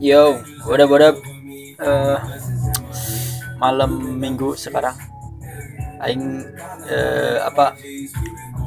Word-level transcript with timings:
Yo, 0.00 0.40
what 0.64 0.80
up? 0.80 1.20
Eh, 1.76 2.18
malam 3.60 4.16
minggu 4.16 4.56
sekarang. 4.56 4.96
Aing 6.00 6.40
eh, 6.88 7.36
apa? 7.44 7.76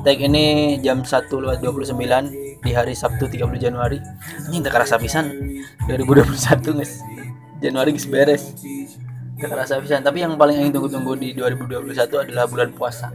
Tag 0.05 0.21
ini 0.21 0.77
jam 0.85 1.01
1 1.01 1.33
lewat 1.33 1.65
29 1.65 2.61
di 2.61 2.71
hari 2.77 2.93
Sabtu 2.93 3.25
30 3.25 3.49
Januari. 3.57 3.97
Ini 4.53 4.61
tak 4.61 4.77
kerasa 4.77 5.01
pisan 5.01 5.33
2021 5.89 6.77
guys. 6.77 7.01
Januari 7.65 7.97
guys 7.97 8.05
beres. 8.05 8.43
Tak 9.41 9.49
kerasa 9.57 9.81
pisan. 9.81 10.05
Tapi 10.05 10.21
yang 10.21 10.37
paling 10.37 10.61
aing 10.61 10.69
tunggu-tunggu 10.69 11.17
di 11.17 11.33
2021 11.33 12.29
adalah 12.29 12.45
bulan 12.45 12.69
puasa. 12.77 13.09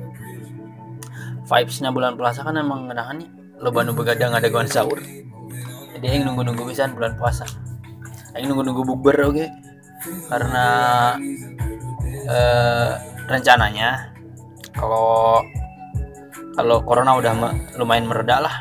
Vibesnya 1.46 1.94
bulan 1.94 2.18
puasa 2.18 2.42
kan 2.42 2.58
emang 2.58 2.90
ngenahannya 2.90 3.30
lo 3.62 3.70
nu 3.70 3.94
begadang 3.94 4.34
ada 4.34 4.50
gawan 4.50 4.66
sahur. 4.66 4.98
Jadi 5.94 6.02
aing 6.02 6.26
nunggu-nunggu 6.26 6.66
pisan 6.66 6.98
bulan 6.98 7.14
puasa. 7.14 7.46
Aing 8.38 8.54
nunggu-nunggu 8.54 8.86
bukber 8.86 9.18
oke. 9.26 9.34
Okay? 9.34 9.48
Karena 10.30 10.66
eh, 12.30 12.90
rencananya 13.26 14.14
kalau 14.72 15.42
kalau 16.54 16.82
corona 16.82 17.14
udah 17.18 17.34
me- 17.34 17.56
lumayan 17.78 18.06
mereda 18.06 18.42
lah 18.42 18.54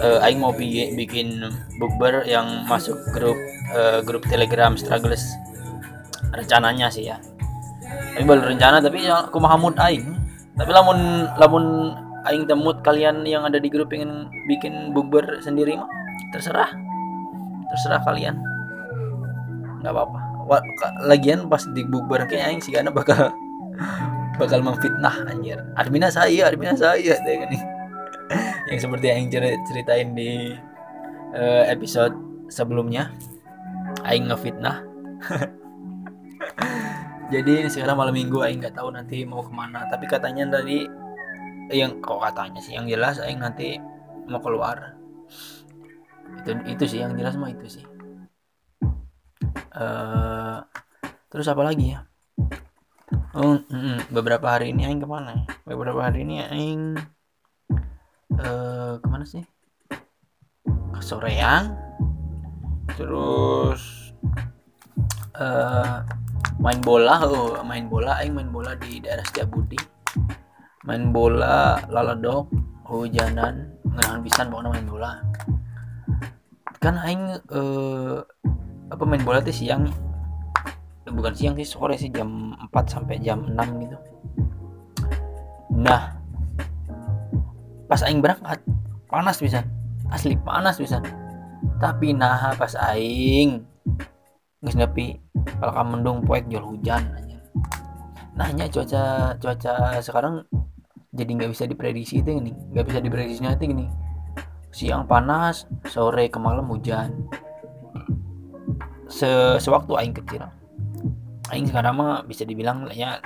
eh, 0.00 0.24
Aing 0.24 0.40
mau 0.40 0.52
bikin, 0.52 0.96
bikin 0.96 1.28
bukber 1.76 2.24
yang 2.24 2.64
masuk 2.64 2.96
grup 3.12 3.36
eh, 3.76 4.00
grup 4.04 4.24
telegram 4.28 4.74
struggles 4.74 5.24
rencananya 6.30 6.88
sih 6.88 7.10
ya 7.10 7.16
tapi 8.14 8.24
baru 8.26 8.54
rencana 8.54 8.78
tapi 8.78 9.06
ya 9.06 9.26
aku 9.26 9.38
mahamud 9.42 9.74
Aing 9.80 10.14
tapi 10.54 10.70
lamun 10.70 11.28
lamun 11.36 11.94
Aing 12.28 12.44
temut 12.44 12.84
kalian 12.84 13.24
yang 13.24 13.48
ada 13.48 13.56
di 13.56 13.72
grup 13.72 13.88
pengen 13.88 14.28
bikin 14.44 14.92
bukber 14.92 15.40
sendiri 15.40 15.80
mah 15.80 15.88
terserah 16.36 16.68
terserah 17.70 18.02
kalian. 18.04 18.36
Nggak 19.80 19.92
apa-apa. 19.94 20.18
Lagian 21.06 21.46
pas 21.46 21.62
di 21.70 21.86
bukber 21.86 22.26
kayak 22.26 22.50
Aing 22.50 22.60
sih 22.62 22.74
karena 22.74 22.90
bakal 22.90 23.30
bakal 24.40 24.60
memfitnah 24.60 25.30
anjir. 25.30 25.62
Adminnya 25.78 26.10
saya 26.10 26.50
adminnya 26.50 26.76
saya 26.76 27.14
deh 27.22 27.36
kan. 27.46 27.50
Yang 28.70 28.86
seperti 28.86 29.10
yang 29.10 29.26
cer- 29.34 29.62
ceritain 29.66 30.14
di 30.14 30.54
eh, 31.34 31.64
episode 31.66 32.14
sebelumnya 32.46 33.10
aing 34.06 34.30
ngefitnah. 34.30 34.86
Jadi 37.34 37.66
sekarang 37.66 37.98
malam 37.98 38.14
minggu 38.14 38.38
aing 38.42 38.62
nggak 38.62 38.78
tahu 38.78 38.94
nanti 38.94 39.26
mau 39.26 39.42
ke 39.42 39.50
mana. 39.50 39.90
Tapi 39.90 40.06
katanya 40.06 40.62
tadi 40.62 40.86
yang 41.74 41.98
kok 41.98 42.22
katanya 42.22 42.62
sih 42.62 42.78
yang 42.78 42.86
jelas 42.86 43.18
aing 43.18 43.42
nanti 43.42 43.78
mau 44.30 44.38
keluar 44.38 44.99
itu 46.38 46.50
itu 46.70 46.84
sih 46.86 46.98
yang 47.02 47.18
jelas 47.18 47.34
mah 47.34 47.50
itu 47.50 47.80
sih 47.80 47.84
eh 49.74 50.58
terus 51.30 51.46
apa 51.50 51.62
lagi 51.66 51.94
ya 51.94 52.00
Oh, 53.30 53.62
mm, 53.62 54.10
beberapa 54.10 54.58
hari 54.58 54.74
ini 54.74 54.90
aing 54.90 54.98
ke 54.98 55.06
mana? 55.06 55.30
ya? 55.30 55.44
Beberapa 55.62 56.02
hari 56.02 56.26
ini 56.26 56.42
aing 56.42 56.98
eh 58.34 58.94
ke 58.98 59.06
mana 59.06 59.22
sih? 59.22 59.46
Ke 60.66 60.98
Soreang. 60.98 61.78
Terus 62.98 64.10
eh 65.38 65.96
main 66.58 66.82
bola, 66.82 67.22
oh, 67.22 67.62
main 67.62 67.86
bola 67.86 68.18
aing 68.18 68.34
main 68.34 68.50
bola 68.50 68.74
di 68.74 68.98
daerah 68.98 69.22
Setiabudi. 69.22 69.78
Main 70.90 71.14
bola 71.14 71.78
laladok, 71.86 72.50
hujanan, 72.90 73.78
ngenahan 73.94 74.26
pisan 74.26 74.50
pokoknya 74.50 74.74
main 74.74 74.86
bola. 74.90 75.10
Kan 76.80 76.96
aing 76.96 77.36
eh 77.36 78.16
apa 78.88 79.04
main 79.04 79.20
bola 79.20 79.44
tuh 79.44 79.52
siang 79.52 79.84
nih. 79.84 79.96
Eh, 81.04 81.12
bukan 81.12 81.36
siang 81.36 81.54
sih 81.60 81.68
sore 81.68 82.00
sih 82.00 82.08
jam 82.08 82.56
4 82.56 82.88
sampai 82.88 83.20
jam 83.20 83.44
6 83.44 83.84
gitu. 83.84 83.96
Nah 85.76 86.16
pas 87.84 88.00
aing 88.00 88.24
berangkat 88.24 88.64
panas 89.12 89.36
bisa 89.42 89.60
asli 90.14 90.38
panas 90.38 90.78
bisa 90.78 91.02
tapi 91.82 92.14
nah 92.14 92.54
pas 92.54 92.72
aing 92.94 93.66
geus 94.62 94.78
nepi 94.78 95.18
kalau 95.58 95.72
kamu 95.74 95.88
mendung 95.98 96.18
poek 96.22 96.46
jual 96.46 96.62
hujan 96.62 97.02
aja 97.18 97.38
nahnya 98.38 98.70
cuaca 98.70 99.34
cuaca 99.42 99.98
sekarang 99.98 100.46
jadi 101.10 101.30
nggak 101.34 101.50
bisa 101.50 101.66
diprediksi 101.66 102.22
itu 102.22 102.30
gini. 102.38 102.54
Nggak 102.70 102.86
bisa 102.86 102.98
diprediksinya 103.02 103.58
itu 103.58 103.66
gini 103.68 104.09
siang 104.70 105.04
panas 105.10 105.66
sore 105.90 106.30
ke 106.30 106.38
malam 106.38 106.70
hujan. 106.70 107.26
Se 109.10 109.58
sewaktu 109.58 109.92
aing 109.98 110.14
kecil. 110.14 110.46
Aing 111.50 111.66
sekarang 111.66 111.98
mah 111.98 112.22
bisa 112.22 112.46
dibilang 112.46 112.86
ya 112.94 113.18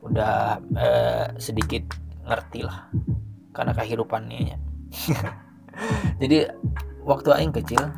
udah 0.00 0.56
eh, 0.76 1.26
sedikit 1.36 1.84
ngerti 2.24 2.64
lah 2.64 2.88
karena 3.52 3.76
kehidupannya 3.76 4.38
ya. 4.40 4.56
jadi 6.20 6.50
waktu 7.04 7.28
aing 7.36 7.52
kecil 7.52 7.92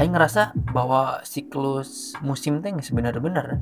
aing 0.00 0.12
ngerasa 0.12 0.56
bahwa 0.72 1.20
siklus 1.24 2.16
musim 2.24 2.64
teh 2.64 2.72
geus 2.72 2.92
bener-bener. 2.92 3.60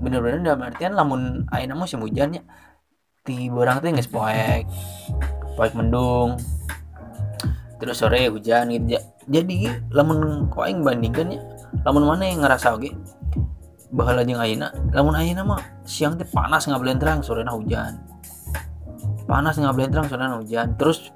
Dalam 0.00 0.64
artian 0.64 0.96
lamun 0.96 1.44
aina 1.52 1.76
musim 1.76 2.00
hujannya 2.04 2.44
di 3.24 3.48
borang 3.48 3.80
teh 3.80 3.92
geus 3.92 4.08
poek 4.08 4.68
poek 5.56 5.72
mendung 5.76 6.36
terus 7.80 7.96
sore 7.98 8.28
hujan 8.28 8.68
gitu. 8.70 9.00
Ja- 9.00 9.06
jadi 9.26 9.80
lamun 9.90 10.52
aing 10.52 10.84
bandingkan 10.84 11.32
ya 11.32 11.40
lamun 11.82 12.04
mana 12.04 12.28
yang 12.28 12.44
ngerasa 12.44 12.76
oke 12.76 12.92
bahala 13.90 14.22
jeung 14.22 14.38
ayeuna 14.38 14.70
lamun 14.94 15.16
ayeuna 15.18 15.42
mah 15.42 15.60
siang 15.82 16.14
teh 16.14 16.28
panas 16.28 16.68
terang 16.68 17.24
sore 17.24 17.42
hujan. 17.42 17.98
Panas 19.26 19.58
terang 19.58 20.06
sore 20.06 20.24
hujan. 20.38 20.78
Terus 20.78 21.10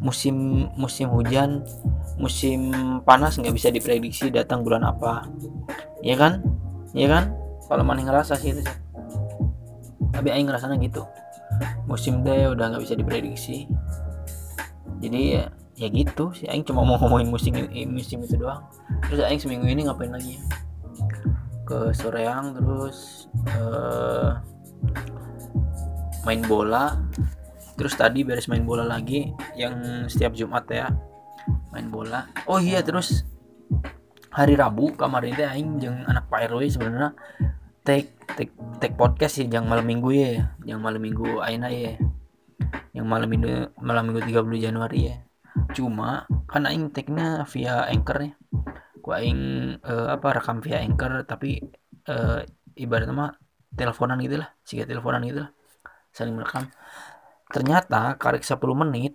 musim 0.00 0.68
musim 0.78 1.10
hujan 1.10 1.66
musim 2.16 2.72
panas 3.04 3.36
nggak 3.36 3.52
bisa 3.52 3.68
diprediksi 3.68 4.32
datang 4.32 4.64
bulan 4.64 4.86
apa. 4.88 5.28
Ya 6.00 6.16
kan? 6.16 6.40
Ya 6.96 7.12
kan? 7.12 7.36
Kalau 7.68 7.84
mana 7.84 8.00
ngerasa 8.00 8.38
sih 8.40 8.56
itu 8.56 8.64
sih. 8.64 8.76
Tapi 10.14 10.32
aing 10.32 10.48
ngerasanya 10.48 10.80
gitu. 10.80 11.04
Musim 11.84 12.24
teh 12.24 12.48
udah 12.48 12.72
nggak 12.72 12.82
bisa 12.84 12.94
diprediksi. 12.96 13.68
Jadi 14.96 15.20
ya, 15.36 15.44
ya 15.76 15.92
gitu 15.92 16.32
sih 16.32 16.48
aing 16.48 16.64
cuma 16.64 16.80
mau 16.80 16.96
ngomongin 16.96 17.28
musim 17.28 17.52
musim 17.92 18.24
itu 18.24 18.40
doang. 18.40 18.64
Terus 19.12 19.20
aing 19.28 19.40
seminggu 19.40 19.68
ini 19.68 19.84
ngapain 19.84 20.10
lagi? 20.10 20.40
Ya 20.40 20.44
ke 21.66 21.90
Soreang 21.92 22.54
terus 22.54 23.28
eh, 23.50 24.30
main 26.24 26.40
bola. 26.46 26.96
Terus 27.76 27.92
tadi 27.92 28.24
beres 28.24 28.48
main 28.48 28.64
bola 28.64 28.88
lagi 28.88 29.28
yang 29.58 30.08
setiap 30.08 30.32
Jumat 30.32 30.64
ya 30.72 30.88
main 31.74 31.92
bola. 31.92 32.24
Oh 32.48 32.56
iya 32.56 32.80
terus 32.80 33.26
hari 34.32 34.56
Rabu 34.56 34.96
kemarin 34.96 35.36
teh 35.36 35.44
aing 35.44 35.76
jeung 35.82 36.06
anak 36.08 36.30
Pak 36.32 36.48
RW 36.48 36.64
sebenarnya 36.72 37.12
take 37.84 38.16
take 38.38 38.54
take 38.80 38.96
podcast 38.96 39.36
sih 39.36 39.44
yang 39.44 39.68
malam 39.68 39.84
minggu 39.84 40.08
ya 40.14 40.56
yang 40.64 40.80
malam 40.80 41.02
minggu 41.04 41.44
aina 41.44 41.68
ya. 41.68 42.00
Yang 42.96 43.06
malam 43.12 43.28
minggu 43.28 43.76
malam 43.76 44.08
minggu 44.08 44.24
30 44.24 44.56
Januari 44.56 45.12
ya 45.12 45.25
cuma 45.72 46.28
kan 46.48 46.68
aing 46.68 46.92
take-nya 46.92 47.44
via 47.48 47.88
anchor 47.88 48.18
ya 48.20 48.32
ku 49.06 49.14
aing 49.14 49.40
eh, 49.78 50.08
apa 50.10 50.42
rekam 50.42 50.58
via 50.58 50.82
anchor 50.82 51.22
tapi 51.22 51.62
eh, 52.10 52.40
ibaratnya 52.74 53.14
mah 53.14 53.30
teleponan 53.76 54.18
gitu 54.18 54.40
lah 54.40 54.50
sih 54.66 54.82
teleponan 54.82 55.22
gitu 55.22 55.46
lah. 55.46 55.50
Saling 56.10 56.34
merekam. 56.34 56.66
Ternyata 57.52 58.16
karek 58.16 58.42
10 58.42 58.58
menit 58.74 59.14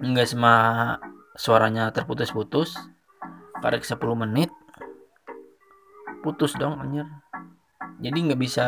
enggak 0.00 0.28
semua 0.28 0.96
suaranya 1.34 1.92
terputus-putus 1.92 2.76
karek 3.60 3.82
10 3.82 3.98
menit 4.14 4.52
putus 6.22 6.54
dong 6.54 6.78
anjir. 6.78 7.08
Jadi 8.00 8.18
nggak 8.30 8.40
bisa 8.40 8.66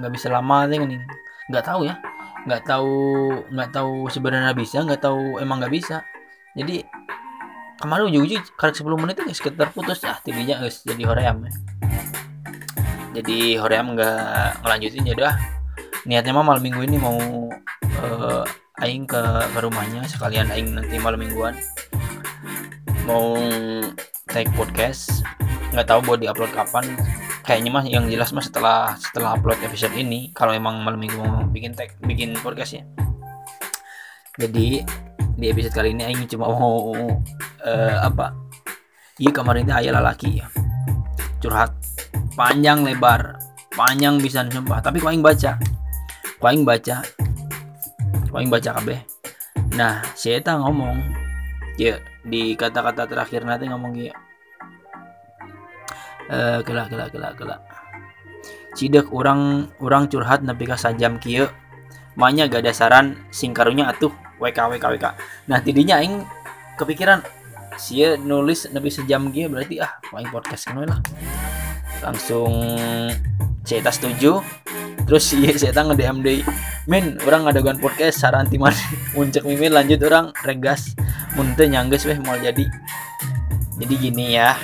nggak 0.00 0.12
bisa 0.12 0.28
lama 0.32 0.66
deh 0.66 0.80
nih 0.80 1.00
nggak 1.46 1.64
tahu 1.64 1.86
ya 1.86 1.94
nggak 2.46 2.62
tahu 2.62 2.96
nggak 3.50 3.70
tahu 3.74 4.06
sebenarnya 4.08 4.54
bisa 4.54 4.80
nggak 4.86 5.02
tahu 5.02 5.42
emang 5.42 5.58
nggak 5.58 5.74
bisa. 5.74 6.06
Jadi 6.56 6.80
kemarin 7.76 8.08
ujung-ujung 8.08 8.42
karek 8.56 8.76
10 8.80 9.02
menit 9.02 9.20
itu 9.20 9.36
sekitar 9.36 9.68
putus 9.74 10.00
ah 10.08 10.16
tidinya 10.24 10.64
guys 10.64 10.80
jadi 10.80 11.02
hoream 11.12 11.44
ya. 11.44 11.52
jadi 13.20 13.60
hoream 13.60 13.92
nggak 13.92 14.64
ngelanjutin 14.64 15.04
jadi 15.12 15.22
ah 15.28 15.36
niatnya 16.08 16.32
mah 16.32 16.44
malam 16.44 16.64
minggu 16.64 16.80
ini 16.88 16.96
mau 16.96 17.20
eh, 17.84 18.44
aing 18.84 19.08
ke, 19.08 19.22
ke 19.52 19.58
rumahnya 19.60 20.04
sekalian 20.04 20.52
aing 20.52 20.76
nanti 20.76 20.96
malam 21.00 21.20
mingguan. 21.20 21.56
Mau 23.08 23.36
take 24.28 24.50
podcast 24.52 25.24
nggak 25.72 25.86
tahu 25.88 26.00
buat 26.04 26.20
diupload 26.20 26.52
kapan 26.52 26.84
kayaknya 27.46 27.70
mah 27.70 27.86
yang 27.86 28.10
jelas 28.10 28.34
mah 28.34 28.42
setelah 28.42 28.98
setelah 28.98 29.38
upload 29.38 29.62
episode 29.62 29.94
ini 29.94 30.34
kalau 30.34 30.50
emang 30.50 30.82
malam 30.82 30.98
minggu 30.98 31.14
mau 31.14 31.46
bikin 31.46 31.78
tag 31.78 31.94
bikin 32.02 32.34
podcast 32.42 32.82
ya. 32.82 32.84
Jadi 34.36 34.82
di 35.38 35.46
episode 35.46 35.72
kali 35.72 35.94
ini 35.94 36.02
Aing 36.10 36.26
cuma 36.26 36.50
mau 36.50 36.92
eh, 37.62 37.96
apa? 38.02 38.34
Iya 39.22 39.30
kemarin 39.30 39.64
teh 39.64 39.78
ayah 39.78 40.02
laki 40.02 40.42
ya. 40.42 40.50
Curhat. 41.38 41.72
Panjang 42.34 42.82
lebar. 42.82 43.38
Panjang 43.72 44.18
bisa 44.18 44.42
sumpah 44.50 44.82
tapi 44.82 44.98
kau 44.98 45.14
baca. 45.22 45.56
Kau 46.42 46.60
baca. 46.66 46.96
Kau 48.26 48.42
baca 48.42 48.70
kabeh. 48.82 48.98
Nah 49.78 50.02
saya 50.18 50.42
ngomong 50.42 50.98
ya 51.78 52.02
di 52.26 52.58
kata-kata 52.58 53.06
terakhir 53.06 53.46
nanti 53.46 53.70
ngomong 53.70 53.94
ya 53.94 54.25
eh 56.30 56.60
kelak 56.66 56.90
kelak 56.90 57.10
kelak 57.14 57.34
kelak. 57.38 57.60
Cidek 58.76 59.08
orang 59.14 59.72
orang 59.80 60.10
curhat 60.10 60.42
nepi 60.42 60.68
ka 60.68 60.76
sajam 60.76 61.16
kieu. 61.22 61.48
Manya 62.16 62.48
gak 62.48 62.64
ada 62.64 62.72
saran 62.72 63.28
singkarunya 63.28 63.92
atuh 63.92 64.08
WK 64.40 64.76
WK 64.76 64.84
WK 64.96 65.06
nah 65.48 65.60
tidinya 65.60 66.00
aing 66.00 66.24
kepikiran 66.80 67.20
sia 67.76 68.16
nulis 68.16 68.68
nepi 68.72 68.88
sejam 68.88 69.28
kieu 69.32 69.52
berarti 69.52 69.80
ah 69.84 70.00
paling 70.08 70.28
podcast 70.32 70.72
kan 70.72 70.84
lah. 70.84 71.00
Langsung 72.00 72.52
saya 73.64 73.92
setuju. 73.92 74.40
Terus 75.06 75.38
iya 75.38 75.54
saya 75.54 75.86
nge 75.86 75.94
DM 75.94 76.18
deh 76.24 76.42
min 76.90 77.14
orang 77.28 77.46
ngadegan 77.46 77.78
podcast 77.78 78.18
saran 78.18 78.48
timan 78.50 78.74
muncak 79.14 79.44
mimin 79.44 79.76
lanjut 79.76 80.00
orang 80.08 80.32
regas. 80.42 80.96
Muntah 81.36 81.68
nyangges 81.68 82.08
weh 82.08 82.18
mau 82.24 82.34
jadi. 82.40 82.64
Jadi 83.76 83.94
gini 84.00 84.40
ya 84.40 84.56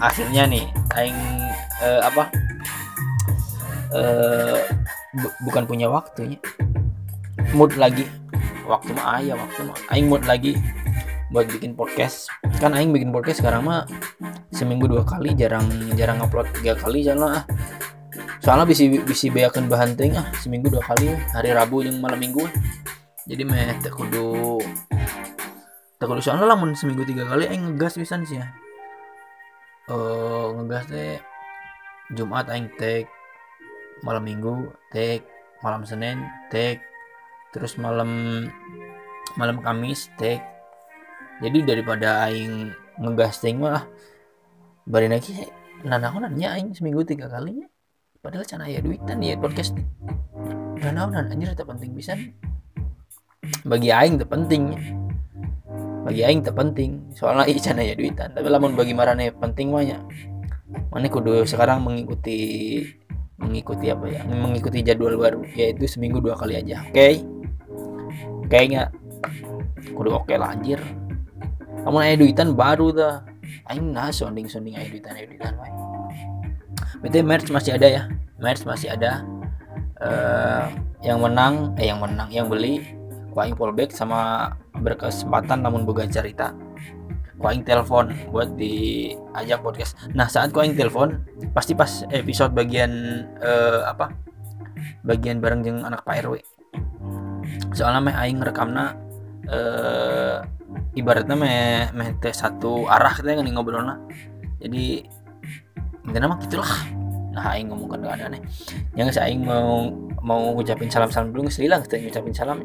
akhirnya 0.00 0.48
nih 0.48 0.77
aing 0.96 1.20
eh, 1.82 2.00
apa? 2.00 2.30
Uh, 3.88 4.60
bu 5.16 5.28
bukan 5.48 5.64
punya 5.64 5.88
waktunya. 5.88 6.36
Mood 7.56 7.76
lagi. 7.80 8.04
Waktu 8.68 8.92
mah 8.92 9.20
ayah 9.20 9.36
waktu 9.36 9.60
mah. 9.64 9.78
Aing 9.92 10.08
mood 10.12 10.24
lagi 10.28 10.56
buat 11.32 11.48
bikin 11.48 11.76
podcast. 11.76 12.28
Kan 12.60 12.76
aing 12.76 12.92
bikin 12.92 13.12
podcast 13.12 13.40
sekarang 13.40 13.64
mah 13.64 13.88
seminggu 14.52 14.88
dua 14.88 15.04
kali 15.04 15.36
jarang 15.36 15.68
jarang 15.96 16.20
upload 16.24 16.48
tiga 16.56 16.76
kali 16.76 17.04
jalan 17.04 17.40
ah. 17.40 17.44
Soalnya 18.40 18.64
bisa 18.68 18.88
bisa 18.88 19.28
beakan 19.28 19.68
bahan 19.68 19.96
ting 19.96 20.16
ah 20.16 20.28
seminggu 20.40 20.72
dua 20.72 20.84
kali 20.84 21.12
hari 21.32 21.52
rabu 21.52 21.84
yang 21.84 22.00
malam 22.00 22.20
minggu. 22.20 22.44
Jadi 23.28 23.44
meh 23.44 23.76
tak 23.80 23.92
kudu 23.92 24.60
tak 25.98 26.06
kudu 26.06 26.22
soalnya 26.22 26.46
lah 26.46 26.56
seminggu 26.78 27.02
tiga 27.02 27.26
kali 27.26 27.50
aing 27.50 27.74
ngegas 27.74 27.98
bisa 27.98 28.14
sih 28.22 28.38
ya 28.38 28.46
uh, 29.90 30.54
ngegas 30.56 30.84
deh 30.88 31.16
Jumat 32.16 32.48
aing 32.48 32.72
take 32.80 33.08
malam 34.00 34.24
minggu 34.24 34.72
take 34.94 35.26
malam 35.60 35.82
senin 35.84 36.22
take 36.48 36.80
terus 37.50 37.76
malam 37.76 38.44
malam 39.36 39.60
kamis 39.60 40.08
take 40.16 40.44
jadi 41.42 41.64
daripada 41.64 42.28
aing 42.28 42.72
ngegasting 42.98 43.60
mah 43.62 43.84
bari 44.88 45.10
lagi 45.10 45.34
nanaon 45.84 46.26
nanya 46.26 46.56
aing 46.56 46.72
seminggu 46.72 47.04
tiga 47.04 47.28
kalinya 47.28 47.68
padahal 48.18 48.44
cana 48.44 48.66
ya 48.66 48.82
duitan 48.82 49.22
ya 49.22 49.38
podcast. 49.38 49.78
Nanaon 50.78 51.14
anjir 51.14 51.54
tak 51.54 51.66
penting 51.66 51.94
bisa 51.94 52.14
bagi 53.66 53.90
aing 53.90 54.18
tak 54.18 54.30
penting 54.30 54.74
bagi 56.08 56.24
aing 56.24 56.40
tak 56.40 56.56
penting. 56.56 57.04
Soalnya 57.12 57.44
iya 57.44 57.60
cana 57.60 57.84
ya 57.84 57.92
duitan. 57.92 58.32
Tapi 58.32 58.48
lamun 58.48 58.72
bagi 58.72 58.96
marane 58.96 59.28
penting 59.36 59.68
mah 59.68 59.84
ya 59.84 60.00
mana 60.88 61.08
kudu 61.08 61.44
sekarang 61.44 61.84
mengikuti 61.84 62.80
mengikuti 63.36 63.92
apa 63.92 64.08
ya? 64.08 64.24
Mengikuti 64.24 64.80
jadwal 64.80 65.20
baru 65.20 65.44
yaitu 65.52 65.84
seminggu 65.84 66.24
dua 66.24 66.32
kali 66.40 66.56
aja. 66.56 66.80
Oke? 66.88 66.96
Okay? 66.96 67.14
kayaknya 68.48 68.88
kudu 69.92 70.16
oke 70.16 70.24
okay 70.24 70.40
lah 70.40 70.56
anjir. 70.56 70.80
Kamu 71.84 72.00
aya 72.00 72.16
duitan 72.16 72.56
baru 72.56 72.88
dah. 72.90 73.16
Aing 73.68 73.92
nah 73.92 74.08
sounding 74.08 74.48
sounding 74.48 74.80
aya 74.80 74.88
duitan 74.88 75.12
aya 75.12 75.28
duitan 75.28 75.52
wae. 75.60 75.72
Berarti 77.04 77.20
merch 77.20 77.48
masih 77.52 77.76
ada 77.76 77.86
ya? 77.86 78.02
Merch 78.40 78.64
masih 78.64 78.96
ada. 78.96 79.22
Uh, 79.98 80.70
yang 81.02 81.18
menang 81.22 81.74
eh 81.78 81.90
yang 81.90 81.98
menang 81.98 82.30
yang 82.30 82.46
beli 82.46 82.97
kuaing 83.38 83.54
fallback 83.54 83.94
sama 83.94 84.50
berkesempatan 84.82 85.62
namun 85.62 85.86
boga 85.86 86.02
cerita. 86.10 86.50
Kuaing 87.38 87.62
telepon 87.62 88.10
buat 88.34 88.58
diajak 88.58 89.62
podcast. 89.62 89.94
Nah 90.10 90.26
saat 90.26 90.50
kuaing 90.50 90.74
telepon 90.74 91.22
pasti 91.54 91.78
pas 91.78 92.02
episode 92.10 92.50
bagian 92.50 92.90
uh, 93.38 93.86
apa? 93.86 94.10
Bagian 95.06 95.38
bareng 95.38 95.62
jeng 95.62 95.86
anak 95.86 96.02
Pak 96.02 96.26
RW 96.26 96.42
soalnya 97.72 98.00
meh 98.02 98.16
aing 98.16 98.40
rekamna 98.42 98.94
uh, 99.48 100.44
ibaratnya 100.96 101.36
meh 101.38 101.88
meh 101.94 102.10
teh 102.18 102.34
satu 102.34 102.86
arah 102.90 103.14
kita 103.14 103.38
yang 103.38 103.46
ngobrolna. 103.54 103.98
Jadi 104.58 105.06
intinya 106.04 106.34
mah 106.34 106.38
gitulah. 106.42 106.72
Nah 107.32 107.54
aing 107.54 107.70
ngomong 107.70 107.88
kan 107.94 108.00
ada 108.02 108.26
nih 108.26 108.42
yang 108.98 109.08
saya 109.14 109.30
aing 109.30 109.46
mau 109.46 109.94
mau 110.22 110.54
ngucapin 110.54 110.90
salam 110.90 111.10
salam 111.10 111.30
dulu 111.30 111.46
nggak 111.46 111.68
lah 111.68 111.78
kita 111.84 111.96
ngucapin 112.02 112.34
salam 112.34 112.58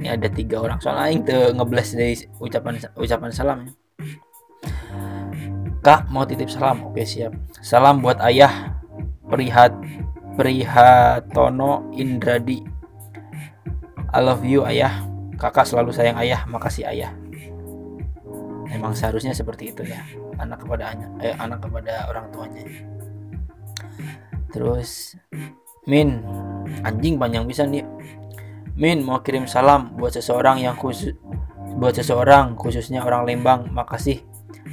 ini 0.00 0.08
ada 0.10 0.28
tiga 0.28 0.60
orang 0.60 0.78
soalnya 0.82 1.02
aing 1.08 1.20
tuh 1.24 1.54
ngebles 1.54 1.88
dari 1.94 2.14
ucapan 2.42 2.74
ucapan 2.98 3.30
salam 3.30 3.58
Kak 5.84 6.08
mau 6.08 6.24
titip 6.24 6.48
salam. 6.48 6.80
Oke 6.88 7.04
siap. 7.04 7.36
Salam 7.60 8.00
buat 8.00 8.16
ayah 8.24 8.80
Prihat 9.28 9.76
Prihatono 10.32 11.92
Indradi. 11.92 12.64
I 14.08 14.20
love 14.24 14.48
you 14.48 14.64
ayah. 14.64 15.04
Kakak 15.36 15.68
selalu 15.68 15.92
sayang 15.92 16.16
ayah. 16.16 16.48
Makasih 16.48 16.88
ayah. 16.88 17.12
Emang 18.72 18.96
seharusnya 18.96 19.36
seperti 19.36 19.76
itu 19.76 19.84
ya. 19.84 20.00
Anak 20.40 20.64
kepada 20.64 20.96
eh, 21.20 21.36
anak 21.36 21.60
kepada 21.60 22.08
orang 22.08 22.32
tuanya. 22.32 22.64
Terus 24.56 25.20
Min, 25.84 26.24
anjing 26.84 27.20
panjang 27.20 27.44
bisa 27.44 27.68
nih. 27.68 27.84
Min 28.74 29.04
mau 29.04 29.20
kirim 29.22 29.46
salam 29.46 29.94
buat 29.94 30.16
seseorang 30.16 30.64
yang 30.64 30.74
khusus 30.74 31.14
buat 31.74 31.94
seseorang 31.94 32.54
khususnya 32.54 33.02
orang 33.02 33.26
Lembang. 33.26 33.68
Makasih. 33.70 34.22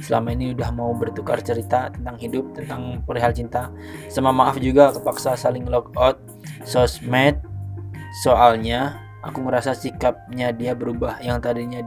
Selama 0.02 0.34
ini 0.34 0.56
udah 0.56 0.70
mau 0.74 0.90
bertukar 0.96 1.38
cerita 1.44 1.92
tentang 1.92 2.16
hidup 2.18 2.56
tentang 2.56 3.04
perihal 3.04 3.30
cinta. 3.34 3.70
Sama 4.08 4.32
maaf 4.34 4.58
juga 4.58 4.90
kepaksa 4.90 5.36
saling 5.36 5.68
log 5.68 5.92
out 5.98 6.18
sosmed. 6.64 7.38
Soalnya 8.24 8.98
aku 9.22 9.44
ngerasa 9.44 9.76
sikapnya 9.76 10.50
dia 10.50 10.72
berubah. 10.72 11.20
Yang 11.20 11.38
tadinya 11.44 11.80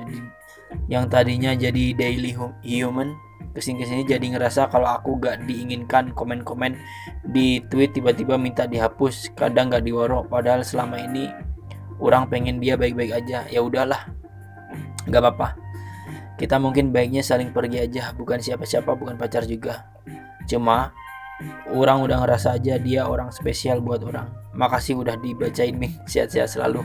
yang 0.91 1.09
tadinya 1.09 1.51
jadi 1.55 1.95
daily 1.97 2.35
human 2.61 3.15
ke 3.55 3.63
sini 3.63 3.81
ke 3.81 3.85
sini 3.87 4.03
jadi 4.03 4.35
ngerasa 4.35 4.67
kalau 4.67 4.91
aku 4.91 5.15
gak 5.23 5.47
diinginkan 5.47 6.11
komen-komen 6.11 6.75
di 7.23 7.63
tweet 7.71 7.95
tiba-tiba 7.95 8.35
minta 8.35 8.67
dihapus 8.67 9.31
kadang 9.31 9.71
gak 9.71 9.87
diworo 9.87 10.27
padahal 10.27 10.59
selama 10.61 10.99
ini 10.99 11.31
orang 11.99 12.27
pengen 12.27 12.59
dia 12.59 12.75
baik-baik 12.75 13.23
aja. 13.23 13.47
Ya 13.47 13.59
udahlah 13.63 14.11
nggak 15.07 15.21
apa-apa. 15.21 15.47
Kita 16.35 16.59
mungkin 16.59 16.91
baiknya 16.91 17.23
saling 17.23 17.55
pergi 17.55 17.87
aja. 17.87 18.11
Bukan 18.11 18.43
siapa-siapa 18.43 18.91
bukan 18.99 19.15
pacar 19.15 19.47
juga. 19.47 19.87
Cuma 20.45 20.91
orang 21.71 22.03
udah 22.03 22.23
ngerasa 22.23 22.59
aja 22.59 22.75
dia 22.75 23.07
orang 23.07 23.31
spesial 23.31 23.79
buat 23.79 24.03
orang. 24.03 24.27
Makasih 24.55 24.99
udah 24.99 25.15
dibacain 25.19 25.75
nih 25.79 25.95
sehat-sehat 26.07 26.51
selalu. 26.51 26.83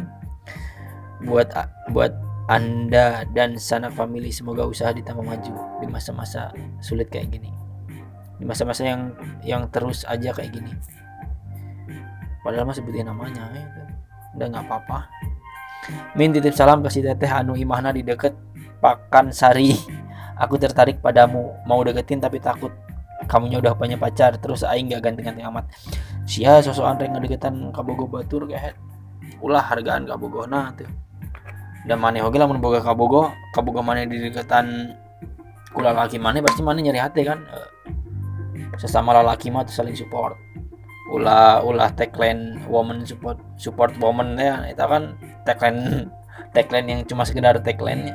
Buat 1.27 1.51
buat 1.91 2.15
anda 2.51 3.23
dan 3.31 3.55
sanak 3.55 3.95
family 3.95 4.35
semoga 4.35 4.67
usaha 4.67 4.91
ditambah 4.91 5.23
maju 5.23 5.55
di 5.79 5.87
masa-masa 5.87 6.51
sulit 6.83 7.07
kayak 7.07 7.31
gini. 7.31 7.55
Di 8.43 8.43
masa-masa 8.43 8.83
yang 8.83 9.15
yang 9.47 9.63
terus 9.71 10.03
aja 10.03 10.35
kayak 10.35 10.59
gini. 10.59 10.75
Padahal 12.43 12.67
mah 12.67 12.75
sebutin 12.75 13.07
namanya 13.07 13.55
ya. 13.55 13.63
udah 14.35 14.47
nggak 14.51 14.67
apa-apa. 14.67 15.07
Min 16.19 16.35
titip 16.35 16.51
salam 16.51 16.83
kasih 16.83 17.07
teteh 17.07 17.31
anu 17.31 17.55
imahna 17.55 17.95
di 17.95 18.03
deket 18.03 18.35
Pakan 18.83 19.31
Sari 19.31 19.71
aku 20.43 20.59
tertarik 20.59 20.99
padamu. 20.99 21.55
Mau 21.71 21.79
deketin 21.87 22.19
tapi 22.19 22.43
takut. 22.43 22.75
Kamunya 23.31 23.63
udah 23.63 23.79
punya 23.79 23.95
pacar 23.95 24.35
terus 24.43 24.67
aing 24.67 24.91
gak 24.91 25.07
ganti-ganti 25.07 25.45
amat. 25.47 25.71
Sia 26.27 26.59
sosok 26.59 26.83
andre 26.83 27.07
ngedeketan 27.15 27.71
kabogo 27.71 28.11
batur 28.11 28.51
kayak 28.51 28.75
ulah 29.39 29.63
hargaan 29.63 30.03
kabogo 30.09 30.45
nah 30.51 30.73
tuh 30.75 30.89
dan 31.89 31.97
mana 31.97 32.21
oke 32.25 32.37
lah 32.37 32.45
boga 32.61 32.85
kabogo 32.85 33.33
kabogo 33.57 33.81
mana 33.81 34.05
di 34.05 34.21
deketan 34.21 34.93
kula 35.73 35.97
laki 35.97 36.21
mana 36.21 36.43
pasti 36.45 36.61
mana 36.61 36.83
nyari 36.83 37.01
hati 37.01 37.23
kan? 37.25 37.41
Eh, 37.47 37.69
sesama 38.77 39.17
laki 39.23 39.49
mah 39.49 39.65
tuh 39.65 39.75
saling 39.75 39.97
support. 39.97 40.37
Ulah 41.11 41.65
ulah 41.67 41.91
tagline 41.97 42.63
woman 42.71 43.03
support 43.03 43.41
support 43.59 43.97
woman 43.99 44.39
ya 44.39 44.63
itu 44.71 44.79
kan 44.79 45.19
tagline 45.43 46.07
tagline 46.55 46.87
yang 46.87 47.01
cuma 47.07 47.25
sekedar 47.25 47.57
tagline 47.63 48.11
-nya. 48.11 48.15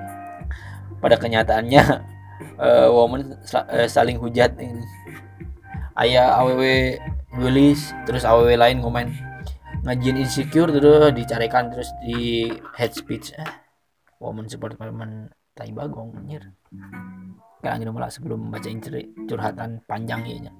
Pada 1.01 1.17
kenyataannya 1.17 1.83
uh, 2.59 2.87
woman 2.97 3.33
uh, 3.55 3.87
saling 3.89 4.21
hujat 4.21 4.53
ini. 4.61 4.83
Ayah 5.95 6.37
aww 6.37 6.59
nulis 7.35 7.91
terus 8.03 8.27
aww 8.27 8.45
lain 8.45 8.83
ngomen 8.83 9.34
ngajin 9.85 10.17
insecure 10.17 10.73
terus 10.73 11.13
dicarikan 11.13 11.69
terus 11.69 11.89
di 12.01 12.49
head 12.73 12.91
speech. 12.91 13.31
Eh 13.37 13.51
woman 14.17 14.49
support 14.49 14.73
woman 14.81 15.29
tai 15.53 15.69
bagong 15.69 16.17
anjir. 16.17 16.49
Kan 17.61 17.77
angin 17.77 17.93
mulai 17.93 18.09
sebelum 18.09 18.49
bacain 18.49 18.81
curhatan 19.25 19.81
panjang 19.85 20.21
ya 20.25 20.53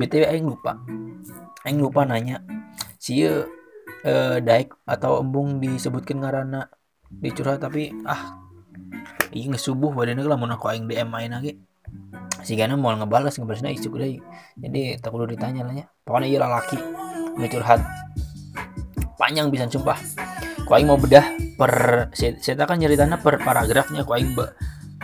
btw 0.00 0.24
aing 0.32 0.46
lupa. 0.48 0.80
Aing 1.68 1.78
lupa 1.84 2.08
nanya 2.08 2.40
si 2.96 3.20
uh, 3.24 3.44
daik 4.40 4.72
atau 4.88 5.20
embung 5.20 5.60
disebutkan 5.60 6.24
ngarana 6.24 6.72
dicurhat 7.10 7.60
tapi 7.60 7.92
ah 8.08 8.40
ini 9.34 9.60
subuh 9.60 9.92
badannya 9.92 10.24
lah 10.24 10.38
mau 10.40 10.48
aku 10.48 10.72
aing 10.72 10.88
DM 10.88 11.08
main 11.10 11.30
lagi 11.30 11.58
si 12.42 12.56
Gana 12.56 12.76
mau 12.76 12.92
ngebalas 12.96 13.36
ngebalasnya 13.36 13.72
isuk 13.72 14.00
deh. 14.00 14.20
Jadi 14.56 14.96
tak 15.00 15.12
perlu 15.12 15.28
ditanya 15.28 15.64
lah 15.64 15.74
ya. 15.76 15.86
Pokoknya 16.04 16.26
iya 16.28 16.38
laki. 16.42 16.78
Curhat. 17.40 17.80
Panjang 19.16 19.48
bisa 19.52 19.68
sumpah. 19.68 19.96
Ku 20.64 20.70
aing 20.76 20.88
mau 20.88 21.00
bedah 21.00 21.24
per 21.56 21.72
saya 22.14 22.64
kan 22.64 22.80
nyeritanya 22.80 23.20
per 23.20 23.40
paragrafnya. 23.40 24.04
Ku 24.04 24.12
aing 24.16 24.32
be, 24.36 24.44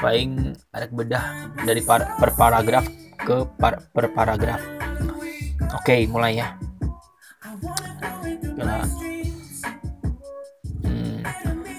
aing 0.05 0.57
ada 0.73 0.87
bedah 0.89 1.25
dari 1.65 1.81
par, 1.85 2.17
per 2.17 2.33
paragraf 2.37 2.85
ke 3.21 3.37
par, 3.57 3.83
per 3.93 4.13
paragraf. 4.13 4.61
Oke 5.77 6.07
mulai 6.09 6.41
ya. 6.41 6.57
Kena. 8.57 8.85
Hmm. 10.85 11.21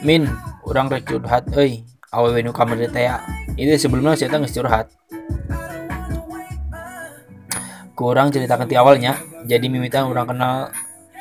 min 0.05 0.29
orang 0.65 0.89
rek 0.89 1.05
curhat 1.09 1.45
euy. 1.53 1.85
Awewe 2.07 2.39
nu 2.39 2.55
kamar 2.55 2.79
ya 2.79 3.19
ini 3.57 3.73
sebelumnya 3.75 4.13
saya 4.13 4.29
tanggung 4.29 4.53
curhat. 4.53 4.93
Kurang 7.97 8.29
ceritakan 8.29 8.69
di 8.69 8.77
awalnya 8.77 9.17
jadi 9.49 9.65
mimita 9.65 10.05
orang 10.05 10.29
kenal 10.29 10.55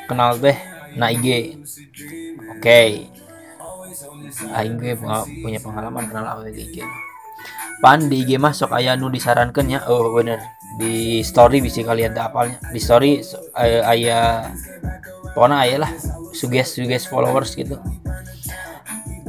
kenal 0.05 0.37
teh 0.37 0.57
na 0.93 1.09
IG 1.09 1.57
oke. 2.53 2.61
Okay. 2.61 3.09
Aing 4.53 4.77
gue 4.77 4.93
punya 5.41 5.57
pengalaman 5.57 6.05
kenal 6.05 6.37
awal 6.37 6.45
di 6.53 6.61
IG 6.61 6.85
pan 7.77 8.09
di 8.09 8.25
IG 8.25 8.41
mah 8.41 8.53
sok 8.53 8.73
ayah 8.77 8.97
nu 8.97 9.09
disarankan 9.09 9.65
ya 9.65 9.79
oh 9.89 10.13
bener. 10.13 10.37
Di 10.77 11.25
story 11.25 11.61
bisa 11.65 11.81
kalian 11.81 12.13
tak 12.13 12.29
apalnya 12.29 12.61
di 12.69 12.77
story 12.77 13.25
ayah 13.89 14.53
pokoknya 15.33 15.57
ayah 15.65 15.77
lah 15.85 15.91
suges 16.33 16.77
suges 16.77 17.09
followers 17.09 17.57
gitu. 17.57 17.81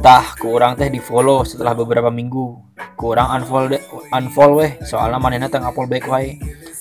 Tah 0.05 0.37
kurang 0.37 0.77
teh 0.77 0.93
di 0.93 1.01
follow 1.01 1.43
setelah 1.49 1.73
beberapa 1.73 2.13
minggu 2.13 2.77
kurang 2.99 3.31
unfollow 3.31 3.71
deh 3.71 3.83
unfollow 4.11 4.67
weh. 4.67 4.75
Soalnya 4.83 5.23
mana 5.23 5.47
tengah 5.47 5.71
upload 5.71 5.87
back 5.87 6.11
wae. 6.11 6.35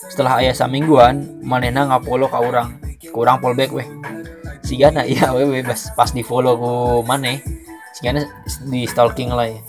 Setelah 0.09 0.41
ayah 0.41 0.57
samingguan 0.57 1.45
manena 1.45 1.85
ngapolo 1.85 2.25
ka 2.25 2.41
orang 2.41 2.81
kurang 3.13 3.37
fallback 3.37 3.69
weh. 3.69 3.87
Sigana 4.65 5.05
iya 5.05 5.31
weh 5.31 5.45
weh 5.45 5.61
pas, 5.63 6.09
di 6.11 6.25
follow 6.25 6.57
ku 6.57 6.73
mana 7.05 7.37
sigana 7.95 8.25
di 8.67 8.89
stalking 8.89 9.31
lah 9.31 9.47
ya. 9.47 9.59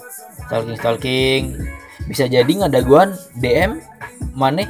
Stalking 0.49 0.76
stalking. 0.81 1.43
Bisa 2.09 2.25
jadi 2.25 2.49
ngadaguan 2.49 3.12
DM 3.37 3.85
mana 4.33 4.64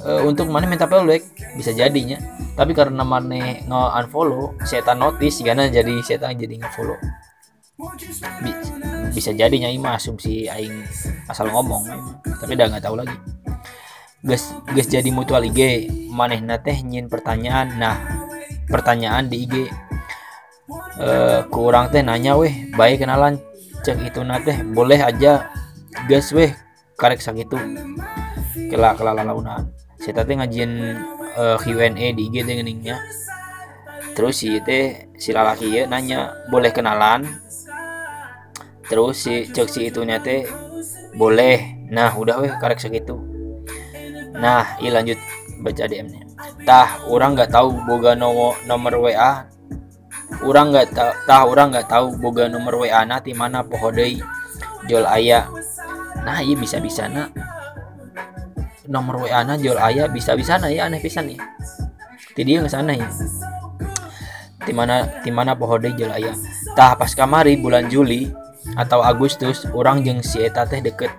uh, 0.00 0.24
untuk 0.24 0.48
mana 0.48 0.64
minta 0.64 0.88
fallback 0.88 1.22
bisa 1.54 1.76
jadinya. 1.76 2.16
Tapi 2.54 2.72
karena 2.72 3.02
mana 3.02 3.60
nge 3.60 3.82
unfollow 4.00 4.56
setan 4.64 5.02
notice 5.02 5.42
sigana 5.42 5.68
jadi 5.68 6.00
setan 6.00 6.38
jadi 6.38 6.64
nge 6.64 6.70
follow 7.74 9.10
bisa 9.10 9.34
jadinya 9.34 9.66
ima 9.66 9.98
asumsi 9.98 10.46
aing 10.46 10.86
asal 11.26 11.50
ngomong 11.50 11.82
tapi 12.22 12.54
udah 12.54 12.66
nggak 12.70 12.84
tahu 12.86 12.94
lagi. 13.02 13.16
Guys 14.22 14.54
guys 14.70 14.86
jadi 14.86 15.10
mutual 15.10 15.42
IG 15.42 15.90
maneh 16.14 16.38
teh 16.62 16.78
nyin 16.86 17.10
pertanyaan. 17.10 17.74
Nah 17.74 17.98
pertanyaan 18.70 19.26
di 19.26 19.42
IG 19.42 19.54
uh, 21.02 21.50
kurang 21.50 21.90
teh 21.90 22.00
nanya 22.06 22.38
weh 22.38 22.70
baik 22.78 23.02
kenalan 23.02 23.42
cek 23.82 24.06
itu 24.06 24.22
nate 24.22 24.62
boleh 24.70 25.02
aja? 25.02 25.50
Guys 26.06 26.30
weh 26.30 26.54
karek 26.94 27.18
sakitu 27.18 27.58
kela 28.70 28.94
kela 28.94 29.18
lalaunan 29.18 29.66
saya 29.98 30.22
teh 30.22 30.34
ngajin 30.38 30.94
uh, 31.34 31.58
Q&A 31.58 31.90
di 32.14 32.22
IG 32.30 32.46
teh 32.46 32.54
terus 34.14 34.38
si 34.38 34.62
teh 34.62 35.10
si 35.18 35.34
lalaki 35.34 35.74
ya 35.74 35.90
nanya 35.90 36.38
boleh 36.46 36.70
kenalan 36.70 37.43
terus 38.86 39.24
si 39.24 39.48
cek 39.48 39.68
si 39.68 39.88
itu 39.88 40.04
teh 40.20 40.44
boleh. 41.14 41.86
Nah 41.88 42.12
udah 42.16 42.40
weh 42.42 42.52
karek 42.58 42.80
segitu. 42.80 43.16
Nah 44.34 44.76
i 44.82 44.90
lanjut 44.90 45.16
baca 45.64 45.84
DM 45.88 46.08
nya 46.10 46.24
tah 46.64 47.00
orang 47.08 47.36
nggak 47.36 47.52
tahu 47.52 47.72
boga 47.88 48.12
nomor 48.12 48.56
nomor 48.68 48.92
WA 49.00 49.46
orang 50.44 50.66
nggak 50.72 50.88
tahu 50.92 51.12
tah 51.28 51.42
orang 51.44 51.68
nggak 51.70 51.88
tahu 51.88 52.06
boga 52.18 52.48
nomor 52.48 52.84
WA 52.84 53.00
na 53.06 53.20
di 53.20 53.32
mana 53.36 53.64
pohodei 53.64 54.18
jual 54.88 55.08
ayah 55.14 55.48
nah 56.24 56.40
iya 56.40 56.56
bisa 56.56 56.80
bisa 56.80 57.08
na 57.08 57.28
nomor 58.88 59.24
WA 59.24 59.40
na 59.44 59.56
jual 59.56 59.76
ayah 59.80 60.08
bisa 60.08 60.36
bisa 60.36 60.60
na 60.60 60.72
ya 60.72 60.88
aneh 60.88 61.00
pisan 61.00 61.32
ya 61.32 61.40
jadi 62.34 62.60
yang 62.60 62.68
sana 62.68 62.96
ya 62.96 63.08
di 64.64 64.72
mana 64.72 65.20
di 65.20 65.30
mana 65.32 65.52
pohodei 65.56 65.92
jual 65.92 66.12
ayah 66.12 66.34
tah 66.72 66.96
pas 66.96 67.12
kamari 67.12 67.60
bulan 67.60 67.86
Juli 67.88 68.32
atau 68.74 69.04
Agustus 69.04 69.68
orang 69.76 70.02
jeng 70.02 70.24
si 70.24 70.42
eta 70.42 70.64
teh 70.64 70.80
deket. 70.80 71.12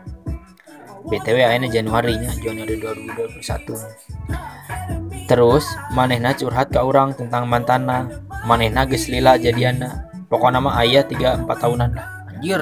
BTW 1.05 1.37
akhirnya 1.45 1.69
Januari 1.69 2.17
nya 2.17 2.33
Januari 2.41 2.81
2021 2.81 5.29
terus 5.29 5.69
manehna 5.93 6.33
curhat 6.33 6.73
ke 6.73 6.81
orang 6.81 7.13
tentang 7.13 7.45
mantana. 7.45 8.09
Manehna 8.45 8.85
geus 8.85 9.09
lila 9.09 9.41
jadiana 9.41 10.05
pokoknya 10.29 10.61
nama 10.61 10.77
ayah 10.85 11.01
3 11.05 11.45
4 11.45 11.49
tahunan 11.49 11.89
lah. 11.97 12.05
Anjir. 12.29 12.61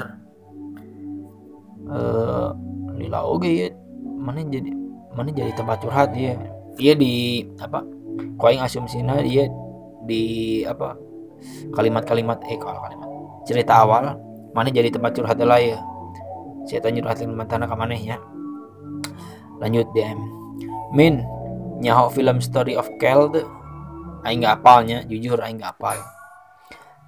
Eh 1.88 2.50
lila 3.04 3.20
oke 3.28 3.52
ya 3.52 3.68
mana 4.24 4.40
jadi 4.48 4.72
mana 5.14 5.30
jadi 5.36 5.52
tempat 5.56 5.84
curhat 5.84 6.16
ya 6.16 6.40
dia 6.80 6.96
di 6.96 7.44
apa 7.60 7.84
koing 8.40 8.64
asumsinya 8.64 9.20
dia 9.20 9.52
di 10.08 10.64
apa 10.64 10.96
kalimat-kalimat 11.76 12.40
eh 12.48 12.56
kalau 12.56 12.80
kalimat 12.80 13.10
cerita 13.44 13.84
awal 13.84 14.16
mana 14.54 14.70
jadi 14.70 14.90
tempat 14.94 15.18
curhat 15.18 15.38
lah 15.42 15.60
ya. 15.60 15.78
Saya 16.70 16.80
tanya 16.80 17.04
curhat 17.04 17.26
mantan 17.28 17.66
ke 17.66 17.76
mana 17.76 17.98
ya? 17.98 18.18
Lanjut 19.60 19.90
DM 19.92 20.20
Min 20.94 21.26
nyaho 21.82 22.08
film 22.14 22.38
Story 22.40 22.78
of 22.78 22.88
Kel 23.02 23.34
tuh 23.34 23.46
aing 24.24 24.46
nggak 24.46 24.62
apalnya 24.62 25.02
jujur 25.10 25.42
aing 25.42 25.58
nggak 25.60 25.74
apal. 25.76 25.98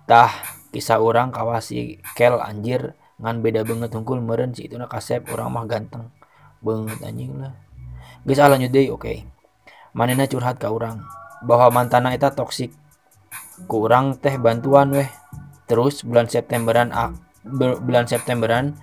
Tah 0.09 0.33
kisah 0.73 0.99
orang 0.99 1.29
kawasi 1.29 2.01
Kel 2.17 2.41
anjir. 2.41 2.97
Ngan 3.15 3.39
beda 3.39 3.63
banget 3.63 3.95
tungkul 3.95 4.19
meren 4.19 4.51
si 4.51 4.67
itu 4.67 4.75
kasep 4.75 5.31
orang 5.31 5.47
mah 5.53 5.63
ganteng. 5.63 6.11
Banget 6.59 6.99
anjing 7.05 7.39
lah. 7.39 7.55
Guys 8.27 8.41
ah 8.43 8.51
lanjut 8.51 8.73
deh 8.73 8.91
oke. 8.91 9.05
Okay. 9.05 9.17
manena 9.95 10.27
curhat 10.27 10.59
ke 10.59 10.67
orang 10.67 11.07
bahwa 11.45 11.71
mantana 11.71 12.11
eta 12.11 12.33
toksik. 12.33 12.75
Kurang 13.71 14.19
teh 14.19 14.35
bantuan 14.35 14.91
weh. 14.91 15.07
Terus 15.69 16.03
bulan 16.03 16.27
Septemberan 16.27 16.91
ah, 16.91 17.15
bulan 17.53 18.09
Septemberan 18.09 18.73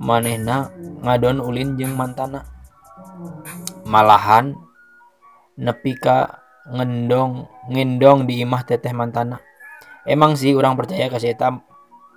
manehna 0.00 0.72
ngadon 1.04 1.44
ulin 1.44 1.76
jeng 1.76 1.92
mantana. 1.94 2.48
Malahan 3.84 4.56
nepi 5.60 5.92
ka 6.00 6.42
ngendong 6.72 7.46
ngendong 7.68 8.24
di 8.24 8.40
imah 8.42 8.64
teteh 8.64 8.96
mantana. 8.96 9.38
Emang 10.08 10.34
sih 10.34 10.56
orang 10.56 10.74
percaya 10.74 11.06
ke 11.06 11.20
si 11.20 11.30
eta 11.30 11.52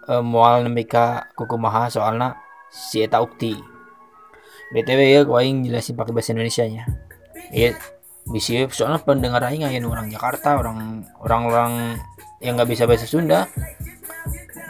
e, 0.08 0.14
mual 0.24 0.66
nepi 0.66 0.88
ka 0.88 1.30
kukumaha 1.36 1.92
soalna 1.92 2.40
si 2.72 3.04
eta 3.04 3.20
ukti. 3.22 3.54
Btw 4.74 5.02
ya 5.06 5.22
gua 5.22 5.46
yang 5.46 5.62
jelasin 5.62 5.94
pakai 5.94 6.16
bahasa 6.16 6.34
Indonesia 6.34 6.66
nya 6.66 6.90
ya 7.54 7.78
bisa 8.26 8.66
soalnya 8.74 9.06
pendengar 9.06 9.46
aing 9.46 9.86
orang 9.86 10.10
Jakarta 10.10 10.58
orang 10.58 11.06
orang 11.22 11.42
orang 11.46 11.72
yang 12.42 12.58
nggak 12.58 12.74
bisa 12.74 12.90
bahasa 12.90 13.06
Sunda 13.06 13.46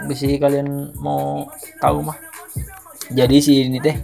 bisa 0.08 0.26
kalian 0.40 0.94
mau 1.00 1.50
tahu 1.82 2.06
mah. 2.06 2.18
Jadi 3.14 3.38
si 3.42 3.70
ini 3.70 3.78
teh 3.80 3.96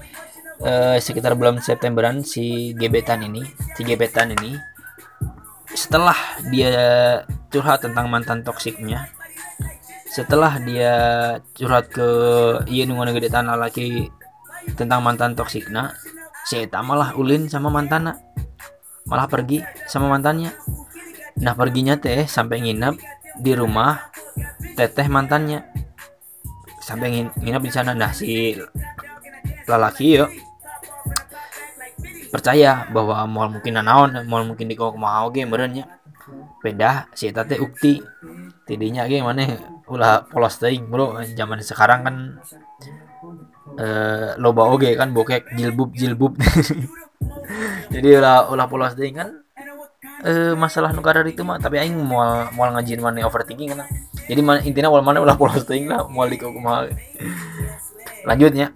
uh, 0.62 0.98
sekitar 1.02 1.34
bulan 1.34 1.60
Septemberan 1.60 2.22
si 2.22 2.72
gebetan 2.78 3.26
ini 3.26 3.42
si 3.74 3.82
gebetan 3.82 4.34
ini 4.34 4.56
setelah 5.72 6.18
dia 6.52 6.74
curhat 7.48 7.82
tentang 7.82 8.12
mantan 8.12 8.44
toksiknya 8.44 9.08
setelah 10.12 10.60
dia 10.60 10.94
curhat 11.56 11.88
ke 11.88 12.08
iya 12.68 12.84
gede 12.86 13.32
tanah 13.32 13.56
laki 13.56 14.12
tentang 14.76 15.00
mantan 15.00 15.34
toksiknya 15.34 15.96
si 16.44 16.60
Eta 16.60 16.84
malah 16.84 17.16
ulin 17.16 17.48
sama 17.48 17.72
mantannya 17.72 18.20
malah 19.08 19.26
pergi 19.26 19.64
sama 19.90 20.08
mantannya. 20.08 20.54
Nah 21.42 21.54
perginya 21.58 21.98
teh 21.98 22.28
sampai 22.28 22.62
nginep 22.62 22.96
di 23.42 23.54
rumah 23.58 24.14
teteh 24.78 25.10
mantannya. 25.10 25.66
Sampai 26.82 27.30
nginep 27.42 27.64
di 27.66 27.72
sana. 27.74 27.98
Nah 27.98 28.14
si 28.14 28.54
lelaki 29.66 30.22
yuk 30.22 30.32
percaya 32.32 32.88
bahwa 32.88 33.28
mal 33.28 33.52
mungkin 33.52 33.76
naon 33.76 34.24
mal 34.24 34.48
mungkin 34.48 34.72
di 34.72 34.76
kau 34.80 34.96
mau 34.96 35.28
ge 35.36 35.44
merenya 35.44 36.00
beda 36.62 37.10
si 37.18 37.34
tete 37.34 37.58
ukti. 37.58 37.98
Tidinya 38.70 39.10
ge 39.10 39.20
mana 39.26 39.58
ulah 39.90 40.24
polos 40.30 40.62
teuing 40.62 40.86
bro. 40.88 41.18
Zaman 41.36 41.60
sekarang 41.66 42.00
kan 42.06 42.16
eh 43.80 44.36
loba 44.36 44.68
oge 44.68 44.92
kan 45.00 45.16
bokek 45.16 45.56
jilbub 45.56 45.96
jilbub 45.96 46.36
jadi 47.94 48.20
ulah 48.20 48.52
ulah 48.52 48.68
polos 48.68 48.94
deh 49.00 49.08
kan 49.16 49.32
eh 50.22 50.54
masalah 50.54 50.94
negara 50.94 51.26
itu 51.26 51.42
mah 51.42 51.58
tapi 51.58 51.82
aing 51.82 51.98
mau 51.98 52.46
mau 52.54 52.70
ngajin 52.78 53.02
mana 53.02 53.26
overthinking 53.26 53.74
kan 53.74 53.90
jadi 54.30 54.42
mana 54.46 54.62
intinya 54.62 54.94
awal 54.94 55.02
mana 55.02 55.18
ulah 55.18 55.34
polos 55.34 55.66
deh 55.66 55.82
lah 55.90 56.06
mau 56.06 56.30
di 56.30 56.38
lanjutnya 58.22 58.70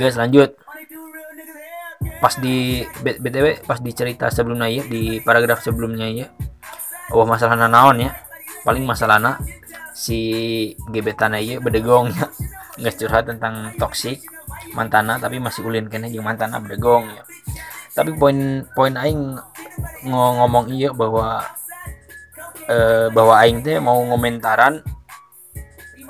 guys 0.00 0.16
lanjut. 0.16 0.56
Pas 2.20 2.40
di 2.40 2.80
btw 3.04 3.60
pas 3.68 3.76
di 3.84 3.92
cerita 3.92 4.32
sebelumnya 4.32 4.64
ya 4.72 4.80
di 4.88 5.20
paragraf 5.20 5.60
sebelumnya 5.60 6.08
ya 6.08 6.26
oh 7.12 7.28
masalah 7.28 7.52
nanaon 7.52 8.00
ya. 8.00 8.16
Paling 8.64 8.88
masalahnya 8.88 9.36
si 9.92 10.72
gebetan 10.88 11.36
ya 11.36 11.60
bedegong 11.60 12.08
ya 12.16 12.32
nggak 12.80 12.94
curhat 12.96 13.28
tentang 13.28 13.76
toksik 13.76 14.24
mantana 14.72 15.20
tapi 15.20 15.36
masih 15.36 15.68
ulin 15.68 15.86
kena 15.86 16.08
jeung 16.08 16.24
mantana 16.24 16.58
berdegong 16.64 17.12
ya 17.12 17.22
tapi 17.94 18.10
poin 18.18 18.66
poin 18.74 18.94
aing 18.98 19.38
ngomong 20.10 20.66
iya 20.74 20.90
bahwa 20.90 21.46
eh, 22.66 23.06
bahwa 23.14 23.34
aing 23.40 23.62
teh 23.62 23.78
mau 23.78 24.02
ngomentaran 24.02 24.82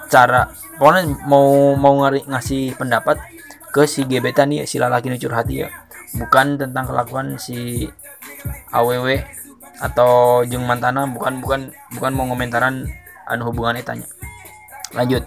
cara 0.08 0.48
pokoknya 0.80 1.02
mau 1.28 1.76
mau 1.76 1.94
ngari, 2.04 2.24
ngasih 2.24 2.74
pendapat 2.80 3.20
ke 3.70 3.84
si 3.84 4.08
gebetan 4.08 4.50
ya 4.50 4.64
si 4.64 4.80
lalaki 4.80 5.12
nu 5.12 5.20
curhat 5.20 5.46
ya 5.52 5.68
bukan 6.16 6.56
tentang 6.56 6.88
kelakuan 6.88 7.36
si 7.36 7.90
aww 8.72 9.06
atau 9.82 10.42
jeng 10.46 10.62
mantana 10.64 11.04
bukan 11.10 11.42
bukan 11.42 11.60
bukan 11.92 12.12
mau 12.14 12.24
ngomentaran 12.30 12.86
anu 13.26 13.50
hubungannya 13.50 13.82
tanya 13.82 14.06
lanjut. 14.94 15.26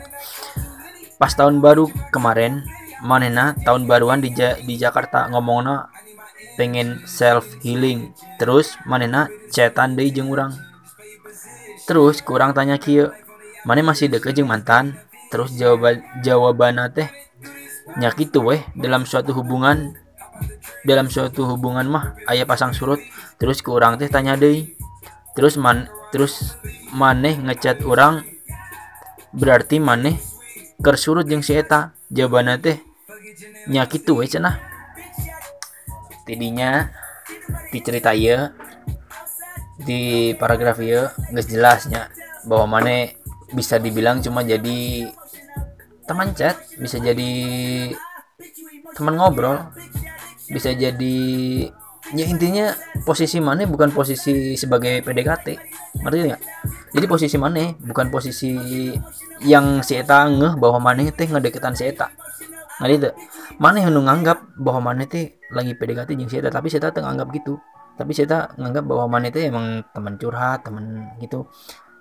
Pas 1.19 1.33
tahun 1.33 1.59
baru 1.59 1.89
kemarin 2.13 2.63
manena 3.03 3.53
tahun 3.61 3.85
baruan 3.85 4.23
di, 4.23 4.33
ja 4.33 4.57
di 4.57 4.79
Jakarta 4.79 5.29
ngomongnya 5.29 5.89
pengen 6.57 7.05
self 7.05 7.45
healing 7.61 8.11
terus 8.41 8.75
manena 8.83 9.29
cetan 9.53 9.93
deh 9.93 10.09
jeng 10.09 10.33
orang 10.33 10.51
terus 11.85 12.19
kurang 12.25 12.51
tanya 12.51 12.75
kia 12.81 13.13
mana 13.67 13.83
masih 13.83 14.07
deket 14.07 14.39
jeng 14.39 14.47
mantan? 14.47 14.95
Terus 15.27 15.51
jawaban 15.59 15.99
jawaban 16.23 16.79
teh 16.95 17.11
nyakit 17.99 18.31
tuh 18.31 18.47
weh 18.47 18.63
dalam 18.79 19.03
suatu 19.03 19.35
hubungan 19.35 19.91
dalam 20.87 21.11
suatu 21.11 21.43
hubungan 21.43 21.83
mah 21.83 22.15
ayah 22.31 22.47
pasang 22.47 22.71
surut. 22.71 23.03
Terus 23.35 23.59
kurang 23.59 23.99
teh 23.99 24.07
tanya 24.07 24.39
deh 24.39 24.71
terus 25.35 25.59
man 25.59 25.91
terus 26.15 26.55
maneh 26.95 27.35
ngecat 27.35 27.83
orang 27.83 28.23
berarti 29.35 29.83
maneh 29.83 30.15
kersurut 30.79 31.27
jeng 31.27 31.43
si 31.43 31.59
eta? 31.59 31.91
Jawabannya 32.07 32.55
teh 32.63 32.79
nyakit 33.67 34.07
tuh 34.07 34.23
we 34.23 34.31
cenah 34.31 34.76
tidinya 36.27 36.91
dicerita 37.71 38.11
ya 38.11 38.51
di 39.79 40.33
paragraf 40.35 40.77
ya 40.83 41.15
nggak 41.31 41.47
jelasnya 41.47 42.11
bahwa 42.43 42.79
mana 42.79 43.07
bisa 43.55 43.79
dibilang 43.79 44.19
cuma 44.19 44.43
jadi 44.43 45.07
teman 46.03 46.35
chat 46.35 46.59
bisa 46.75 46.99
jadi 46.99 47.31
teman 48.95 49.15
ngobrol 49.15 49.71
bisa 50.51 50.71
jadi 50.75 51.17
ya 52.15 52.25
intinya 52.27 52.71
posisi 53.03 53.43
mana 53.43 53.67
bukan 53.67 53.91
posisi 53.91 54.55
sebagai 54.55 55.03
PDKT 55.03 55.47
ngerti 56.03 56.17
nggak 56.31 56.41
jadi 56.95 57.05
posisi 57.05 57.35
mana 57.35 57.75
bukan 57.83 58.07
posisi 58.07 58.55
yang 59.43 59.83
si 59.83 59.99
eta 59.99 60.27
ngeh 60.31 60.55
bahwa 60.55 60.79
mana 60.79 61.03
teh 61.11 61.27
ngedeketan 61.27 61.75
si 61.75 61.91
eta 61.91 62.07
nggak 62.77 62.91
itu 62.93 63.09
mana 63.57 63.81
yang 63.81 63.97
nganggap 63.97 64.53
bahwa 64.53 64.93
mana 64.93 65.09
teh 65.09 65.41
lagi 65.49 65.73
PDKT 65.73 66.13
jeung 66.13 66.29
si 66.29 66.37
eta 66.37 66.53
tapi 66.53 66.69
si 66.69 66.77
eta 66.77 66.93
teh 66.93 67.01
nganggap 67.01 67.33
gitu. 67.33 67.57
Tapi 67.97 68.13
eta 68.13 68.53
nganggap 68.53 68.85
bahwa 68.85 69.17
mana 69.17 69.33
teh 69.33 69.49
emang 69.49 69.81
teman 69.89 70.21
curhat 70.21 70.61
teman 70.61 71.17
gitu. 71.17 71.49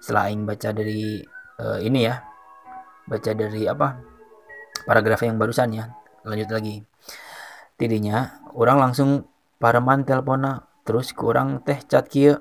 Selain 0.04 0.36
baca 0.44 0.70
dari 0.76 1.24
uh, 1.56 1.80
ini 1.80 2.04
ya 2.04 2.20
baca 3.08 3.30
dari 3.32 3.64
apa 3.64 3.96
paragraf 4.84 5.24
yang 5.24 5.40
barusan 5.40 5.72
ya. 5.72 5.88
Lanjut 6.28 6.52
lagi. 6.52 6.84
Tidinya 7.80 8.44
orang 8.52 8.76
langsung 8.90 9.24
pareman 9.56 10.04
telpona 10.04 10.68
terus 10.84 11.16
kurang 11.16 11.64
teh 11.64 11.80
chat 11.88 12.04
kia 12.12 12.36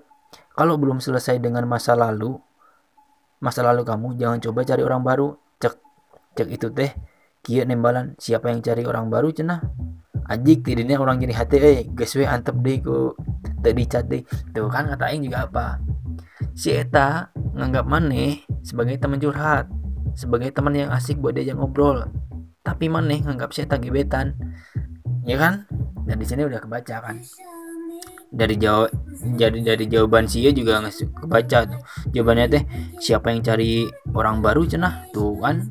kalau 0.52 0.76
belum 0.76 1.00
selesai 1.00 1.40
dengan 1.40 1.64
masa 1.68 1.96
lalu 1.96 2.36
masa 3.40 3.64
lalu 3.64 3.88
kamu 3.88 4.20
jangan 4.20 4.44
coba 4.44 4.68
cari 4.68 4.84
orang 4.84 5.02
baru. 5.08 5.40
Cek 5.64 5.76
cek 6.36 6.48
itu 6.52 6.68
teh 6.76 6.92
kia 7.46 7.62
nembalan 7.62 8.18
siapa 8.18 8.50
yang 8.50 8.66
cari 8.66 8.82
orang 8.90 9.14
baru 9.14 9.30
cenah? 9.30 9.62
Anjik 10.26 10.66
tidaknya 10.66 10.98
orang 10.98 11.22
jadi 11.22 11.38
hati 11.38 11.58
eh. 11.62 11.86
Guys 11.94 12.18
we 12.18 12.26
antep 12.26 12.58
deh 12.66 12.82
ku 12.82 13.14
tadi 13.62 13.86
chat 13.86 14.10
deh. 14.10 14.26
Tuh 14.50 14.66
kan 14.74 14.90
kata 14.90 15.14
aing 15.14 15.30
juga 15.30 15.46
apa? 15.46 15.78
Si 16.58 16.74
Eta 16.74 17.30
nganggap 17.54 17.86
maneh 17.86 18.42
sebagai 18.66 18.98
teman 18.98 19.22
curhat 19.22 19.70
sebagai 20.18 20.50
teman 20.50 20.74
yang 20.74 20.90
asik 20.90 21.22
buat 21.22 21.38
diajak 21.38 21.62
ngobrol. 21.62 22.10
Tapi 22.66 22.90
maneh 22.90 23.22
nganggap 23.22 23.54
si 23.54 23.62
Eta 23.62 23.78
gebetan. 23.78 24.34
Ya 25.30 25.38
kan? 25.38 25.70
Dan 26.10 26.18
di 26.18 26.26
sini 26.26 26.42
udah 26.50 26.58
kebaca 26.58 27.06
kan? 27.06 27.22
Dari 28.34 28.58
jawab 28.58 28.90
jadi 29.38 29.62
dari 29.62 29.86
jawaban 29.86 30.26
sih 30.26 30.50
juga 30.50 30.82
nggak 30.82 31.22
kebaca 31.22 31.60
tuh. 31.70 31.82
Jawabannya 32.18 32.46
teh 32.50 32.64
siapa 32.98 33.30
yang 33.30 33.46
cari 33.46 33.86
orang 34.18 34.42
baru 34.42 34.66
cenah? 34.66 35.14
Tuh 35.14 35.38
kan 35.38 35.62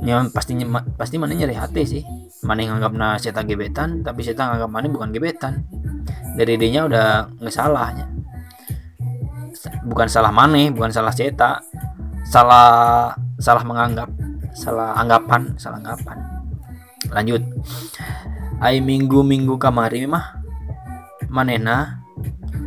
ya 0.00 0.24
pastinya 0.32 0.80
pasti 0.96 1.20
mana 1.20 1.36
nyari 1.36 1.52
hati 1.52 1.82
sih. 1.84 2.02
Mana 2.42 2.64
yang 2.64 2.80
nganggap 2.80 2.92
nah 2.96 3.42
gebetan 3.44 4.00
tapi 4.00 4.24
saya 4.24 4.34
nganggap 4.38 4.70
mana 4.72 4.86
bukan 4.88 5.12
gebetan. 5.12 5.68
Dari 6.32 6.56
idenya 6.56 6.88
udah 6.88 7.28
nggak 7.36 7.52
salahnya 7.52 8.22
bukan 9.86 10.08
salah 10.10 10.32
mana 10.34 10.70
bukan 10.70 10.90
salah 10.90 11.14
ceta 11.14 11.62
salah 12.26 13.12
salah 13.38 13.62
menganggap 13.66 14.08
salah 14.54 14.94
anggapan 14.98 15.54
salah 15.58 15.78
anggapan. 15.82 16.16
Lanjut. 17.12 17.42
Ay 18.62 18.78
minggu-minggu 18.78 19.58
kamari 19.58 20.06
mah 20.06 20.38
manena 21.26 21.98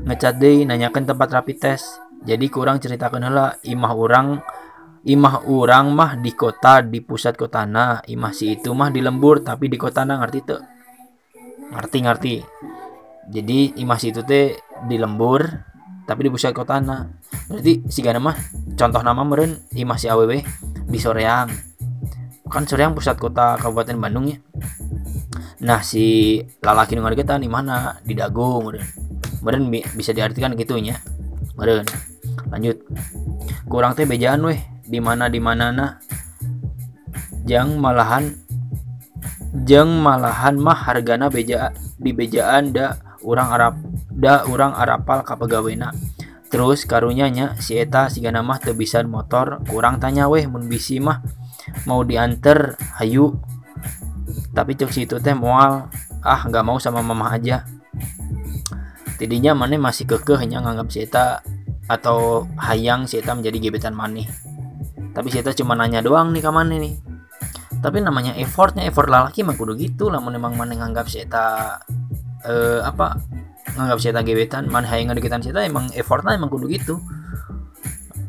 ngecat 0.05 0.37
deh 0.37 0.67
nanyakan 0.67 1.07
tempat 1.07 1.31
rapid 1.31 1.57
test 1.57 2.03
jadi 2.27 2.45
kurang 2.51 2.83
ceritakan 2.83 3.31
lah 3.31 3.55
imah 3.63 3.93
orang 3.95 4.27
imah 5.05 5.45
orang 5.45 5.93
mah 5.93 6.11
di 6.17 6.33
kota 6.33 6.81
di 6.81 6.97
pusat 6.97 7.37
kota 7.37 7.61
na 7.69 8.01
imah 8.09 8.33
si 8.33 8.57
itu 8.57 8.73
mah 8.73 8.89
di 8.89 9.05
lembur 9.05 9.45
tapi 9.45 9.69
di 9.69 9.77
kota 9.77 10.01
na 10.01 10.17
ngerti 10.17 10.39
tuh 10.41 10.61
ngerti 11.69 11.97
ngerti. 12.01 12.35
Jadi 13.29 13.77
imah 13.81 13.97
si 14.01 14.09
itu 14.09 14.25
teh 14.25 14.57
di 14.89 14.97
lembur 14.97 15.45
tapi 16.09 16.25
di 16.25 16.29
pusat 16.33 16.57
kota 16.57 16.81
na 16.81 17.05
berarti 17.49 17.85
si 17.85 18.01
gana 18.01 18.17
mah 18.17 18.37
contoh 18.73 19.01
nama 19.05 19.21
meren 19.21 19.61
imah 19.77 19.97
si 20.01 20.09
aww 20.09 20.25
di 20.25 20.97
soreang. 20.97 21.53
Kan 22.49 22.65
soreang 22.65 22.97
pusat 22.97 23.21
kota 23.21 23.61
kabupaten 23.61 24.01
bandung 24.01 24.25
ya. 24.25 24.37
Nah 25.61 25.85
si 25.85 26.41
lalaki 26.65 26.97
nunggu 26.97 27.13
kita 27.13 27.37
di 27.37 27.49
mana 27.49 28.01
di 28.01 28.17
dagu 28.17 28.57
meren 28.65 28.81
meren 29.45 29.69
bisa 29.69 30.17
diartikan 30.17 30.57
gitunya. 30.57 30.97
Meren 31.61 31.85
lanjut. 32.49 32.81
Kurang 33.69 33.97
teh 33.97 34.05
bejaan 34.05 34.45
weh 34.45 34.74
di 34.85 34.99
mana 35.01 35.27
di 35.27 35.41
mana 35.41 35.73
nah? 35.73 35.91
Jang 37.45 37.77
malahan 37.77 38.33
jang 39.65 39.87
malahan 40.01 40.59
mah 40.59 40.75
hargana 40.75 41.29
beja 41.29 41.71
di 41.95 42.11
bejaan 42.11 42.73
da 42.75 42.99
orang 43.23 43.49
Arab 43.53 43.73
da 44.11 44.43
orang 44.49 44.73
Arapal 44.75 45.23
kapegawena 45.23 45.93
terus 46.49 46.83
karunyanya 46.83 47.55
si 47.61 47.77
eta 47.77 48.09
si 48.11 48.19
gana 48.19 48.41
mah 48.41 48.59
tebisan 48.59 49.07
motor 49.07 49.61
kurang 49.69 50.01
tanya 50.01 50.27
weh 50.27 50.43
mun 50.49 50.67
bisi 50.67 50.99
mah 50.99 51.23
mau 51.83 52.05
diantar 52.05 52.77
hayu. 53.01 53.35
Tapi 54.55 54.71
cek 54.79 54.91
situ 54.91 55.19
teh 55.19 55.35
mual 55.35 55.91
ah 56.23 56.41
nggak 56.47 56.63
mau 56.63 56.79
sama 56.79 57.03
mama 57.03 57.35
aja. 57.35 57.67
Tidinya 59.19 59.55
mana 59.55 59.79
masih 59.79 60.07
kekeh 60.07 60.39
hanya 60.39 60.59
nganggap 60.63 60.91
Sita 60.91 61.39
atau 61.87 62.47
hayang 62.59 63.07
Sita 63.07 63.31
menjadi 63.31 63.69
gebetan 63.69 63.95
maneh 63.95 64.27
tapi 65.15 65.31
Sita 65.31 65.55
cuma 65.55 65.79
nanya 65.79 66.03
doang 66.03 66.35
nih 66.35 66.43
kamane 66.43 66.75
nih. 66.75 66.95
Tapi 67.79 68.03
namanya 68.03 68.35
effortnya 68.35 68.83
effort 68.83 69.07
lelaki 69.07 69.47
mah 69.47 69.55
kudu 69.55 69.79
gitu 69.79 70.11
lah. 70.11 70.19
Memang 70.19 70.59
mana 70.59 70.75
nganggap 70.75 71.07
Sita 71.07 71.79
eh, 72.43 72.83
apa 72.83 73.15
nganggap 73.79 73.97
Sita 74.03 74.19
gebetan. 74.27 74.67
Mana 74.67 74.91
hayang 74.91 75.15
ngedeketan 75.15 75.39
Sita 75.39 75.63
emang 75.63 75.87
effortnya 75.95 76.35
emang 76.35 76.51
kudu 76.51 76.67
gitu. 76.67 76.99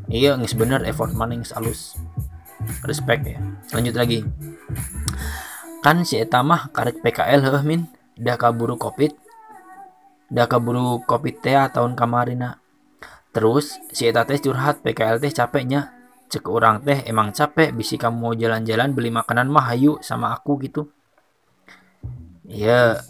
Iya 0.07 0.39
nggak 0.39 0.55
bener 0.55 0.87
effort 0.87 1.11
mana 1.11 1.35
yang 1.35 1.43
halus 1.59 1.99
respect 2.87 3.27
ya. 3.27 3.43
Lanjut 3.75 3.99
lagi. 3.99 4.23
Kan 5.83 6.07
si 6.07 6.23
eta 6.23 6.47
mah 6.47 6.71
karek 6.71 7.03
PKL 7.03 7.51
heuh 7.51 7.67
min. 7.67 7.91
Dah 8.15 8.39
kaburu 8.39 8.79
covid. 8.79 9.11
Dah 10.31 10.47
kaburu 10.47 11.03
covid 11.03 11.43
teh 11.43 11.59
tahun 11.75 11.99
kamarina. 11.99 12.63
Terus 13.35 13.75
si 13.91 14.07
eta 14.07 14.23
curhat 14.23 14.87
PKL 14.87 15.19
teh 15.19 15.35
capeknya 15.35 15.96
cek 16.27 16.45
orang 16.51 16.83
teh 16.83 17.07
emang 17.07 17.31
capek? 17.31 17.71
Bisi 17.71 17.95
kamu 17.97 18.17
mau 18.19 18.33
jalan-jalan 18.35 18.91
beli 18.93 19.11
makanan 19.15 19.47
mah 19.47 19.71
hayu 19.71 19.99
sama 20.03 20.35
aku 20.35 20.59
gitu. 20.67 20.91
Ya 22.47 23.01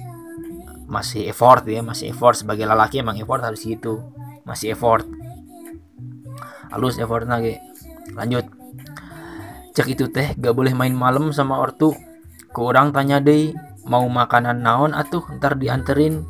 masih 0.87 1.27
effort 1.29 1.65
ya 1.67 1.81
masih 1.81 2.13
effort. 2.13 2.37
Sebagai 2.37 2.69
lelaki 2.69 3.01
emang 3.01 3.17
effort 3.17 3.41
harus 3.41 3.65
gitu. 3.65 4.05
Masih 4.45 4.77
effort. 4.77 5.05
Halus 6.73 7.01
effort 7.01 7.25
lagi 7.25 7.57
lanjut. 8.13 8.47
Cek 9.77 9.93
itu 9.93 10.09
teh 10.09 10.33
gak 10.37 10.55
boleh 10.57 10.73
main 10.73 10.93
malam 10.93 11.33
sama 11.33 11.61
ortu. 11.61 11.93
Ke 12.53 12.61
orang 12.65 12.93
tanya 12.97 13.21
deh 13.21 13.53
mau 13.85 14.05
makanan 14.09 14.65
naon 14.65 14.97
atuh? 14.97 15.25
Ntar 15.37 15.61
dianterin. 15.61 16.25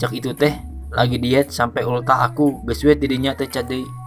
Cek 0.00 0.12
itu 0.16 0.32
teh 0.36 0.52
lagi 0.92 1.16
diet 1.16 1.52
sampai 1.52 1.84
ultah 1.84 2.28
aku. 2.28 2.60
Beswe 2.64 2.96
tidinya 2.96 3.32
teh 3.32 3.48
cadi 3.48 3.99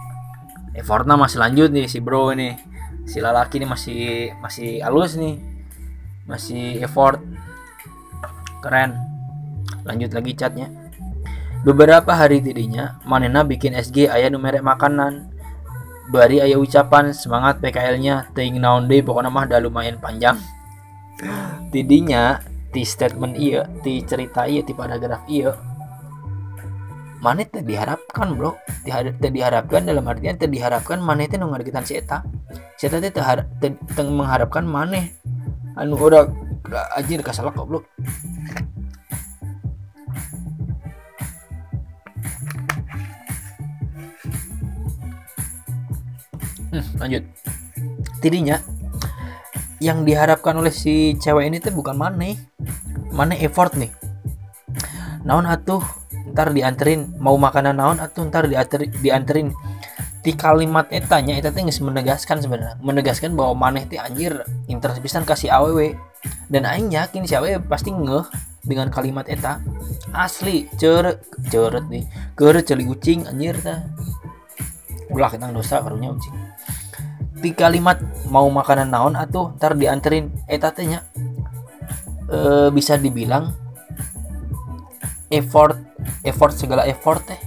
effortnya 0.74 1.14
masih 1.16 1.38
lanjut 1.40 1.70
nih 1.70 1.86
si 1.86 1.98
bro 2.02 2.34
ini. 2.34 2.58
Si 3.06 3.22
lalaki 3.22 3.62
ini 3.62 3.66
masih 3.66 4.02
masih 4.42 4.82
halus 4.82 5.16
nih. 5.16 5.40
Masih 6.26 6.82
effort. 6.84 7.22
Keren. 8.60 8.94
Lanjut 9.86 10.10
lagi 10.12 10.32
chatnya 10.36 10.84
beberapa 11.64 12.12
hari 12.12 12.44
tidinya 12.44 13.00
manena 13.08 13.40
bikin 13.40 13.72
SG 13.72 14.06
ayah 14.12 14.28
numerek 14.28 14.60
makanan. 14.60 15.32
Bari 16.12 16.44
ayah 16.44 16.60
ucapan 16.60 17.16
semangat 17.16 17.64
PKL 17.64 17.96
nya 17.96 18.28
ting 18.36 18.60
naon 18.60 18.84
deh 18.84 19.00
pokoknya 19.00 19.32
mah 19.32 19.48
udah 19.48 19.60
lumayan 19.64 19.96
panjang. 19.96 20.36
Tidinya 21.72 22.44
di 22.68 22.84
statement 22.84 23.40
iya 23.40 23.64
di 23.80 24.04
cerita 24.04 24.44
iya 24.44 24.60
di 24.60 24.76
paragraf 24.76 25.24
iya 25.24 25.56
mana 27.24 27.48
teh 27.48 27.64
diharapkan 27.64 28.36
bro. 28.36 28.60
Teh 28.84 29.32
diharapkan 29.32 29.88
dalam 29.88 30.04
artian 30.04 30.36
teh 30.36 30.44
diharapkan 30.44 31.00
mana 31.00 31.24
teh 31.24 31.40
nunggu 31.40 31.64
kita 31.64 31.80
si 31.88 31.96
eta. 31.96 32.20
Si 32.76 32.84
eta 32.84 33.00
teh 33.00 34.04
mengharapkan 34.04 34.68
mana 34.68 35.08
anu 35.74 35.98
udah 35.98 36.30
anjir 36.94 37.18
kasalah 37.18 37.50
bro 37.50 37.82
hmm, 46.70 46.86
lanjut. 47.02 47.24
Tidinya 48.22 48.56
yang 49.82 50.06
diharapkan 50.06 50.56
oleh 50.56 50.72
si 50.72 51.18
cewek 51.20 51.50
ini 51.50 51.58
tuh 51.60 51.74
bukan 51.74 51.98
mana 51.98 52.38
mana 53.10 53.34
effort 53.36 53.74
nih. 53.76 53.90
Naon 55.26 55.44
atuh 55.50 55.82
ntar 56.34 56.50
dianterin 56.50 57.14
mau 57.22 57.38
makanan 57.38 57.78
naon 57.78 58.02
atuh 58.02 58.26
ntar 58.26 58.50
dianterin 58.50 58.90
dianterin. 59.00 59.48
Di 60.24 60.32
kalimat 60.32 60.88
etanya 60.88 61.36
itu 61.36 61.52
tuh 61.52 61.84
menegaskan 61.84 62.40
sebenarnya. 62.40 62.80
Menegaskan 62.80 63.36
bahwa 63.36 63.68
maneh 63.68 63.84
teh 63.84 64.00
anjir 64.00 64.42
interest 64.66 64.98
pisan 65.04 65.22
kasih 65.22 65.52
aww 65.52 65.78
dan 66.48 66.64
aing 66.64 66.90
yakin 66.90 67.28
si 67.28 67.36
aww 67.36 67.60
pasti 67.68 67.92
ngeh 67.92 68.26
dengan 68.66 68.88
kalimat 68.90 69.28
eta. 69.30 69.62
Asli 70.10 70.66
ceret 70.80 71.22
ceret 71.52 71.86
nih 71.86 72.08
kere 72.34 72.64
celi 72.64 72.88
ucing 72.88 73.28
anjir 73.30 73.54
tah 73.60 73.84
ulah 75.12 75.30
kita 75.30 75.52
dosa 75.52 75.84
karunya 75.84 76.10
ucing 76.10 76.34
di 77.44 77.52
kalimat 77.52 78.00
mau 78.32 78.48
makanan 78.48 78.88
naon 78.88 79.14
atau 79.20 79.52
ntar 79.52 79.76
dianterin 79.76 80.32
etatnya 80.48 81.04
e, 82.24 82.72
bisa 82.72 82.96
dibilang 82.96 83.52
effort 85.34 85.76
effort 86.22 86.54
segala 86.54 86.86
effort 86.86 87.26
teh. 87.26 87.40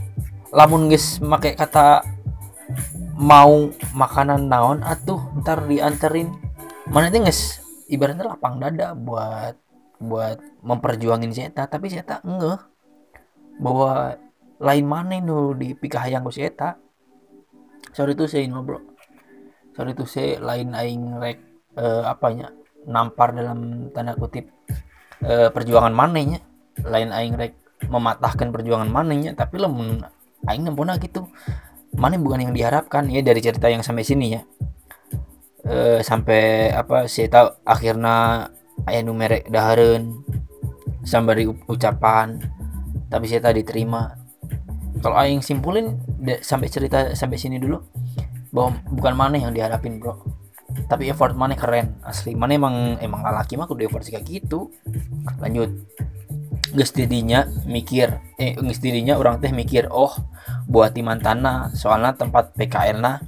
Lamun 0.52 0.92
guys 0.92 1.24
make 1.24 1.56
kata 1.56 2.04
mau 3.18 3.72
makanan 3.96 4.52
naon 4.52 4.84
atau 4.84 5.24
ntar 5.40 5.64
dianterin. 5.66 6.32
Mana 6.92 7.08
itu 7.08 7.24
guys 7.24 7.64
ibaratnya 7.88 8.28
lapang 8.28 8.60
dada 8.60 8.92
buat 8.92 9.56
buat 9.98 10.38
memperjuangin 10.62 11.32
Zeta 11.32 11.66
tapi 11.66 11.88
Zeta 11.88 12.20
enggak. 12.22 12.68
Bahwa 13.58 14.20
lain 14.62 14.86
mana 14.86 15.18
nu 15.24 15.56
di 15.56 15.74
pikahayang 15.74 16.26
ku 16.26 16.32
Zeta 16.34 16.78
sorry 17.96 18.14
tuh 18.14 18.30
saya 18.30 18.46
bro. 18.62 18.84
Sorry 19.78 19.94
itu 19.94 20.10
saya 20.10 20.42
lain 20.42 20.74
aing 20.74 21.22
rek 21.22 21.38
uh, 21.78 22.10
apanya 22.10 22.50
nampar 22.90 23.36
dalam 23.36 23.92
tanda 23.94 24.18
kutip 24.18 24.50
uh, 25.22 25.54
perjuangan 25.54 25.94
manenya 25.94 26.42
lain 26.82 27.14
aing 27.14 27.38
rek 27.38 27.54
mematahkan 27.86 28.50
perjuangan 28.50 28.90
manenya 28.90 29.38
tapi 29.38 29.62
lo 29.62 29.70
aing 30.50 30.66
nempona 30.66 30.98
gitu. 30.98 31.30
Mana 31.98 32.20
bukan 32.22 32.50
yang 32.50 32.54
diharapkan 32.54 33.10
ya 33.10 33.22
dari 33.26 33.42
cerita 33.42 33.70
yang 33.70 33.82
sampai 33.82 34.06
sini 34.06 34.28
ya. 34.38 34.42
Uh, 35.68 36.00
sampai 36.00 36.72
apa 36.72 37.12
saya 37.12 37.28
tahu 37.28 37.48
akhirnya 37.68 38.48
ayah 38.88 39.04
numerek 39.04 39.52
dahareun 39.52 40.24
sampai 41.04 41.44
ucapan 41.68 42.40
tapi 43.12 43.28
saya 43.28 43.52
tadi 43.52 43.68
terima 43.68 44.16
kalau 45.04 45.20
aing 45.20 45.44
simpulin 45.44 46.00
sampai 46.40 46.72
cerita 46.72 47.12
sampai 47.14 47.36
sini 47.36 47.60
dulu 47.60 47.84
bahwa 48.50 48.80
bukan 48.90 49.14
mana 49.14 49.36
yang 49.38 49.52
diharapin 49.52 50.00
bro. 50.00 50.18
Tapi 50.88 51.10
effort 51.10 51.34
mana 51.34 51.58
keren 51.58 52.00
asli. 52.06 52.38
Mana 52.38 52.56
emang 52.56 53.02
emang 53.02 53.26
laki 53.26 53.58
mah 53.58 53.68
kudu 53.68 53.90
effort 53.90 54.06
kayak 54.08 54.24
gitu. 54.26 54.72
Lanjut 55.42 55.74
Gus 56.76 56.92
didinya 56.92 57.48
mikir 57.64 58.36
eh 58.36 58.56
gus 58.60 58.84
didinya 58.84 59.16
orang 59.16 59.40
teh 59.40 59.52
mikir 59.56 59.88
oh 59.88 60.12
buat 60.68 60.92
di 60.92 61.04
mantana 61.04 61.72
soalnya 61.72 62.16
tempat 62.16 62.56
PKL 62.56 62.98
na 63.00 63.24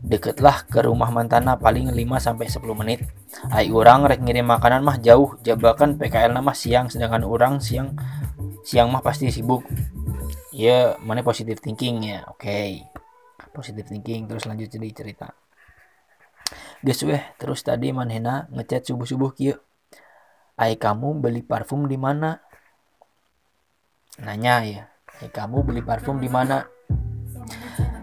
deket 0.00 0.40
lah 0.44 0.64
ke 0.68 0.84
rumah 0.84 1.08
mantana 1.08 1.56
paling 1.56 1.92
5 1.92 1.98
sampai 2.20 2.46
10 2.48 2.64
menit. 2.76 3.00
Ai 3.48 3.72
orang 3.72 4.04
rek 4.08 4.20
ngirim 4.20 4.48
makanan 4.48 4.84
mah 4.84 5.00
jauh 5.00 5.36
jabakan 5.40 5.96
PKL 5.96 6.32
mah 6.36 6.56
siang 6.56 6.92
sedangkan 6.92 7.24
orang 7.24 7.60
siang 7.60 7.96
siang 8.64 8.88
mah 8.92 9.00
pasti 9.00 9.28
sibuk. 9.28 9.64
Ya 10.52 11.00
mana 11.00 11.24
positif 11.24 11.60
thinking 11.64 12.04
ya 12.04 12.24
oke. 12.28 12.44
Okay 12.44 12.92
positive 13.52 13.86
thinking 13.86 14.24
terus 14.26 14.48
lanjut 14.48 14.72
jadi 14.72 14.88
cerita. 14.90 15.28
Guys 16.82 16.98
weh 17.06 17.22
terus 17.38 17.62
tadi 17.62 17.94
manhena 17.94 18.50
ngechat 18.50 18.90
subuh 18.90 19.06
subuh 19.06 19.30
kia 19.36 19.60
ay 20.58 20.74
kamu 20.80 21.22
beli 21.22 21.44
parfum 21.44 21.86
di 21.86 21.94
mana 21.94 22.42
nanya 24.20 24.60
ya 24.60 24.84
ay 25.22 25.30
kamu 25.30 25.62
beli 25.62 25.80
parfum 25.80 26.18
di 26.18 26.26
mana? 26.26 26.66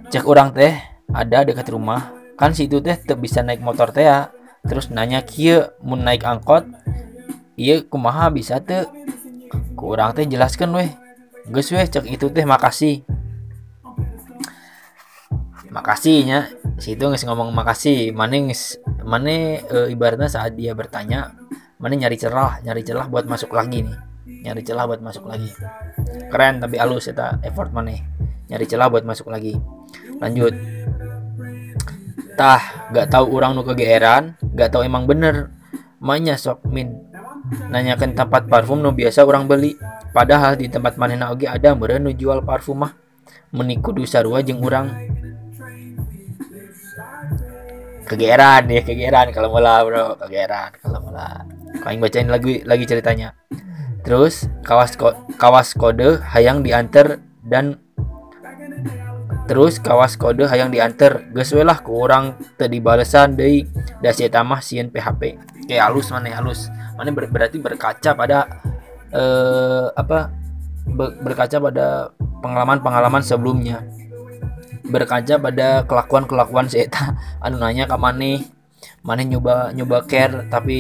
Cek 0.10 0.24
orang 0.26 0.56
teh 0.56 0.74
ada 1.12 1.44
dekat 1.44 1.68
rumah. 1.70 2.16
Kan 2.40 2.56
situ 2.56 2.80
teh 2.80 2.96
teh 2.96 3.20
bisa 3.20 3.44
naik 3.44 3.60
motor 3.60 3.92
teh 3.92 4.08
ya. 4.08 4.32
Terus 4.64 4.90
nanya 4.90 5.22
kia 5.22 5.76
mau 5.84 6.00
naik 6.00 6.24
angkot? 6.24 6.66
Iya 7.60 7.84
kumaha 7.86 8.32
bisa 8.32 8.64
teh 8.64 8.88
kurang 9.76 10.16
teh 10.16 10.24
jelaskan 10.26 10.72
weh 10.74 10.90
guys 11.52 11.70
weh 11.76 11.84
cek 11.84 12.08
itu 12.08 12.32
teh 12.32 12.48
makasih. 12.48 13.04
Makasihnya? 15.70 16.50
Situ 16.80 17.04
nggak 17.04 17.28
ngomong 17.28 17.52
makasih. 17.54 18.16
Mana 18.16 18.40
mana 19.04 19.60
e, 19.60 19.78
ibaratnya 19.92 20.32
saat 20.32 20.56
dia 20.56 20.72
bertanya 20.72 21.36
mana 21.80 21.96
nyari 21.96 22.18
celah 22.20 22.62
nyari 22.64 22.82
celah 22.84 23.08
buat 23.08 23.26
masuk 23.26 23.56
lagi 23.56 23.88
nih 23.88 24.09
nyari 24.46 24.62
celah 24.64 24.86
buat 24.88 25.02
masuk 25.04 25.28
lagi. 25.28 25.52
Keren 26.30 26.62
tapi 26.64 26.80
halus 26.80 27.10
ya 27.10 27.38
effort 27.44 27.74
mana? 27.74 27.98
Nyari 28.50 28.66
celah 28.66 28.88
buat 28.88 29.04
masuk 29.06 29.30
lagi. 29.30 29.58
Lanjut. 30.22 30.54
Tah 32.40 32.90
gak 32.96 33.12
tahu 33.12 33.36
orang 33.36 33.52
nu 33.52 33.68
kegeeran 33.68 34.40
gak 34.56 34.72
tahu 34.72 34.88
emang 34.88 35.04
bener. 35.10 35.52
Mainnya 36.00 36.40
sok 36.40 36.64
min. 36.72 36.96
Nanyakan 37.70 38.16
tempat 38.16 38.48
parfum 38.48 38.80
nu 38.80 38.96
biasa 38.96 39.28
orang 39.28 39.46
beli. 39.46 39.76
Padahal 40.16 40.56
di 40.56 40.72
tempat 40.72 40.96
mana 40.96 41.30
oge 41.30 41.46
ada 41.46 41.76
meren 41.76 42.08
nu 42.08 42.12
jual 42.16 42.42
parfum 42.42 42.88
mah. 42.88 42.96
Meniku 43.52 43.92
sarua 44.06 44.46
jeng 44.46 44.62
orang 44.62 45.18
kegeran 48.10 48.66
ya 48.74 48.82
kegeran 48.82 49.30
kalau 49.30 49.54
mula 49.54 49.86
bro. 49.86 50.18
Kegeran 50.18 50.74
kalau 50.82 51.00
mula 51.06 51.46
kau 51.86 51.94
bacain 52.02 52.26
lagi 52.26 52.66
lagi 52.66 52.84
ceritanya 52.90 53.38
terus 54.02 54.48
kawas 54.64 54.96
ko, 54.96 55.14
kawas 55.36 55.76
kode 55.76 56.24
hayang 56.24 56.64
diantar 56.64 57.20
dan 57.44 57.78
terus 59.50 59.82
kawas 59.82 60.16
kode 60.16 60.46
hayang 60.46 60.70
diantar. 60.70 61.26
Geus 61.34 61.52
lah 61.58 61.82
kurang 61.82 62.38
tadi 62.56 62.78
balasan 62.78 63.34
dari 63.34 63.66
dasi 64.00 64.30
tamah 64.30 64.62
sieun 64.62 64.94
PHP 64.94 65.50
kayak 65.70 65.86
halus 65.86 66.10
mana 66.10 66.34
halus 66.34 66.66
mana 66.98 67.14
ber, 67.14 67.30
berarti 67.30 67.62
berkaca 67.62 68.18
pada 68.18 68.50
eh, 69.14 69.86
apa 69.94 70.34
berkaca 71.22 71.58
pada 71.62 71.88
pengalaman-pengalaman 72.42 73.22
sebelumnya. 73.22 73.86
Berkaca 74.90 75.38
pada 75.38 75.86
kelakuan-kelakuan 75.86 76.66
si 76.66 76.82
Eta. 76.82 77.14
Anu 77.46 77.62
nanya 77.62 77.86
ke 77.86 77.94
Maneh 77.94 78.42
Maneh 79.00 79.28
nyoba 79.28 79.72
nyoba 79.72 80.04
care 80.08 80.48
tapi 80.52 80.80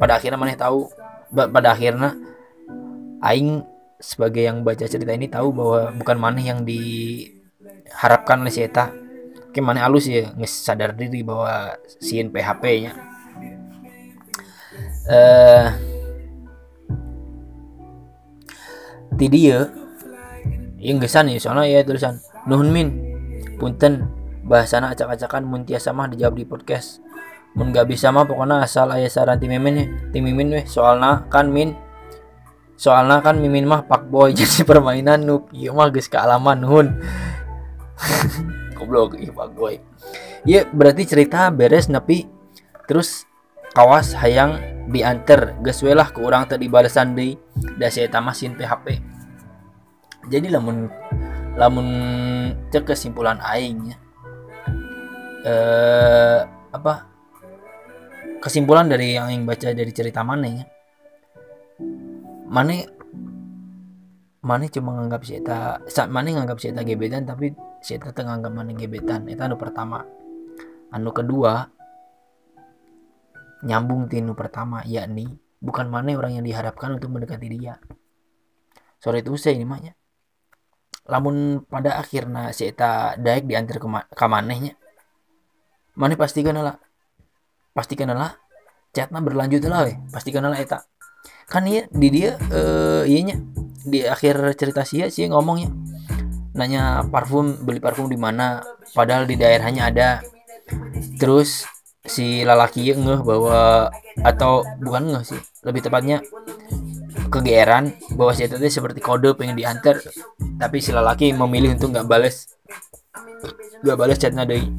pada 0.00 0.18
akhirnya 0.18 0.40
Maneh 0.40 0.56
tahu 0.58 0.88
pada 1.30 1.74
akhirnya 1.74 2.14
Aing 3.24 3.64
sebagai 3.96 4.44
yang 4.44 4.60
baca 4.60 4.84
cerita 4.84 5.12
ini 5.12 5.28
tahu 5.30 5.56
bahwa 5.56 5.80
bukan 5.96 6.16
Maneh 6.20 6.44
yang 6.52 6.68
diharapkan 6.68 8.44
oleh 8.44 8.52
si 8.52 8.60
Eta. 8.64 8.92
Oke 9.48 9.64
mana 9.64 9.88
halus 9.88 10.04
ya 10.04 10.36
nggak 10.36 10.52
sadar 10.52 10.92
diri 10.92 11.24
bahwa 11.24 11.80
sin 11.96 12.28
PHP 12.28 12.64
nya 12.84 12.92
eh 15.08 15.72
ti 19.16 19.26
dia 19.32 19.72
yang 20.76 21.00
gesan 21.00 21.32
ya 21.32 21.40
soalnya 21.40 21.72
ya 21.72 21.80
tulisan 21.88 22.20
nuhun 22.44 22.68
min 22.68 22.88
punten 23.56 24.04
bahasana 24.44 24.92
acak-acakan 24.92 25.48
mun 25.48 25.64
tiasa 25.64 25.90
mah 25.96 26.12
dijawab 26.12 26.36
di 26.36 26.44
podcast. 26.44 27.00
Mun 27.56 27.72
gak 27.72 27.88
bisa 27.88 28.12
mah 28.12 28.28
pokoknya 28.28 28.60
asal 28.60 28.92
ayah 28.92 29.08
saran 29.08 29.40
tim 29.40 29.56
mimin 29.56 29.74
ya 29.80 29.84
tim 30.12 30.20
mimin 30.28 30.52
weh 30.52 30.64
soalnya 30.68 31.24
kan 31.32 31.48
min 31.48 31.72
soalnya 32.76 33.24
kan 33.24 33.40
mimin 33.40 33.64
mah 33.64 33.84
pak 33.88 34.08
boy 34.08 34.32
jadi 34.36 34.62
permainan 34.62 35.24
nuk 35.24 35.48
iya 35.56 35.72
mah 35.72 35.88
guys 35.88 36.06
kealaman 36.06 36.60
nuhun 36.60 36.86
goblok 38.76 39.16
iya 39.16 39.32
pak 39.32 39.50
boy. 39.56 39.80
Iya 40.46 40.62
berarti 40.70 41.02
cerita 41.08 41.50
beres 41.50 41.90
napi 41.90 42.22
terus 42.86 43.26
kawas 43.74 44.14
hayang 44.14 44.62
diantar. 44.86 45.58
Geus 45.58 45.82
ke 45.82 46.20
orang 46.22 46.46
tadi 46.46 46.70
balasan 46.70 47.18
deui 47.18 47.34
da 47.80 47.90
saya 47.90 48.06
tamasin 48.06 48.54
PHP 48.54 49.16
jadi 50.26 50.58
lamun 50.58 50.90
lamun 51.56 51.88
cek 52.68 52.92
kesimpulan 52.92 53.38
aing 53.40 53.94
ya 53.94 53.96
eh 55.46 56.40
apa? 56.74 57.06
Kesimpulan 58.42 58.86
dari 58.86 59.16
yang 59.16 59.32
yang 59.32 59.42
baca 59.48 59.72
dari 59.72 59.90
cerita 59.94 60.20
mana 60.26 60.46
ya 60.46 60.64
mana 62.46 62.86
mana 64.46 64.64
cuma 64.70 64.94
nganggap 64.94 65.22
Seta 65.26 65.82
mana 66.06 66.28
nganggap 66.30 66.58
Seta 66.62 66.86
gebetan 66.86 67.26
tapi 67.26 67.52
Seta 67.82 68.10
tenganggap 68.14 68.52
mana 68.54 68.72
gebetan. 68.72 69.26
Itu 69.26 69.42
anu 69.42 69.58
pertama. 69.58 70.06
Anu 70.94 71.10
kedua 71.10 71.66
nyambung 73.66 74.06
tinu 74.06 74.36
pertama 74.38 74.84
yakni 74.86 75.26
bukan 75.58 75.90
mana 75.90 76.14
orang 76.14 76.38
yang 76.38 76.44
diharapkan 76.46 76.94
untuk 76.94 77.10
mendekati 77.10 77.48
dia. 77.50 77.78
Sore 79.02 79.20
itu 79.20 79.34
saya 79.36 79.58
ini 79.58 79.66
maknya 79.66 79.92
lamun 81.06 81.62
pada 81.66 82.02
akhirnya 82.02 82.50
Seta 82.50 83.14
daik 83.14 83.46
diantar 83.46 83.78
ke, 83.78 83.88
ke 84.10 84.26
manehnya 84.26 84.74
mana 85.94 86.18
pastikan 86.18 86.58
lah 86.58 86.76
pastikan 87.72 88.10
lah 88.10 88.34
chatnya 88.90 89.22
berlanjut 89.22 89.62
lah 89.70 89.86
we 89.86 89.94
pastikan 90.10 90.44
lah 90.44 90.58
eta 90.58 90.82
kan 91.46 91.62
iya 91.66 91.86
di 91.88 92.08
dia 92.10 92.34
eh 92.50 93.02
iya 93.06 93.38
di 93.86 94.02
akhir 94.02 94.58
cerita 94.58 94.82
sia 94.82 95.06
sih 95.06 95.30
ngomongnya 95.30 95.70
nanya 96.56 97.04
parfum 97.06 97.54
beli 97.62 97.78
parfum 97.78 98.08
di 98.10 98.18
mana 98.18 98.64
padahal 98.96 99.28
di 99.28 99.36
daerahnya 99.36 99.92
ada. 99.92 100.10
Terus 101.20 101.68
si 102.06 102.42
lalaki 102.42 102.86
ngeh 102.96 103.20
bahwa 103.22 103.92
atau 104.24 104.64
bukan 104.80 105.12
ngeh 105.12 105.24
sih 105.26 105.40
lebih 105.66 105.84
tepatnya 105.84 106.22
kegeeran 107.28 107.92
bahwa 108.14 108.32
si 108.32 108.46
itu 108.46 108.56
seperti 108.70 109.02
kode 109.02 109.34
pengen 109.34 109.58
diantar 109.58 109.98
tapi 110.56 110.78
si 110.78 110.94
lalaki 110.94 111.34
memilih 111.34 111.74
untuk 111.74 111.90
nggak 111.90 112.06
balas 112.06 112.46
nggak 113.82 113.98
balas 113.98 114.16
chatnya 114.22 114.46
dari 114.46 114.70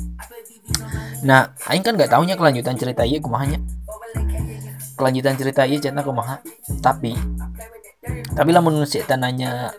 nah 1.27 1.51
aing 1.67 1.83
kan 1.83 1.99
nggak 1.99 2.07
tahunya 2.07 2.39
kelanjutan 2.39 2.79
cerita 2.79 3.03
iya 3.03 3.19
kumahanya 3.19 3.59
kelanjutan 4.97 5.37
cerita 5.37 5.63
iya 5.63 5.77
chatnya 5.77 6.01
kumaha 6.01 6.41
tapi 6.81 7.13
tapi 8.33 8.49
menurut 8.51 8.89
si 8.89 9.03
nanya 9.13 9.71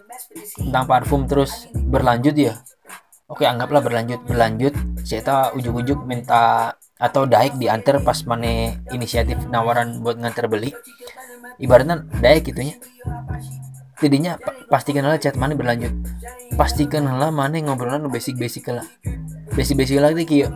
tentang 0.57 0.85
parfum 0.87 1.27
terus 1.27 1.67
berlanjut 1.75 2.35
ya 2.37 2.55
oke 3.29 3.45
anggaplah 3.45 3.85
berlanjut 3.85 4.25
berlanjut. 4.25 4.75
Saya 5.05 5.53
ujuk-ujuk 5.57 6.05
minta 6.05 6.75
atau 6.99 7.25
daik 7.25 7.57
diantar 7.57 8.03
pas 8.03 8.19
mana 8.27 8.75
inisiatif 8.93 9.39
nawaran 9.49 10.01
buat 10.03 10.19
nganter 10.19 10.51
beli. 10.51 10.73
Ibaratnya 11.61 12.05
daik 12.21 12.51
gitunya 12.51 12.77
jadinya 13.99 14.39
pastikan 14.71 15.07
lah 15.07 15.21
chat 15.21 15.37
mana 15.37 15.55
berlanjut. 15.55 15.93
Pastikan 16.57 17.07
lah 17.07 17.31
mana 17.31 17.61
ngobrolan 17.63 18.09
basic-basic 18.11 18.69
lah 18.73 18.87
basic-basic 19.55 20.01
lagi 20.01 20.25
kyo 20.25 20.49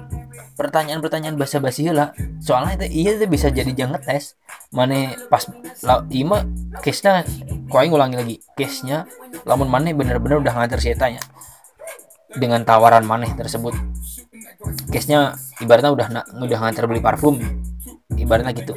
pertanyaan-pertanyaan 0.56 1.36
bahasa 1.40 1.58
basi 1.58 1.88
lah. 1.88 2.12
Soalnya 2.42 2.84
itu 2.84 2.86
iya 3.04 3.10
itu 3.16 3.26
bisa 3.28 3.48
jadi 3.48 3.72
jangan 3.72 4.00
tes. 4.02 4.36
Mana 4.72 5.16
pas 5.28 5.44
lah 5.84 6.04
ima 6.12 6.44
case 6.80 7.04
nya 7.04 7.24
kau 7.68 7.80
ngulangi 7.80 8.16
lagi 8.16 8.36
case 8.56 8.84
nya 8.84 9.08
lamun 9.48 9.68
mana 9.68 9.92
bener-bener 9.92 10.40
udah 10.40 10.52
nganter 10.52 10.80
saya 10.80 10.96
tanya 10.96 11.22
dengan 12.36 12.64
tawaran 12.64 13.04
mana 13.04 13.28
tersebut. 13.32 13.72
Case 14.92 15.08
nya 15.08 15.36
ibaratnya 15.60 15.92
udah 15.92 16.06
udah 16.40 16.58
nganter 16.62 16.84
beli 16.88 17.00
parfum 17.00 17.40
ibaratnya 18.16 18.52
gitu. 18.56 18.74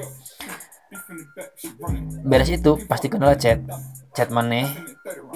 Beres 2.26 2.50
itu 2.50 2.82
pasti 2.88 3.08
kenal 3.12 3.36
chat 3.38 3.62
chat 4.16 4.32
mana? 4.32 4.72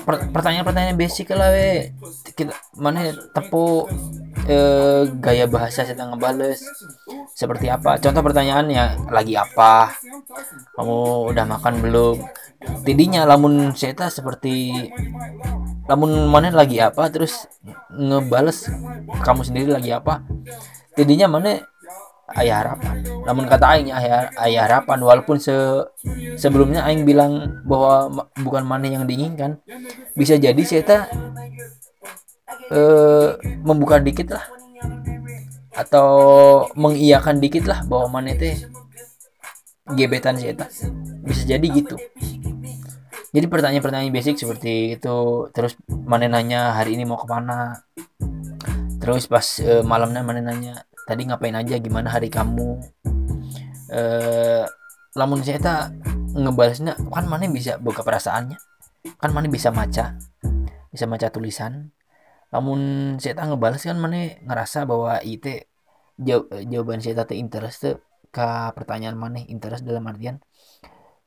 Pertanyaan-pertanyaan 0.08 0.96
basic 0.96 1.36
lah 1.36 1.52
we. 1.52 1.92
Kita 2.34 2.56
mana 2.80 3.12
tepu 3.36 3.86
eh, 4.48 5.04
gaya 5.20 5.46
bahasa 5.46 5.84
saya 5.84 6.08
ngebales 6.08 6.64
seperti 7.36 7.68
apa? 7.68 8.00
Contoh 8.00 8.24
pertanyaannya 8.24 9.12
lagi 9.12 9.36
apa? 9.36 9.92
Kamu 10.80 11.30
udah 11.36 11.46
makan 11.46 11.84
belum? 11.84 12.18
Tidinya 12.88 13.24
lamun 13.28 13.76
saya 13.76 14.08
seperti 14.08 14.88
lamun 15.86 16.32
mana 16.32 16.50
lagi 16.56 16.80
apa? 16.80 17.12
Terus 17.12 17.46
ngebales 17.92 18.72
kamu 19.22 19.42
sendiri 19.44 19.70
lagi 19.76 19.92
apa? 19.92 20.24
Tidinya 20.96 21.28
mana 21.28 21.60
ayah 22.38 22.66
harapan. 22.66 23.02
Namun 23.26 23.46
kata 23.50 23.66
aing 23.78 23.90
ayah, 23.94 24.30
ayah 24.46 24.62
harapan 24.70 25.00
walaupun 25.02 25.38
se 25.42 25.54
sebelumnya 26.38 26.86
aing 26.86 27.08
bilang 27.08 27.64
bahwa 27.66 28.28
bukan 28.42 28.64
mana 28.66 28.90
yang 28.90 29.06
diinginkan 29.10 29.58
bisa 30.14 30.38
jadi 30.38 30.62
saya 30.62 31.10
eh, 32.70 33.28
membuka 33.66 33.98
dikit 33.98 34.34
lah. 34.34 34.46
Atau 35.74 36.10
mengiyakan 36.76 37.40
dikit 37.40 37.64
lah 37.64 37.82
bahwa 37.88 38.20
mana 38.20 38.36
teh 38.36 38.60
gebetan 39.96 40.38
saya 40.38 40.54
bisa 41.26 41.44
jadi 41.46 41.68
gitu. 41.72 41.98
Jadi 43.30 43.46
pertanyaan-pertanyaan 43.46 44.10
basic 44.10 44.42
seperti 44.42 44.98
itu 44.98 45.18
terus 45.54 45.78
mana 45.90 46.26
nanya 46.26 46.74
hari 46.74 46.98
ini 46.98 47.06
mau 47.06 47.22
ke 47.22 47.30
mana? 47.30 47.86
Terus 48.98 49.30
pas 49.30 49.46
e, 49.62 49.86
malamnya 49.86 50.26
mana 50.26 50.42
nanya 50.42 50.82
tadi 51.10 51.26
ngapain 51.26 51.58
aja 51.58 51.82
gimana 51.82 52.14
hari 52.14 52.30
kamu? 52.30 52.78
Eh 53.90 54.64
lamun 55.18 55.42
saya 55.42 55.58
tak 55.58 55.98
ngebalasnya 56.38 56.94
kan 57.10 57.26
mana 57.26 57.50
bisa 57.50 57.82
buka 57.82 58.06
perasaannya? 58.06 58.62
Kan 59.18 59.34
mana 59.34 59.50
bisa 59.50 59.74
maca? 59.74 60.22
Bisa 60.94 61.10
maca 61.10 61.34
tulisan. 61.34 61.90
Namun 62.54 62.80
saya 63.18 63.34
tak 63.34 63.50
ngebalas 63.50 63.82
kan 63.82 63.98
mana 63.98 64.38
ngerasa 64.46 64.86
bahwa 64.86 65.18
itu 65.26 65.66
jawab, 66.22 66.54
jawaban 66.70 67.02
saya 67.02 67.26
tak 67.26 67.34
interest 67.34 67.98
ke 68.30 68.48
pertanyaan 68.78 69.18
mana 69.18 69.42
interest 69.42 69.82
dalam 69.82 70.06
artian 70.06 70.38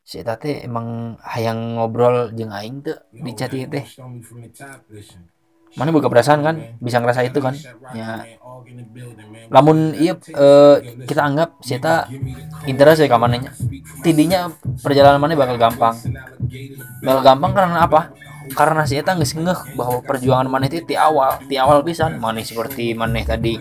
saya 0.02 0.34
teh 0.34 0.66
emang 0.66 1.14
hayang 1.22 1.78
ngobrol 1.78 2.34
jeng 2.34 2.50
aing 2.50 2.82
tuh 2.82 2.98
di 3.14 3.32
chat 3.38 3.54
teh 3.54 3.86
mana 5.76 5.90
buka 5.90 6.08
perasaan 6.12 6.40
kan? 6.44 6.56
Bisa 6.78 7.00
ngerasa 7.00 7.24
itu 7.24 7.38
kan? 7.40 7.54
Ya. 7.96 8.24
lamun 9.52 9.92
iya 9.92 10.16
uh, 10.32 10.80
kita 11.04 11.20
anggap 11.20 11.60
kita 11.60 12.08
interest 12.64 13.04
ya 13.04 13.08
kamarnya 13.10 13.52
tidinya 14.00 14.48
perjalanan 14.80 15.20
mana 15.20 15.36
bakal 15.36 15.56
gampang? 15.60 15.94
Bakal 17.04 17.20
gampang 17.20 17.52
karena 17.52 17.84
apa? 17.84 18.00
Karena 18.52 18.82
si 18.84 18.98
Eta 18.98 19.14
nggak 19.14 19.28
ngeh 19.28 19.60
bahwa 19.78 20.02
perjuangan 20.02 20.50
mana 20.50 20.66
itu 20.66 20.82
di 20.82 20.98
awal 20.98 21.40
di 21.46 21.56
awal 21.56 21.86
bisa 21.86 22.10
mana 22.10 22.42
seperti 22.42 22.92
mana 22.92 23.22
tadi 23.22 23.56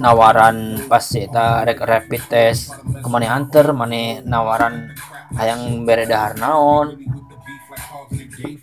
nawaran 0.00 0.88
pas 0.88 1.04
si 1.04 1.28
Eta 1.28 1.62
rapid 1.62 2.22
test 2.26 2.72
ke 2.80 3.08
mana 3.12 3.36
hunter 3.36 3.70
mana 3.76 4.24
nawaran 4.24 4.88
hayang 5.36 5.84
beredar 5.84 6.34
naon 6.40 6.96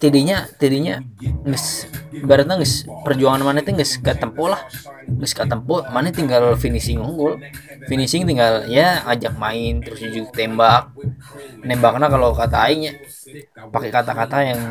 tidinya 0.01 0.49
tidinya 0.57 1.01
nges 1.45 1.89
ibaratnya 2.15 2.57
nges 2.57 2.89
perjuangan 3.05 3.41
mana 3.45 3.61
itu 3.61 3.71
nges 3.75 4.01
tempo 4.01 4.49
lah. 4.49 4.61
Nges 5.05 5.37
tempo 5.37 5.85
mana 5.93 6.09
tinggal 6.09 6.57
finishing 6.57 6.97
unggul. 6.97 7.37
Finishing 7.85 8.25
tinggal 8.25 8.65
ya 8.65 9.05
ajak 9.05 9.37
main 9.37 9.81
terus 9.81 10.01
juga 10.01 10.33
tembak. 10.33 10.93
Nembaknya 11.61 12.07
kalau 12.09 12.33
kata 12.33 12.57
aingnya 12.69 12.97
pakai 13.69 13.89
kata-kata 13.89 14.37
yang 14.45 14.61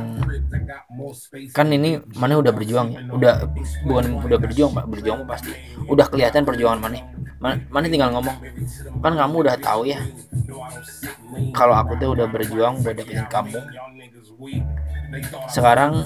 kan 1.50 1.66
ini 1.70 1.98
mana 2.18 2.38
udah 2.38 2.50
berjuang 2.50 2.88
ya. 2.94 3.00
Udah 3.10 3.34
bukan 3.86 4.18
udah 4.22 4.38
berjuang 4.38 4.70
pak 4.74 4.86
berjuang 4.90 5.26
pasti. 5.26 5.54
Udah 5.86 6.06
kelihatan 6.10 6.42
perjuangan 6.42 6.82
mana. 6.82 7.02
Mana 7.70 7.86
tinggal 7.86 8.10
ngomong. 8.14 8.36
Kan 8.98 9.14
kamu 9.14 9.36
udah 9.46 9.56
tahu 9.60 9.86
ya 9.86 10.00
kalau 11.54 11.74
aku 11.74 11.98
tuh 11.98 12.14
udah 12.14 12.26
berjuang 12.30 12.82
buat 12.82 12.94
dapetin 12.94 13.26
kamu 13.30 13.58
sekarang 15.50 16.02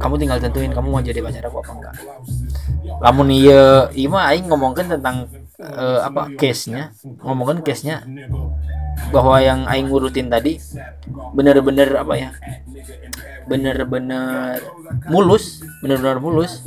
kamu 0.00 0.14
tinggal 0.16 0.38
tentuin 0.40 0.72
kamu 0.72 0.88
mau 0.88 1.02
jadi 1.04 1.20
pacar 1.20 1.44
aku 1.44 1.60
apa 1.60 1.72
enggak. 1.76 1.94
Lamun 3.04 3.28
iya 3.28 3.92
iya 3.92 4.08
mah 4.08 4.24
aing 4.32 4.48
ngomongin 4.48 4.88
tentang 4.88 5.28
uh, 5.60 6.00
apa 6.06 6.32
case 6.40 6.72
nya 6.72 6.94
ngomongin 7.20 7.60
case 7.60 7.84
nya 7.84 8.00
bahwa 9.12 9.36
yang 9.38 9.68
aing 9.68 9.92
ngurutin 9.92 10.32
tadi 10.32 10.56
bener-bener 11.36 11.92
apa 12.00 12.14
ya 12.16 12.30
bener-bener 13.44 14.60
mulus 15.12 15.60
bener-bener 15.84 16.18
mulus. 16.22 16.64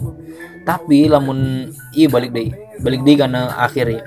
Tapi 0.61 1.09
lamun 1.09 1.73
iya 1.97 2.05
balik 2.05 2.29
deh 2.29 2.53
balik 2.85 3.01
deh 3.01 3.17
karena 3.17 3.49
akhir 3.57 3.85
ya 3.89 4.03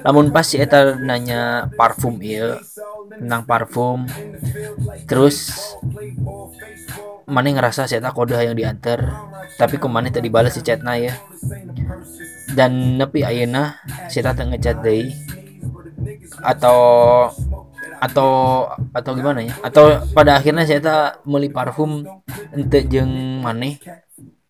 lamun 0.00 0.32
pas 0.32 0.48
si 0.48 0.56
eta 0.56 0.96
nanya 0.96 1.68
parfum 1.76 2.16
iya 2.24 2.56
tentang 3.20 3.44
parfum 3.44 4.08
terus 5.08 5.52
mana 7.30 7.46
ngerasa 7.54 7.86
saya 7.86 8.02
tak 8.02 8.18
kode 8.18 8.34
yang 8.34 8.58
diantar 8.58 9.06
tapi 9.54 9.78
ke 9.78 9.86
mana 9.86 10.10
tadi 10.10 10.26
balas 10.32 10.56
si 10.56 10.64
chatnya 10.64 10.96
ya. 10.98 11.14
Dan 12.50 12.98
nepi 12.98 13.22
ayana 13.22 13.78
saya 14.10 14.34
tak 14.34 14.50
ngechat 14.50 14.82
deh 14.82 15.14
atau 16.42 16.78
atau 18.00 18.30
atau 18.96 19.12
gimana 19.14 19.44
ya? 19.44 19.54
Atau 19.62 20.00
pada 20.16 20.40
akhirnya 20.40 20.64
saya 20.64 20.80
tak 20.82 21.22
beli 21.28 21.52
parfum 21.52 22.02
ente 22.56 22.82
jeng 22.88 23.44
maneh 23.44 23.78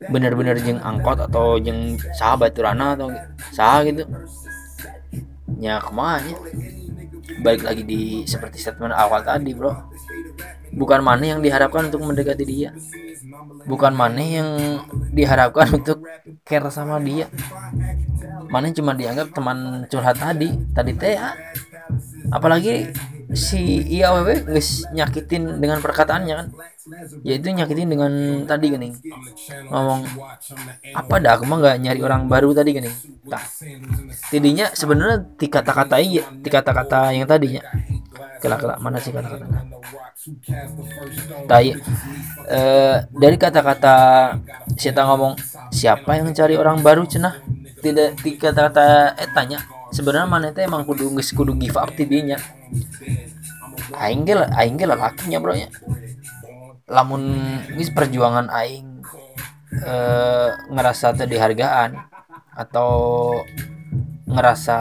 bener-bener 0.01 0.57
jeng 0.57 0.81
angkot 0.81 1.21
atau 1.29 1.61
jeng 1.61 2.01
sahabat 2.17 2.57
turana 2.57 2.97
atau 2.97 3.13
sah 3.53 3.85
gitu. 3.85 4.07
Ya 5.61 5.83
ke 5.83 5.93
mana 5.93 6.33
balik 7.45 7.63
lagi 7.67 7.83
di 7.85 8.01
seperti 8.25 8.59
statement 8.59 8.95
awal 8.97 9.23
tadi 9.23 9.53
bro 9.53 9.90
bukan 10.75 11.01
mana 11.03 11.37
yang 11.37 11.41
diharapkan 11.43 11.91
untuk 11.91 12.03
mendekati 12.07 12.45
dia. 12.47 12.71
Bukan 13.67 13.93
mana 13.95 14.23
yang 14.23 14.49
diharapkan 15.11 15.71
untuk 15.79 16.03
care 16.47 16.71
sama 16.71 16.99
dia. 17.03 17.27
Mana 18.51 18.71
cuma 18.75 18.95
dianggap 18.95 19.35
teman 19.35 19.87
curhat 19.91 20.19
tadi. 20.19 20.51
Tadi 20.75 20.93
teh 20.95 21.15
ya 21.19 21.35
apalagi 22.31 22.95
si 23.35 23.83
IAWW 23.99 24.47
guys 24.51 24.87
nyakitin 24.91 25.59
dengan 25.59 25.79
perkataannya 25.83 26.35
kan. 26.35 26.49
Yaitu 27.23 27.55
nyakitin 27.55 27.91
dengan 27.91 28.13
tadi 28.47 28.67
gini. 28.75 28.91
Ngomong 29.71 30.03
apa 30.95 31.15
dah 31.23 31.39
aku 31.39 31.45
mah 31.47 31.59
nggak 31.63 31.77
nyari 31.83 32.01
orang 32.03 32.27
baru 32.27 32.51
tadi 32.51 32.75
gini. 32.75 32.91
Tak 33.31 33.45
tidinya 34.31 34.71
sebenarnya 34.75 35.23
di 35.39 35.47
kata-kata 35.47 35.97
iya 36.03 36.27
di 36.31 36.49
kata-kata 36.51 37.15
yang 37.15 37.27
tadinya 37.27 37.63
kelak-kelak 38.41 38.79
mana 38.81 38.99
sih 38.99 39.13
kata-katanya 39.13 39.61
tai 41.49 41.77
eh, 42.51 42.97
dari 43.11 43.37
kata-kata 43.37 43.97
kita 44.77 45.05
ngomong 45.07 45.37
siapa 45.71 46.19
yang 46.19 46.33
cari 46.33 46.55
orang 46.57 46.81
baru 46.81 47.05
cenah 47.05 47.41
tidak 47.81 48.21
di 48.21 48.37
kata-kata 48.37 49.17
eh 49.17 49.29
tanya 49.33 49.61
sebenarnya 49.91 50.29
mana 50.29 50.47
itu 50.53 50.61
emang 50.63 50.87
kudu 50.87 51.11
kudu 51.35 51.53
give 51.59 51.77
up 51.81 51.91
tidinya? 51.97 52.39
Aing 53.91 54.23
ge 54.23 54.39
aing 54.39 54.79
ge 54.79 54.87
lakinya 54.87 55.43
bro 55.43 55.57
nya 55.57 55.67
lamun 56.91 57.23
ini 57.75 57.83
perjuangan 57.91 58.51
aing 58.51 59.03
e, 59.71 59.95
ngerasa 60.71 61.15
tadi 61.15 61.39
hargaan 61.39 61.99
atau 62.55 62.91
ngerasa 64.31 64.77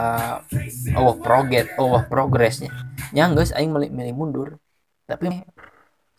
oh 0.98 1.14
progres 1.18 1.66
oh 1.76 2.00
progresnya. 2.06 2.70
Nya 3.14 3.30
guys 3.34 3.50
aing 3.52 3.70
milih, 3.74 3.90
milih 3.90 4.14
mundur. 4.14 4.48
Tapi 5.06 5.42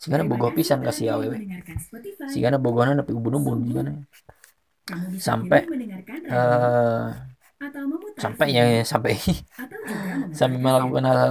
sehingga 0.02 0.26
bogo 0.26 0.50
pisan 0.50 0.82
kasih 0.82 1.14
awewe 1.14 1.38
sehingga 2.26 2.58
bogona 2.58 2.98
tapi 2.98 3.14
ubun-ubun 3.14 3.62
gimana 3.70 4.02
sampai 5.14 5.62
uh, 6.26 7.14
sampai 8.18 8.46
ya 8.50 8.64
sampai 8.82 9.14
sampai 10.38 10.58
melakukan 10.58 11.06
hal 11.06 11.22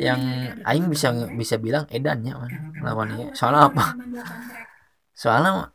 yang 0.00 0.20
aing 0.64 0.88
bisa 0.88 1.12
bisa 1.36 1.60
bilang 1.60 1.84
edannya 1.92 2.32
lawannya 2.80 3.36
soalnya 3.36 3.68
apa? 3.68 3.84
Soalnya 5.12 5.68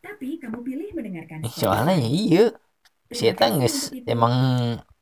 eh, 1.46 1.54
soalnya 1.54 1.94
ya 2.02 2.10
iya 2.10 2.46
saya 3.14 3.34
nges 3.38 3.94
emang 4.10 4.34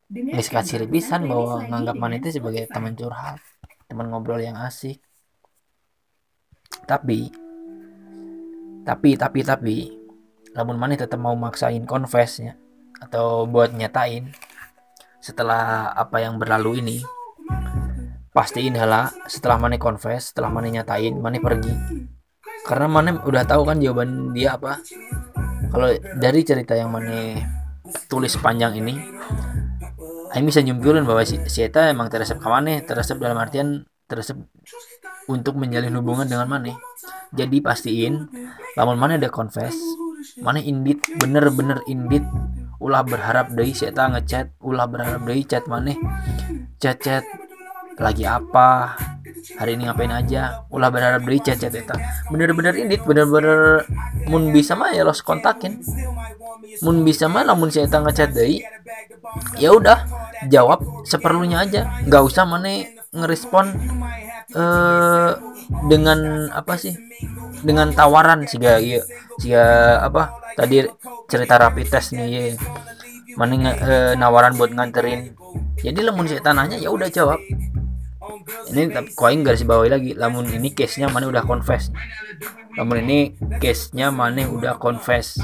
nges 0.07 0.47
kasih 0.47 0.87
pisan 0.87 1.27
bahwa 1.27 1.67
nganggap 1.67 1.95
itu 2.15 2.39
sebagai 2.39 2.63
teman 2.71 2.95
curhat 2.95 3.43
teman 3.87 4.11
ngobrol 4.11 4.39
yang 4.39 4.59
asik. 4.59 4.99
Tapi 6.83 7.31
tapi 8.83 9.09
tapi 9.19 9.39
tapi 9.43 9.77
lamun 10.55 10.79
mana 10.79 10.95
tetap 10.95 11.19
mau 11.19 11.35
maksain 11.35 11.83
confessnya 11.83 12.55
atau 13.03 13.47
buat 13.47 13.75
nyatain 13.75 14.31
setelah 15.19 15.91
apa 15.91 16.23
yang 16.23 16.39
berlalu 16.39 16.79
ini 16.79 16.97
pastiin 18.31 18.79
hela 18.79 19.11
setelah 19.27 19.59
mana 19.59 19.75
confess 19.75 20.31
setelah 20.31 20.51
mana 20.51 20.71
nyatain 20.71 21.15
mana 21.19 21.39
pergi. 21.39 21.73
Karena 22.67 22.87
mana 22.87 23.23
udah 23.23 23.43
tahu 23.47 23.63
kan 23.63 23.79
jawaban 23.79 24.35
dia 24.35 24.59
apa. 24.59 24.83
Kalau 25.67 25.87
dari 26.19 26.43
cerita 26.47 26.75
yang 26.75 26.91
mana 26.91 27.43
tulis 28.07 28.35
panjang 28.39 28.75
ini 28.79 28.95
Aing 30.35 30.45
bisa 30.47 30.59
nyimpulin 30.59 31.07
bahwa 31.07 31.23
si, 31.23 31.39
si 31.47 31.63
Eta 31.63 31.87
emang 31.87 32.11
teresep 32.11 32.37
ke 32.41 32.47
mana 32.47 32.83
teresep 32.83 33.17
dalam 33.21 33.37
artian 33.39 33.87
teresep 34.07 34.39
untuk 35.27 35.59
menjalin 35.59 35.91
hubungan 35.99 36.27
dengan 36.27 36.47
mana 36.47 36.71
jadi 37.35 37.59
pastiin 37.59 38.31
lamun 38.79 38.95
mana 38.95 39.19
ada 39.19 39.27
confess 39.27 39.75
mana 40.39 40.63
indit 40.63 41.03
bener-bener 41.19 41.83
indit 41.91 42.23
ulah 42.79 43.03
berharap 43.03 43.51
dari 43.51 43.75
saya 43.75 43.91
ngechat 43.91 44.55
ulah 44.63 44.87
berharap 44.87 45.21
dari 45.27 45.43
chat 45.43 45.67
mana 45.67 45.93
chat 46.79 46.97
chat 47.03 47.23
lagi 47.97 48.23
apa? 48.29 48.93
Hari 49.57 49.73
ini 49.73 49.89
ngapain 49.89 50.13
aja? 50.13 50.65
Ulah 50.69 50.93
berharap 50.93 51.25
dari 51.25 51.41
chat 51.41 51.57
chat 51.57 51.73
eta. 51.73 51.97
Bener-bener 52.29 52.77
ini 52.77 52.95
bener-bener 53.01 53.85
mun 54.29 54.53
bisa 54.53 54.77
mah 54.77 54.93
ya 54.93 55.01
los 55.01 55.25
kontakin. 55.25 55.81
Mun 56.85 57.01
bisa 57.01 57.25
mah 57.25 57.47
namun 57.47 57.73
saya 57.73 57.89
ngechat 57.89 58.37
dari 58.37 58.61
ya 59.57 59.73
udah 59.73 60.05
jawab 60.51 60.83
seperlunya 61.07 61.65
aja. 61.65 61.89
Nggak 62.05 62.23
usah 62.27 62.43
mana 62.45 62.85
ngerespon 63.13 63.65
eh 64.53 65.31
dengan 65.89 66.49
apa 66.53 66.77
sih? 66.77 66.93
Dengan 67.65 67.89
tawaran 67.95 68.45
sih 68.45 68.61
iya 68.61 69.01
sih 69.41 69.57
apa? 69.57 70.37
Tadi 70.53 70.85
cerita 71.25 71.57
rapi 71.57 71.81
tes 71.87 72.13
nih 72.13 72.27
ya 72.29 72.41
mana 73.37 73.69
e, 73.77 73.93
nawaran 74.17 74.57
buat 74.57 74.73
nganterin. 74.73 75.37
Jadi 75.77 75.99
lamun 76.01 76.25
saya 76.25 76.41
tanahnya 76.41 76.81
ya 76.81 76.89
udah 76.89 77.05
jawab 77.05 77.37
ini 78.71 78.91
tapi 78.91 79.11
koin 79.13 79.43
garis 79.43 79.63
bawahi 79.67 79.89
lagi. 79.91 80.11
Lamun 80.15 80.47
ini 80.47 80.71
case 80.71 80.99
nya 80.99 81.11
mana 81.11 81.27
udah 81.27 81.43
confess. 81.43 81.91
Lamun 82.79 83.03
ini 83.03 83.35
case 83.59 83.91
nya 83.95 84.11
mana 84.11 84.47
udah 84.47 84.79
confess. 84.79 85.39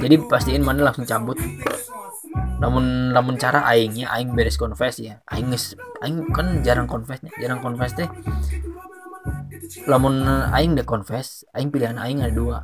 Jadi 0.00 0.16
pastiin 0.26 0.64
mana 0.64 0.88
langsung 0.88 1.04
cabut. 1.04 1.36
Namun 2.60 3.12
namun 3.12 3.36
cara 3.36 3.66
aingnya 3.68 4.08
aing 4.12 4.32
beres 4.32 4.56
confess 4.56 5.00
ya. 5.02 5.20
Aing 5.28 5.52
aing 6.02 6.16
kan 6.32 6.64
jarang 6.64 6.88
confessnya 6.88 7.32
jarang 7.36 7.60
confess 7.60 7.92
deh 7.98 8.08
lamun 9.86 10.26
aing 10.52 10.74
deh 10.76 10.84
confess 10.84 11.46
aing 11.54 11.68
pilihan 11.68 11.98
aing 12.00 12.24
ada 12.24 12.32
dua. 12.32 12.58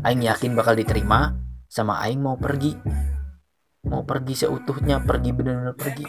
Aing 0.00 0.24
yakin 0.24 0.56
bakal 0.56 0.74
diterima 0.74 1.36
sama 1.68 2.00
Aing 2.00 2.22
mau 2.22 2.40
pergi. 2.40 2.72
Mau 3.84 4.00
pergi 4.08 4.46
seutuhnya 4.46 5.04
pergi 5.04 5.30
benar-benar 5.36 5.76
pergi 5.76 6.06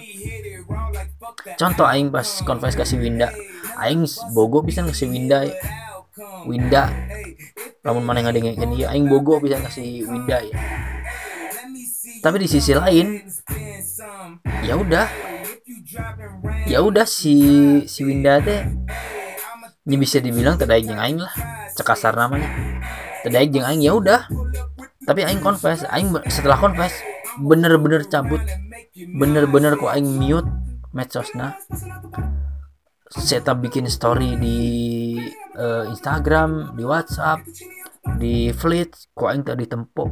contoh 1.56 1.86
Aing 1.86 2.10
pas 2.12 2.26
konfes 2.44 2.76
kasih 2.76 3.00
Winda. 3.02 3.32
Aing 3.80 4.06
bogo 4.32 4.62
bisa 4.62 4.82
ngasih 4.82 5.10
Winda. 5.10 5.46
Winda. 6.48 6.90
Namun 7.86 8.02
mana 8.02 8.22
yang 8.24 8.30
ada 8.34 8.40
ya 8.74 8.88
Aing 8.94 9.08
bogo 9.10 9.38
bisa 9.42 9.60
ngasih 9.62 10.06
Winda 10.08 10.42
ya. 10.42 10.58
Tapi 12.22 12.42
di 12.42 12.48
sisi 12.50 12.74
lain 12.74 13.22
ya 14.66 14.74
udah. 14.78 15.08
Ya 16.66 16.82
udah 16.82 17.06
si 17.06 17.36
si 17.86 18.02
Winda 18.02 18.42
teh 18.42 18.66
ini 19.86 19.96
bisa 20.02 20.18
dibilang 20.18 20.58
terdaik 20.58 20.90
yang 20.90 20.98
aing 20.98 21.20
lah. 21.22 21.34
Cekasar 21.78 22.18
namanya. 22.18 22.50
Terdaik 23.22 23.54
jeng 23.54 23.66
aing 23.66 23.86
ya 23.86 23.94
udah. 23.94 24.26
Tapi 25.06 25.22
aing 25.22 25.42
confess 25.42 25.86
aing 25.94 26.10
setelah 26.26 26.58
confess 26.58 26.98
bener-bener 27.42 28.06
cabut. 28.08 28.42
bener-bener 28.96 29.76
kok 29.76 29.92
aing 29.92 30.08
mute 30.08 30.48
medsosna. 30.96 31.60
Saya 33.12 33.54
bikin 33.54 33.86
story 33.92 34.40
di 34.40 34.58
uh, 35.56 35.86
Instagram 35.92 36.74
di 36.74 36.84
WhatsApp 36.84 37.44
di 38.18 38.50
Fleet 38.56 38.92
kok 39.14 39.30
aing 39.30 39.44
tadi 39.44 39.66
tempo 39.68 40.08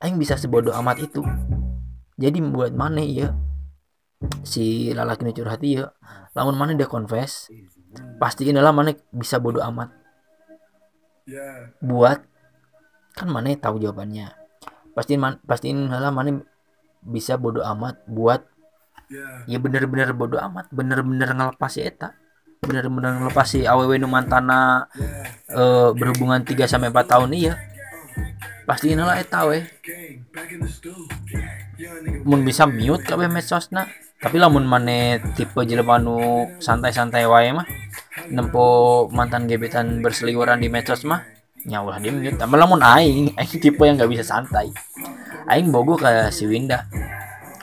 aing 0.00 0.16
bisa 0.16 0.36
sebodoh 0.36 0.72
amat 0.80 1.00
itu. 1.00 1.22
Jadi 2.20 2.40
buat 2.44 2.72
mana 2.76 3.00
ya 3.00 3.32
si 4.44 4.92
lalaki 4.92 5.24
nu 5.24 5.32
curhat 5.32 5.64
ya 5.64 5.96
lamun 6.36 6.52
mana 6.52 6.76
dia 6.76 6.84
confess 6.84 7.48
pastiin 8.20 8.56
lah 8.60 8.72
mana 8.72 8.92
bisa 9.12 9.40
bodoh 9.40 9.64
amat. 9.64 9.92
Buat 11.80 12.20
kan 13.16 13.28
mana 13.28 13.52
tahu 13.56 13.80
jawabannya. 13.80 14.36
Pastiin 14.90 15.22
man, 15.22 15.38
pastiin 15.46 15.88
lah 15.88 16.10
mana 16.10 16.42
bisa 17.04 17.40
bodoh 17.40 17.64
amat 17.64 18.04
buat 18.06 18.44
ya. 19.48 19.58
bener-bener 19.58 20.12
bodoh 20.12 20.38
amat 20.38 20.68
bener-bener 20.70 21.30
ngelepas 21.32 21.70
si 21.72 21.80
eta 21.84 22.14
bener-bener 22.60 23.20
ngelepas 23.20 23.46
si 23.48 23.64
aww 23.64 23.88
nu 23.96 24.06
mantana 24.06 24.86
uh, 25.50 25.90
berhubungan 25.96 26.44
3 26.44 26.68
sampai 26.68 26.92
4 26.92 27.12
tahun 27.12 27.32
iya. 27.32 27.54
Pasti 28.68 28.94
lah 28.94 29.18
eta 29.18 29.50
we. 29.50 29.66
Mun 32.22 32.46
bisa 32.46 32.70
mute 32.70 33.02
kabeh 33.02 33.26
medsosna 33.26 33.90
tapi 34.20 34.36
lamun 34.36 34.68
mane 34.68 35.16
tipe 35.32 35.64
jelema 35.64 35.96
nu 35.96 36.44
santai-santai 36.60 37.24
wae 37.24 37.56
mah 37.56 37.64
nempo 38.28 39.08
mantan 39.08 39.48
gebetan 39.48 40.04
berseliweran 40.04 40.60
di 40.60 40.68
medsos 40.68 41.08
mah 41.08 41.24
nyaulah 41.68 42.00
dia 42.00 42.12
mute 42.12 42.38
tambah 42.40 42.56
lamun 42.56 42.80
aing 42.80 43.36
aing 43.36 43.58
tipe 43.60 43.82
yang 43.84 43.96
nggak 43.98 44.10
bisa 44.10 44.24
santai. 44.24 44.72
Aing 45.50 45.68
bogo 45.68 45.98
ke 45.98 46.30
si 46.32 46.48
Winda. 46.48 46.86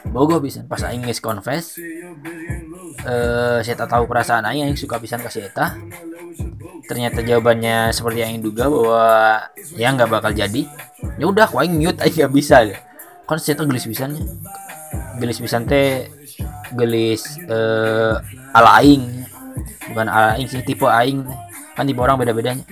Bogo 0.08 0.38
bisa 0.38 0.62
pas 0.66 0.82
aing 0.86 1.04
nges 1.04 1.20
confess 1.20 1.78
eh 3.08 3.60
saya 3.62 3.76
tahu 3.88 4.10
perasaan 4.10 4.44
aing 4.46 4.70
aing 4.70 4.80
suka 4.80 5.02
pisan 5.02 5.22
kasih 5.24 5.50
eta. 5.50 5.78
Ternyata 6.88 7.20
jawabannya 7.26 7.92
seperti 7.92 8.24
yang 8.24 8.30
aing 8.38 8.44
duga 8.46 8.70
bahwa 8.70 9.06
ya 9.76 9.88
nggak 9.94 10.10
bakal 10.12 10.32
jadi. 10.32 10.68
Ya 11.18 11.26
udah 11.26 11.50
aing 11.50 11.76
mute 11.78 12.00
aing 12.04 12.14
nggak 12.14 12.34
bisa 12.34 12.64
kan 13.28 13.36
saya 13.44 13.60
gelis 13.60 13.84
pisannya 13.84 14.24
gelis 15.20 15.44
pisan 15.44 15.68
teh 15.68 16.08
gelis 16.78 17.40
eh, 17.50 18.14
ala 18.54 18.80
aing. 18.80 19.26
Bukan 19.92 20.08
ala 20.08 20.38
aing 20.38 20.48
sih 20.48 20.62
tipe 20.62 20.86
aing. 20.86 21.26
Kan 21.76 21.86
tipe 21.86 22.02
orang 22.02 22.18
beda 22.18 22.34
bedanya 22.34 22.66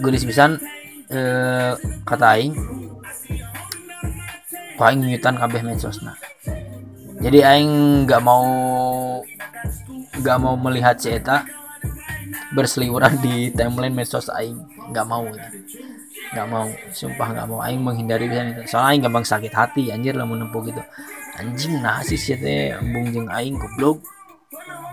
gelis 0.00 0.24
pisan 0.24 0.56
eh, 1.12 1.72
kata 2.08 2.26
aing 2.36 2.54
kok 4.80 4.86
aing 4.88 5.04
nyutan 5.04 5.36
kabeh 5.36 5.60
medsosna. 5.60 6.16
Jadi 7.20 7.44
aing 7.44 7.70
nggak 8.08 8.22
mau 8.24 8.44
nggak 10.16 10.38
mau 10.40 10.56
melihat 10.56 10.96
si 10.96 11.12
eta 11.12 11.44
berseliweran 12.56 13.20
di 13.20 13.52
timeline 13.52 13.92
medsos 13.92 14.32
aing. 14.32 14.56
Nggak 14.88 15.04
mau 15.04 15.28
gitu. 15.28 15.58
Nggak 16.32 16.46
mau 16.48 16.66
sumpah 16.96 17.28
nggak 17.36 17.46
mau. 17.52 17.60
Aing 17.60 17.84
menghindari 17.84 18.24
bisa 18.24 18.40
itu. 18.40 18.62
Soalnya 18.72 18.88
aing 18.96 19.02
gampang 19.04 19.26
sakit 19.28 19.52
hati 19.52 19.92
anjir 19.92 20.16
lah 20.16 20.24
menempuh 20.24 20.64
gitu. 20.64 20.80
Anjing 21.36 21.84
nah 21.84 22.00
sih 22.00 22.16
teh 22.16 22.72
jeng 23.12 23.28
aing 23.28 23.60
goblok. 23.60 24.00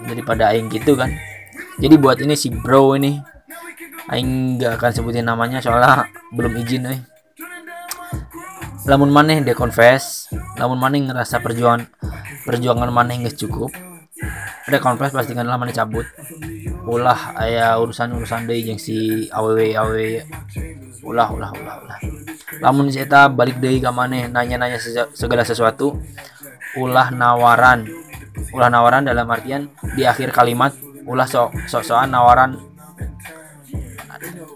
Daripada 0.04 0.52
aing 0.52 0.68
gitu 0.68 1.00
kan. 1.00 1.16
Jadi 1.80 1.96
buat 1.96 2.20
ini 2.20 2.36
si 2.36 2.52
bro 2.52 2.92
ini 3.00 3.37
aing 4.12 4.60
nggak 4.60 4.80
akan 4.80 4.92
sebutin 4.92 5.28
namanya 5.28 5.60
soalnya 5.60 6.08
belum 6.32 6.54
izin 6.64 6.88
eh 6.88 7.00
lamun 8.88 9.12
maneh 9.12 9.44
dia 9.44 9.52
confess 9.52 10.32
lamun 10.56 10.80
maneh 10.80 11.04
ngerasa 11.04 11.44
perjuangan 11.44 11.84
perjuangan 12.48 12.88
maneh 12.88 13.28
nggak 13.28 13.36
cukup 13.36 13.72
ada 14.68 14.84
confess 14.84 15.16
pastikan 15.16 15.48
lah 15.48 15.56
maneh 15.56 15.72
cabut. 15.72 16.04
Ulah 16.84 17.32
ayah 17.40 17.80
urusan 17.80 18.12
urusan 18.20 18.52
deh 18.52 18.60
yang 18.60 18.76
si 18.76 19.28
aww 19.32 19.56
aww 19.56 19.96
ulah 21.08 21.28
ulah 21.32 21.52
ulah 21.56 21.76
ulah. 21.88 22.00
Lamun 22.60 22.92
saya 22.92 23.32
balik 23.32 23.64
deh 23.64 23.80
ke 23.80 23.88
maneh 23.88 24.28
nanya 24.28 24.60
nanya 24.60 24.76
segala 25.16 25.48
sesuatu 25.48 25.96
ulah 26.76 27.16
nawaran. 27.16 27.88
Ulah 28.52 28.68
nawaran 28.68 29.08
dalam 29.08 29.24
artian 29.32 29.72
di 29.96 30.04
akhir 30.04 30.36
kalimat 30.36 30.76
ulah 31.08 31.24
sok 31.24 31.56
sok 31.72 31.88
sokan 31.88 32.12
nawaran 32.12 32.60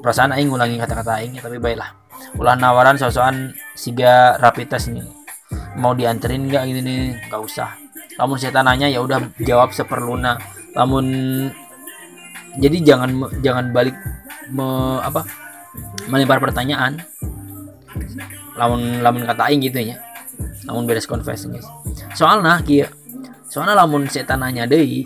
perasaan 0.01 0.33
aing 0.35 0.49
ulangi 0.49 0.81
kata-kata 0.81 1.21
aing 1.21 1.37
tapi 1.37 1.61
baiklah. 1.61 1.93
Ulah 2.37 2.57
nawaran 2.57 2.97
sosokan 2.97 3.53
siga 3.73 4.37
rapid 4.37 4.67
test 4.69 4.91
ini 4.93 5.21
mau 5.77 5.95
dianterin 5.95 6.47
nggak 6.47 6.63
gini 6.67 6.81
nih? 6.83 7.01
Nggak 7.29 7.41
usah. 7.41 7.69
Namun 8.19 8.35
saya 8.37 8.61
nanya 8.61 8.87
ya 8.91 8.99
udah 8.99 9.31
jawab 9.41 9.71
seperluna. 9.71 10.37
Namun 10.75 11.05
jadi 12.59 12.77
jangan 12.83 13.09
jangan 13.39 13.71
balik 13.71 13.95
me, 14.51 14.99
apa 14.99 15.23
melempar 16.11 16.43
pertanyaan. 16.43 16.99
Lamun 18.59 18.99
lamun 18.99 19.23
katain 19.23 19.59
gitu 19.63 19.79
ya. 19.79 19.97
Namun 20.67 20.83
beres 20.85 21.07
confess 21.07 21.47
guys. 21.47 21.65
Soalnya 22.15 22.59
kia 22.63 22.91
soalnya 23.51 23.75
lamun 23.83 24.07
saya 24.07 24.23
nanya 24.39 24.63
deh 24.63 25.03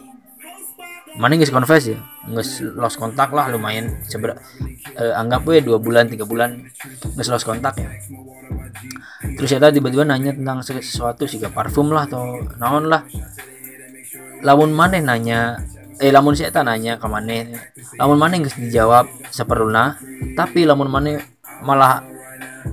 mana 1.16 1.40
nggak 1.40 1.52
confess 1.52 1.96
ya 1.96 1.98
nggak 2.26 2.76
lost 2.76 2.98
kontak 3.00 3.32
lah 3.32 3.48
lumayan. 3.52 4.02
Seber 4.06 4.36
eh, 4.98 5.14
anggap 5.16 5.46
gue 5.46 5.62
dua 5.64 5.78
bulan 5.80 6.10
tiga 6.12 6.28
bulan 6.28 6.60
nggak 7.16 7.28
lost 7.32 7.48
kontak 7.48 7.78
ya. 7.80 7.90
Terus 9.36 9.50
saya 9.52 9.72
tiba-tiba 9.72 10.04
nanya 10.08 10.36
tentang 10.36 10.64
sesuatu 10.64 11.26
sih 11.26 11.40
parfum 11.52 11.92
lah 11.92 12.08
atau 12.08 12.44
naon 12.60 12.88
lah. 12.92 13.04
Lamun 14.46 14.76
mana 14.76 15.00
nanya 15.02 15.58
eh 16.00 16.12
lamun 16.12 16.36
saya 16.36 16.52
nanya 16.60 17.00
ke 17.00 17.08
mana 17.08 17.56
lamun 17.96 18.20
mana 18.20 18.36
nggak 18.36 18.60
dijawab 18.68 19.08
seperluna 19.32 19.96
tapi 20.36 20.68
lamun 20.68 20.92
mana 20.92 21.24
malah 21.64 22.04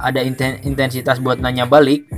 ada 0.03 0.25
intensitas 0.67 1.23
buat 1.23 1.39
nanya 1.39 1.69
balik 1.69 2.09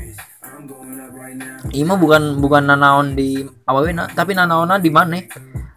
Ima 1.74 1.98
bukan 1.98 2.38
bukan 2.38 2.68
nanaon 2.68 3.18
di 3.18 3.42
awalnya 3.66 4.06
tapi 4.12 4.36
nanaonan 4.36 4.78
di 4.78 4.90
mana? 4.92 5.18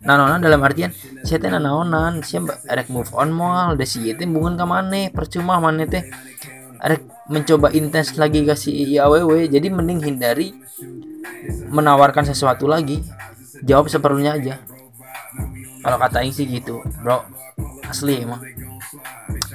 Nanonan 0.08 0.40
dalam 0.40 0.64
artian 0.64 0.94
saya 1.28 1.42
teh 1.42 1.52
nanonan 1.52 2.24
saya 2.24 2.48
rek 2.72 2.88
move 2.88 3.12
on 3.12 3.28
mal 3.34 3.76
da 3.76 3.84
si 3.84 4.08
teh 4.16 4.24
bungan 4.24 4.56
ke 4.56 4.66
mana 4.68 5.02
percuma 5.12 5.60
mana 5.60 5.84
teh 5.84 6.06
rek 6.80 7.04
mencoba 7.28 7.76
intens 7.76 8.16
lagi 8.16 8.48
kasih 8.48 8.72
IAWW 8.72 9.52
jadi 9.52 9.68
mending 9.68 10.00
hindari 10.00 10.56
menawarkan 11.68 12.24
sesuatu 12.24 12.68
lagi. 12.72 13.04
Jawab 13.66 13.90
seperlunya 13.90 14.38
aja. 14.38 14.62
Kalau 15.82 15.98
kata 15.98 16.22
Aing 16.24 16.32
sih 16.32 16.48
gitu 16.48 16.80
bro. 17.04 17.26
Asli 17.90 18.24
emang. 18.24 18.40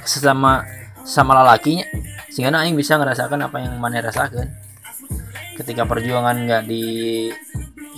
Sesama 0.04 0.66
sama 1.06 1.38
lelakinya 1.38 1.86
sehingga 2.28 2.60
Aing 2.60 2.76
bisa 2.76 3.00
ngerasakan 3.00 3.48
apa 3.48 3.56
yang 3.62 3.78
mana 3.80 4.04
rasakan 4.04 4.61
ketika 5.56 5.84
perjuangan 5.84 6.36
nggak 6.48 6.62
di 6.64 6.84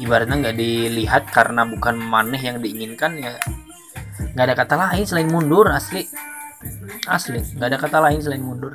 ibaratnya 0.02 0.36
nggak 0.42 0.56
dilihat 0.58 1.24
karena 1.30 1.62
bukan 1.68 1.96
maneh 2.02 2.42
yang 2.42 2.58
diinginkan 2.58 3.14
ya 3.18 3.38
nggak 4.34 4.44
ada 4.50 4.56
kata 4.58 4.74
lain 4.74 5.04
selain 5.06 5.30
mundur 5.30 5.70
asli. 5.70 6.06
Asli 7.06 7.38
nggak 7.54 7.68
ada 7.70 7.78
kata 7.78 7.98
lain 8.02 8.20
selain 8.22 8.42
mundur. 8.42 8.74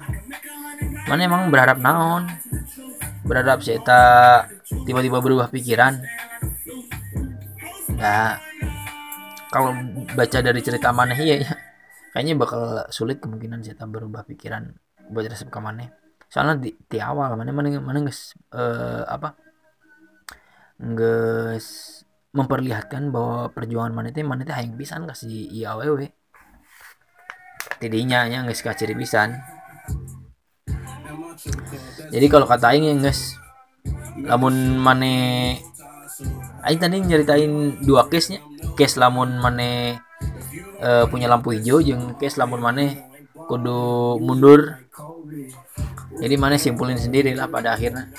Mana 1.12 1.28
emang 1.28 1.52
berharap 1.52 1.82
naon? 1.82 2.30
Berharap 3.28 3.60
kita 3.60 4.02
tiba-tiba 4.88 5.20
berubah 5.20 5.52
pikiran? 5.52 6.00
Ya 8.00 8.40
kalau 9.52 9.76
baca 10.16 10.40
dari 10.40 10.62
cerita 10.62 10.94
mana 10.94 11.18
ya, 11.18 11.42
ya 11.42 11.52
kayaknya 12.14 12.38
bakal 12.38 12.86
sulit 12.94 13.20
kemungkinan 13.20 13.66
saya 13.66 13.84
berubah 13.84 14.24
pikiran 14.24 14.72
buat 15.10 15.26
resep 15.26 15.50
ke 15.50 15.60
mana 15.60 15.90
soalnya 16.30 16.62
di, 16.62 16.70
di 16.78 16.98
awal 17.02 17.34
mana 17.34 17.50
mana 17.50 17.74
mana 17.82 18.06
guys 18.06 18.38
uh, 18.54 19.04
apa 19.10 19.34
nggak 20.80 21.60
memperlihatkan 22.32 23.10
bahwa 23.10 23.50
perjuangan 23.50 23.92
mana 23.92 24.14
itu 24.14 24.22
mana 24.22 24.46
itu 24.46 24.54
hayang 24.54 24.78
pisan 24.78 25.10
kasih 25.10 25.50
IAWW 25.50 26.06
tidinya 27.80 28.28
nya 28.28 28.44
nggak 28.44 28.60
kasih 28.60 28.78
ciri 28.78 28.96
pisan. 28.96 29.40
Jadi 32.12 32.26
kalau 32.28 32.44
kata 32.44 32.76
aing 32.76 32.86
ya 32.86 32.94
guys 33.00 33.40
lamun 34.20 34.76
mane 34.78 35.14
aing 36.68 36.80
tadi 36.80 37.00
nyeritain 37.00 37.80
dua 37.82 38.12
case 38.12 38.36
nya. 38.36 38.40
Case 38.76 39.00
lamun 39.00 39.40
mane 39.40 40.00
uh, 40.84 41.08
punya 41.08 41.32
lampu 41.32 41.56
hijau 41.56 41.80
yang 41.80 42.20
case 42.20 42.36
lamun 42.36 42.60
mane 42.60 43.00
kudu 43.48 44.20
mundur 44.20 44.84
jadi 46.20 46.36
mana 46.36 46.60
simpulin 46.60 47.00
sendiri 47.00 47.34
lah 47.36 47.48
pada 47.48 47.76
akhirnya. 47.76 48.12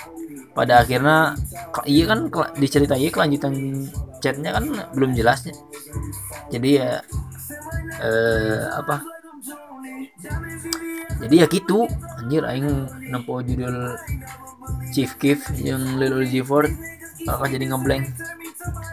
Pada 0.50 0.82
akhirnya 0.82 1.38
iya 1.86 2.10
kan 2.10 2.26
diceritain 2.58 3.08
kelanjutan 3.12 3.86
chatnya 4.18 4.50
kan 4.52 4.64
belum 4.92 5.14
jelasnya 5.14 5.54
jadi 6.50 6.68
ya 6.68 6.90
eh, 8.02 8.60
apa? 8.74 9.06
Jadi 11.22 11.34
ya 11.38 11.46
gitu. 11.46 11.86
Anjir 12.18 12.42
aing 12.44 12.68
nempo 13.08 13.40
judul 13.40 13.94
Chief 14.90 15.08
Keef 15.16 15.54
yang 15.62 15.96
Lil 15.96 16.26
Uzi 16.26 16.42
Vert 16.42 16.74
bakal 17.20 17.52
jadi 17.52 17.68
ngeblank 17.68 18.16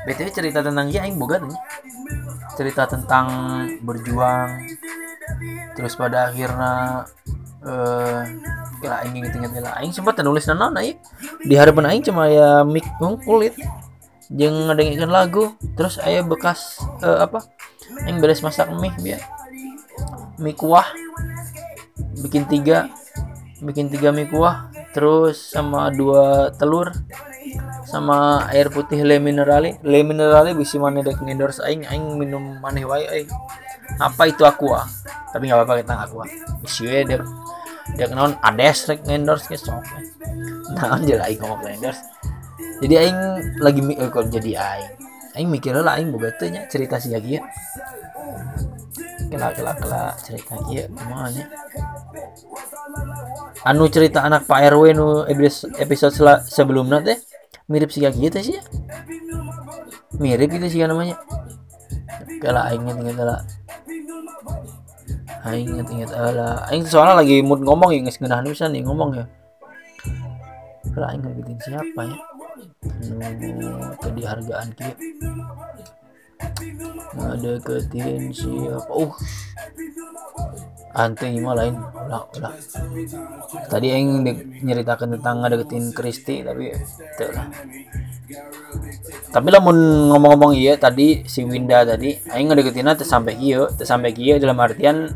btw 0.04 0.28
cerita 0.36 0.60
tentang 0.60 0.92
ya 0.92 1.04
aing 1.04 1.18
boga 1.18 1.42
nih. 1.42 1.58
Cerita 2.56 2.86
tentang 2.86 3.28
berjuang 3.82 4.78
terus 5.76 5.94
pada 6.00 6.32
akhirnya 6.32 7.06
eh, 7.68 8.22
kira 8.80 9.04
aing 9.04 9.16
inget-inget 9.20 9.52
lah. 9.60 9.78
Aing 9.84 9.92
sempat 9.92 10.18
nulis 10.24 10.48
nanon 10.48 10.80
aing 10.80 10.98
di 11.44 11.54
harapan 11.60 11.92
aing 11.92 12.04
cuma 12.08 12.32
ya 12.32 12.64
mic 12.64 12.88
kulit. 13.28 13.54
Jeung 14.28 14.68
ngedengerin 14.68 15.08
lagu 15.08 15.56
terus 15.80 16.00
aya 16.04 16.20
bekas 16.24 16.84
eh, 17.04 17.20
apa? 17.24 17.48
Aing 18.08 18.20
beres 18.20 18.44
masak 18.44 18.68
mie 18.76 18.92
biar 19.00 19.24
mie 20.40 20.56
kuah. 20.56 20.88
Bikin 22.24 22.48
tiga. 22.48 22.92
Bikin 23.64 23.88
tiga 23.88 24.12
mie 24.12 24.28
kuah 24.28 24.68
terus 24.92 25.54
sama 25.54 25.90
dua 25.94 26.52
telur 26.58 26.92
sama 27.88 28.44
air 28.52 28.68
putih 28.68 29.00
le 29.08 29.16
minerali. 29.24 29.80
Le 29.80 30.04
minerali 30.04 30.52
bisa 30.52 30.76
mana 30.76 31.00
dek 31.00 31.24
endorse 31.24 31.64
aing. 31.64 31.88
Aing 31.88 32.20
minum 32.20 32.60
maneh 32.60 32.84
wae 32.84 33.08
aing 33.08 33.32
apa 34.04 34.28
itu 34.28 34.44
aqua? 34.44 34.84
Tapi 35.32 35.48
nggak 35.48 35.64
apa-apa 35.64 35.74
kita 35.80 35.94
aqua. 36.04 36.26
We 36.84 37.08
dek 37.08 37.24
dek 37.96 38.12
non 38.12 38.36
ades 38.44 38.92
rek 38.92 39.00
endorse 39.08 39.48
ke 39.48 39.56
sok 39.56 39.80
nah 40.76 41.00
aja 41.00 41.24
lah 41.24 41.26
aing 41.32 41.40
ngomong 41.40 41.72
endorse. 41.72 42.04
Jadi 42.78 42.94
aing 42.94 43.20
lagi 43.58 43.82
eh, 43.82 44.10
kok 44.12 44.30
jadi 44.30 44.52
aing. 44.60 44.94
Aing 45.40 45.50
mikirnya 45.50 45.82
lah 45.82 45.98
aing 45.98 46.12
boga 46.12 46.30
teh 46.36 46.52
cerita 46.68 47.00
sih 47.00 47.14
lagi 47.16 47.40
ya 47.40 47.42
kelak 49.28 49.60
kelak 49.60 49.76
kelak 49.84 50.16
cerita 50.24 50.56
kia 50.72 50.88
gimana 50.88 51.44
anu 53.68 53.92
cerita 53.92 54.24
anak 54.24 54.48
Pak 54.48 54.72
RW 54.72 54.96
nu 54.96 55.28
episode 55.78 56.16
sebelumnya 56.48 57.04
teh 57.04 57.20
mirip 57.68 57.92
sih 57.92 58.08
gitu 58.08 58.40
sih 58.40 58.56
ya 58.56 58.64
mirip 60.18 60.50
gitu 60.50 60.68
sih 60.72 60.80
namanya. 60.88 61.20
Kalau 62.38 62.62
aing 62.64 62.86
inget 62.86 63.18
lah 63.18 63.42
aing 65.48 65.70
inget 65.72 65.88
inget 65.92 66.12
lah 66.12 66.66
aing 66.68 66.84
soalnya 66.84 67.24
lagi 67.24 67.40
mood 67.40 67.64
ngomong 67.64 67.96
ya 67.96 68.00
nggak 68.04 68.20
genah 68.20 68.44
bisa 68.44 68.68
nih 68.68 68.84
ngomong 68.84 69.16
ya. 69.16 69.26
Kalau 70.92 71.08
aing 71.14 71.22
ngebikin 71.24 71.58
siapa 71.62 72.02
ya? 72.04 72.18
Anu 73.22 73.94
tadi 74.02 74.22
hargaan 74.26 74.68
kia 74.76 74.94
ngedeketin 77.18 78.34
siapa? 78.34 78.92
Uh 78.92 79.14
ante 80.94 81.28
mah 81.40 81.56
lain. 81.58 81.76
Ulah 81.78 82.24
ulah 82.38 82.54
tadi 83.68 83.88
yang 83.92 84.24
nyeritakan 84.64 85.20
tentang 85.20 85.44
ngedeketin 85.44 85.92
Kristi 85.92 86.46
tapi 86.46 86.72
itu 86.72 87.26
lah. 87.32 87.48
Tapi 89.32 89.48
lah 89.52 89.62
ngomong-ngomong 89.64 90.56
iya 90.56 90.76
tadi 90.76 91.24
si 91.28 91.44
Winda 91.48 91.84
tadi 91.88 92.16
aing 92.32 92.48
ngedeketin 92.52 92.92
teh 92.96 93.08
sampai 93.08 93.40
kieu 93.40 93.68
teh 93.76 93.88
sampai 93.88 94.12
kieu 94.12 94.40
dalam 94.40 94.60
artian 94.60 95.12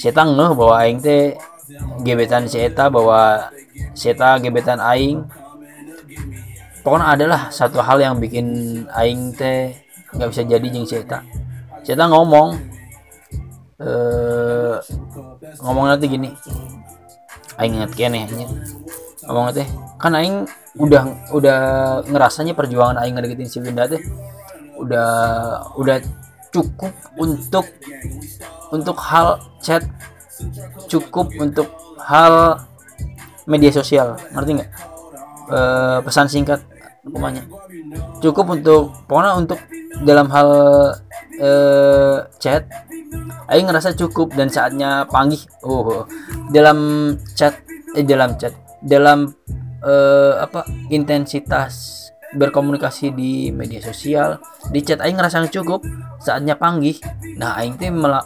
saya 0.00 0.16
ngeh 0.24 0.52
bahwa 0.56 0.74
aing 0.80 1.00
teh 1.00 1.36
gebetan 2.04 2.48
si 2.48 2.60
bahwa 2.72 3.52
si 3.92 4.12
eta 4.12 4.40
gebetan 4.40 4.80
aing. 4.80 5.24
Pokoknya 6.80 7.12
adalah 7.12 7.52
satu 7.52 7.84
hal 7.84 8.00
yang 8.00 8.16
bikin 8.16 8.48
aing 8.88 9.36
teh 9.36 9.76
nggak 10.16 10.28
bisa 10.32 10.42
jadi 10.42 10.66
jeng 10.66 10.88
si 10.88 10.96
eta 10.96 11.22
si 11.84 11.92
eta 11.92 12.08
ngomong 12.08 12.56
eh 13.80 14.76
ngomong 15.64 15.88
nanti 15.88 16.06
gini. 16.06 16.30
Aing 17.56 17.76
inget 17.76 17.92
kene 17.96 18.24
ngomong 19.26 19.52
teh 19.52 19.68
kan 20.00 20.16
aing 20.16 20.48
udah 20.80 21.04
udah 21.34 21.58
ngerasanya 22.08 22.56
perjuangan 22.56 22.96
aing 23.00 23.16
ngedeketin 23.16 23.48
si 23.50 23.58
Winda 23.60 23.84
teh 23.84 24.00
udah 24.80 25.08
udah 25.76 26.00
cukup 26.50 26.92
untuk 27.20 27.66
untuk 28.72 28.96
hal 28.96 29.38
chat 29.60 29.84
cukup 30.88 31.30
untuk 31.36 31.68
hal 32.00 32.64
media 33.44 33.70
sosial. 33.74 34.16
Ngerti 34.32 34.50
nggak? 34.62 34.70
E, 35.50 35.58
pesan 36.06 36.26
singkat 36.30 36.60
namanya 37.06 37.42
cukup 38.20 38.60
untuk 38.60 38.92
pokoknya 39.08 39.32
untuk 39.36 39.58
dalam 40.04 40.28
hal 40.28 40.48
e, 41.40 41.50
chat 42.36 42.68
Aing 43.50 43.66
ngerasa 43.66 43.98
cukup 43.98 44.38
dan 44.38 44.46
saatnya 44.46 45.02
panggil 45.10 45.42
oh 45.66 46.06
dalam 46.54 47.12
chat 47.34 47.58
eh 47.98 48.06
dalam 48.06 48.38
chat 48.38 48.54
dalam 48.78 49.26
eh, 49.82 50.34
apa 50.38 50.62
intensitas 50.94 52.06
berkomunikasi 52.30 53.10
di 53.10 53.50
media 53.50 53.82
sosial 53.82 54.38
di 54.70 54.86
chat 54.86 55.02
Aing 55.02 55.18
ngerasa 55.18 55.50
cukup 55.50 55.82
saatnya 56.22 56.54
panggil 56.54 57.02
nah 57.34 57.58
Aing 57.58 57.74
tuh 57.74 57.90
malah 57.90 58.22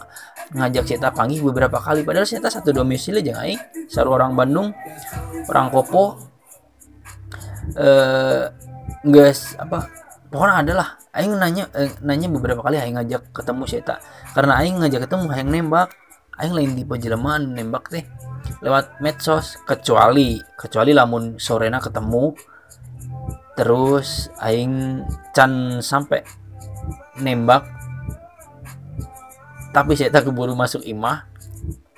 ngajak 0.53 0.85
kita 0.85 1.09
panggil 1.09 1.41
beberapa 1.41 1.81
kali. 1.81 2.05
Padahal 2.05 2.27
kita 2.27 2.53
satu 2.53 2.69
domisili 2.69 3.25
aja 3.25 3.41
Aing. 3.41 3.59
Seru 3.89 4.13
orang 4.13 4.37
Bandung 4.37 4.71
orang 5.49 5.67
Kopo 5.73 6.21
eh 7.75 8.45
guys 9.05 9.53
apa 9.57 9.87
pokoknya 10.29 10.55
adalah 10.65 10.87
aing 11.15 11.33
nanya 11.39 11.71
eh, 11.73 11.93
nanya 12.03 12.27
beberapa 12.27 12.59
kali 12.59 12.75
aing 12.75 12.99
ngajak 12.99 13.31
ketemu 13.31 13.63
Seta 13.65 13.95
karena 14.35 14.59
aing 14.59 14.83
ngajak 14.83 15.07
ketemu 15.07 15.31
aing 15.31 15.49
nembak. 15.49 15.89
Aing 16.35 16.51
lain 16.51 16.75
tipe 16.75 16.99
jelemaan 16.99 17.55
nembak 17.55 17.87
teh 17.87 18.03
lewat 18.59 18.99
medsos. 18.99 19.55
Kecuali 19.63 20.35
kecuali 20.59 20.91
lamun 20.91 21.39
sorena 21.39 21.79
ketemu 21.79 22.35
terus 23.55 24.27
aing 24.43 24.99
can 25.31 25.79
sampai 25.79 26.19
nembak. 27.23 27.63
Tapi 29.71 29.95
saya 29.95 30.11
tak 30.11 30.27
keburu 30.27 30.51
masuk 30.51 30.83
imah. 30.83 31.23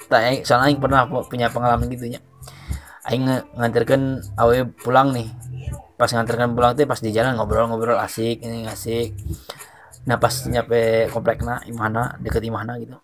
Tak 0.06 0.46
soalnya 0.46 0.70
aing 0.70 0.78
pernah 0.78 1.10
punya 1.26 1.50
pengalaman 1.50 1.90
gitunya. 1.90 2.22
Aing 3.10 3.26
nganterkan 3.58 4.22
awe 4.38 4.70
pulang 4.86 5.18
nih 5.18 5.34
pas 5.98 6.14
nganterkan 6.14 6.54
pulang 6.54 6.78
tuh 6.78 6.86
pas 6.86 7.02
di 7.02 7.10
jalan 7.10 7.34
ngobrol-ngobrol 7.36 7.98
asik 7.98 8.46
ini 8.46 8.70
asik. 8.70 9.18
Nah 10.06 10.22
pas 10.22 10.32
nyampe 10.46 11.10
komplek 11.10 11.42
na 11.42 11.60
imana 11.66 12.14
deket 12.22 12.46
imana 12.46 12.78
gitu. 12.78 13.02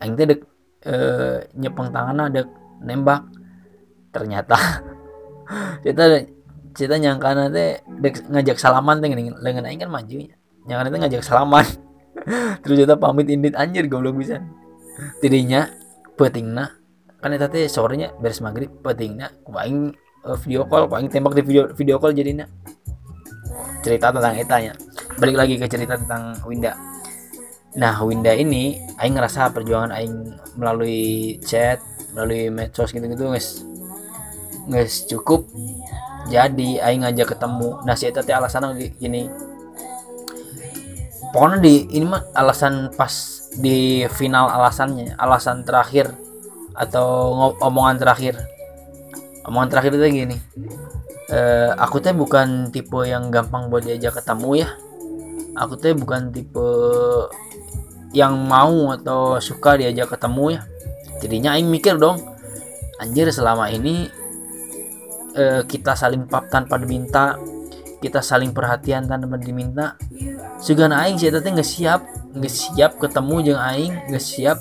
Aing 0.00 0.16
teh 0.16 0.24
dek 0.24 0.40
e, 0.82 0.94
nyepeng 1.52 1.92
tangan 1.92 2.32
dek 2.32 2.48
nembak. 2.80 3.28
Ternyata 4.08 4.56
kita 5.84 6.24
kita 6.72 6.94
nyangka 6.96 7.28
nanti 7.36 7.76
dek 8.00 8.24
ngajak 8.24 8.56
salaman 8.56 8.98
teh 9.04 9.12
gini 9.12 9.28
lengan 9.36 9.68
aing 9.68 9.84
kan 9.84 9.92
maju 9.92 10.16
nyangka 10.64 10.82
nanti 10.88 10.98
ngajak 11.06 11.22
salaman. 11.22 11.66
Terus 12.64 12.76
kita 12.88 12.96
pamit 12.96 13.28
indit 13.28 13.52
anjir 13.52 13.84
goblok 13.84 14.16
bisa 14.16 14.40
tidinya 15.20 15.68
petingna. 16.16 16.72
Kan 17.20 17.36
eta 17.36 17.52
teh 17.52 17.68
sorenya 17.68 18.16
beres 18.16 18.40
maghrib 18.40 18.72
petingna. 18.80 19.28
Aing 19.60 19.92
uh, 20.26 20.38
video 20.38 20.66
call 20.66 20.86
paling 20.86 21.10
tembak 21.10 21.34
di 21.38 21.42
video 21.42 21.70
video 21.74 21.96
call 21.98 22.14
jadinya. 22.14 22.46
Cerita 23.82 24.14
tentang 24.14 24.38
etanya. 24.38 24.72
Balik 25.18 25.36
lagi 25.36 25.54
ke 25.58 25.66
cerita 25.66 25.98
tentang 25.98 26.38
Winda. 26.46 26.78
Nah 27.78 27.98
Winda 28.04 28.30
ini 28.36 28.78
Aing 29.00 29.16
ngerasa 29.16 29.50
perjuangan 29.50 29.90
Aing 29.96 30.38
melalui 30.60 31.40
chat 31.42 31.80
melalui 32.12 32.52
medsos 32.52 32.92
gitu-gitu 32.92 33.32
guys 33.32 33.64
guys 34.70 35.02
cukup. 35.10 35.48
Jadi 36.30 36.78
Aing 36.78 37.02
ngajak 37.02 37.34
ketemu. 37.34 37.82
Nah 37.82 37.94
si 37.98 38.06
Eta 38.06 38.22
teh 38.22 38.34
alasan 38.34 38.78
gini. 38.78 39.26
Pokoknya 41.32 41.64
di 41.64 41.88
ini 41.96 42.04
mah 42.04 42.22
alasan 42.36 42.92
pas 42.92 43.10
di 43.56 44.04
final 44.12 44.52
alasannya 44.52 45.16
alasan 45.16 45.64
terakhir 45.64 46.12
atau 46.76 47.32
omongan 47.60 47.96
terakhir 48.00 48.36
omongan 49.46 49.68
terakhir 49.70 49.98
itu 49.98 50.06
gini. 50.24 50.36
E, 51.30 51.38
aku 51.78 51.98
teh 52.02 52.14
bukan 52.14 52.70
tipe 52.70 52.98
yang 53.06 53.30
gampang 53.32 53.70
buat 53.72 53.82
diajak 53.86 54.22
ketemu 54.22 54.66
ya. 54.66 54.68
Aku 55.58 55.76
teh 55.76 55.92
bukan 55.92 56.32
tipe 56.32 56.68
yang 58.12 58.36
mau 58.36 58.92
atau 58.92 59.40
suka 59.40 59.80
diajak 59.80 60.12
ketemu 60.12 60.58
ya. 60.58 60.60
Jadinya 61.22 61.50
aing 61.54 61.70
mikir 61.70 61.96
dong 61.96 62.18
anjir 62.98 63.26
selama 63.34 63.70
ini 63.70 64.10
e, 65.34 65.66
kita 65.66 65.98
saling 65.98 66.26
pap 66.30 66.50
tanpa 66.50 66.78
diminta 66.78 67.38
kita 68.02 68.18
saling 68.18 68.50
perhatian 68.50 69.06
tanpa 69.06 69.38
diminta. 69.38 69.94
Sugan 70.58 70.90
aing 70.90 71.22
sih 71.22 71.30
teh 71.30 71.38
nggak 71.38 71.64
siap 71.64 72.02
nggak 72.34 72.50
siap 72.50 72.90
ketemu 72.98 73.34
jeng 73.46 73.60
aing 73.62 73.94
nggak 74.10 74.24
siap 74.24 74.58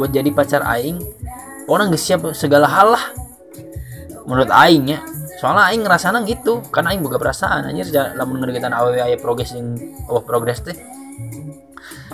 buat 0.00 0.08
jadi 0.08 0.32
pacar 0.32 0.64
aing. 0.64 0.96
Orang 1.68 1.92
nggak 1.92 2.00
siap 2.00 2.20
segala 2.32 2.66
hal 2.66 2.96
lah 2.96 3.04
menurut 4.30 4.46
aing 4.54 4.86
ya. 4.86 5.02
Soalnya 5.42 5.74
aing 5.74 5.82
ngerasana 5.82 6.22
gitu. 6.22 6.62
Karena 6.70 6.94
aing 6.94 7.02
buka 7.02 7.18
perasaan 7.18 7.66
anjir 7.66 7.90
lamun 8.14 8.38
ngedeketan 8.38 8.70
awewe 8.70 9.02
aya 9.02 9.18
progres 9.18 9.50
yang 9.50 9.74
oh 10.06 10.22
progres 10.22 10.62
teh. 10.62 10.78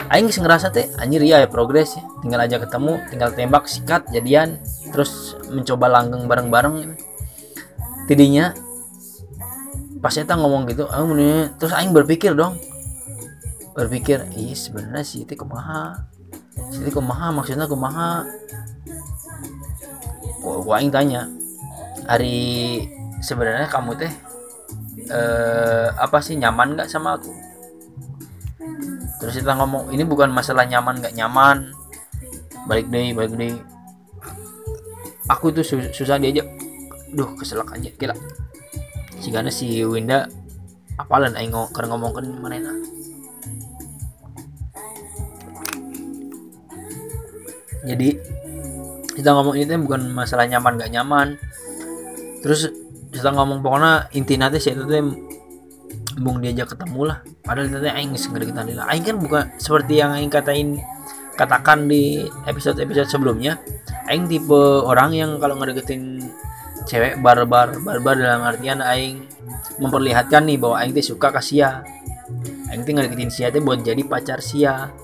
Aing 0.08 0.32
sih 0.32 0.40
ngerasa 0.40 0.72
teh 0.72 0.88
anjir 0.96 1.20
iya 1.20 1.44
ya 1.44 1.48
progres 1.52 2.00
ya. 2.00 2.02
Tinggal 2.24 2.48
aja 2.48 2.56
ketemu 2.56 2.96
tinggal 3.12 3.28
tembak 3.36 3.68
sikat 3.68 4.08
jadian 4.08 4.56
terus 4.88 5.36
mencoba 5.52 5.92
langgeng 5.92 6.24
bareng-bareng. 6.24 6.96
Tidinya 8.08 8.56
pas 10.00 10.14
saya 10.14 10.24
ngomong 10.24 10.70
gitu 10.72 10.88
ah 10.88 11.04
terus 11.60 11.76
aing 11.76 11.92
berpikir 11.92 12.32
dong. 12.32 12.56
Berpikir 13.76 14.24
iya 14.32 14.56
sebenarnya 14.56 15.04
sih 15.04 15.28
itu 15.28 15.36
kumaha? 15.36 16.08
Sih 16.72 16.88
kumaha? 16.88 17.28
Maksudnya 17.28 17.68
kumaha? 17.68 18.24
Gua 20.40 20.78
aing 20.78 20.94
tanya 20.94 21.26
hari 22.06 22.82
sebenarnya 23.20 23.68
kamu 23.68 23.98
teh 23.98 24.12
eh, 25.10 25.86
apa 25.92 26.18
sih 26.22 26.38
nyaman 26.38 26.78
nggak 26.78 26.90
sama 26.90 27.18
aku? 27.18 27.30
Terus 29.22 29.42
kita 29.42 29.58
ngomong 29.58 29.92
ini 29.92 30.06
bukan 30.06 30.30
masalah 30.30 30.64
nyaman 30.64 31.02
nggak 31.02 31.14
nyaman. 31.18 31.70
Balik 32.70 32.88
deh 32.90 33.12
balik 33.12 33.34
deh. 33.34 33.54
Aku 35.26 35.50
tuh 35.50 35.66
susah 35.66 36.18
diajak. 36.22 36.46
Duh 37.10 37.34
keselak 37.38 37.74
aja 37.74 37.90
kira 37.94 38.14
si 39.26 39.34
gana 39.34 39.50
si 39.50 39.82
Winda 39.82 40.30
apalan 41.00 41.34
aing 41.34 41.50
ngomong 41.50 41.74
ngomongkan 41.74 42.30
mana 42.38 42.72
jadi 47.82 48.22
kita 49.18 49.28
ngomong 49.32 49.58
ini 49.58 49.74
bukan 49.82 50.14
masalah 50.14 50.46
nyaman 50.46 50.78
gak 50.78 50.92
nyaman 50.92 51.34
terus 52.46 52.70
kita 53.10 53.34
ngomong 53.34 53.58
pokoknya 53.58 54.06
inti 54.14 54.38
nanti 54.38 54.62
sih 54.62 54.70
itu 54.70 54.86
tuh 54.86 55.02
bung 56.22 56.38
diajak 56.38 56.78
ketemu 56.78 57.10
lah. 57.10 57.18
Padahal 57.42 57.66
itu 57.66 57.78
aing 57.82 58.14
segera 58.14 58.46
kita 58.46 58.62
lah 58.78 58.86
aing 58.94 59.02
kan 59.02 59.16
bukan 59.18 59.42
seperti 59.58 59.98
yang 59.98 60.14
aing 60.14 60.30
katain 60.30 60.78
katakan 61.34 61.90
di 61.90 62.22
episode 62.46 62.78
episode 62.78 63.10
sebelumnya 63.10 63.58
aing 64.06 64.30
tipe 64.30 64.56
orang 64.86 65.10
yang 65.12 65.30
kalau 65.42 65.58
ngedeketin 65.58 66.22
cewek 66.86 67.18
barbar 67.18 67.82
barbar 67.82 68.14
dalam 68.14 68.46
artian 68.46 68.78
aing 68.78 69.26
memperlihatkan 69.82 70.46
nih 70.46 70.56
bahwa 70.56 70.78
aing 70.78 70.94
tuh 70.94 71.18
suka 71.18 71.34
ke 71.34 71.42
sia. 71.42 71.82
Aing 72.70 72.86
tuh 72.86 72.94
ngedeketin 72.94 73.28
sia 73.34 73.50
tuh 73.50 73.58
buat 73.66 73.82
jadi 73.82 74.06
pacar 74.06 74.38
sia. 74.38 74.94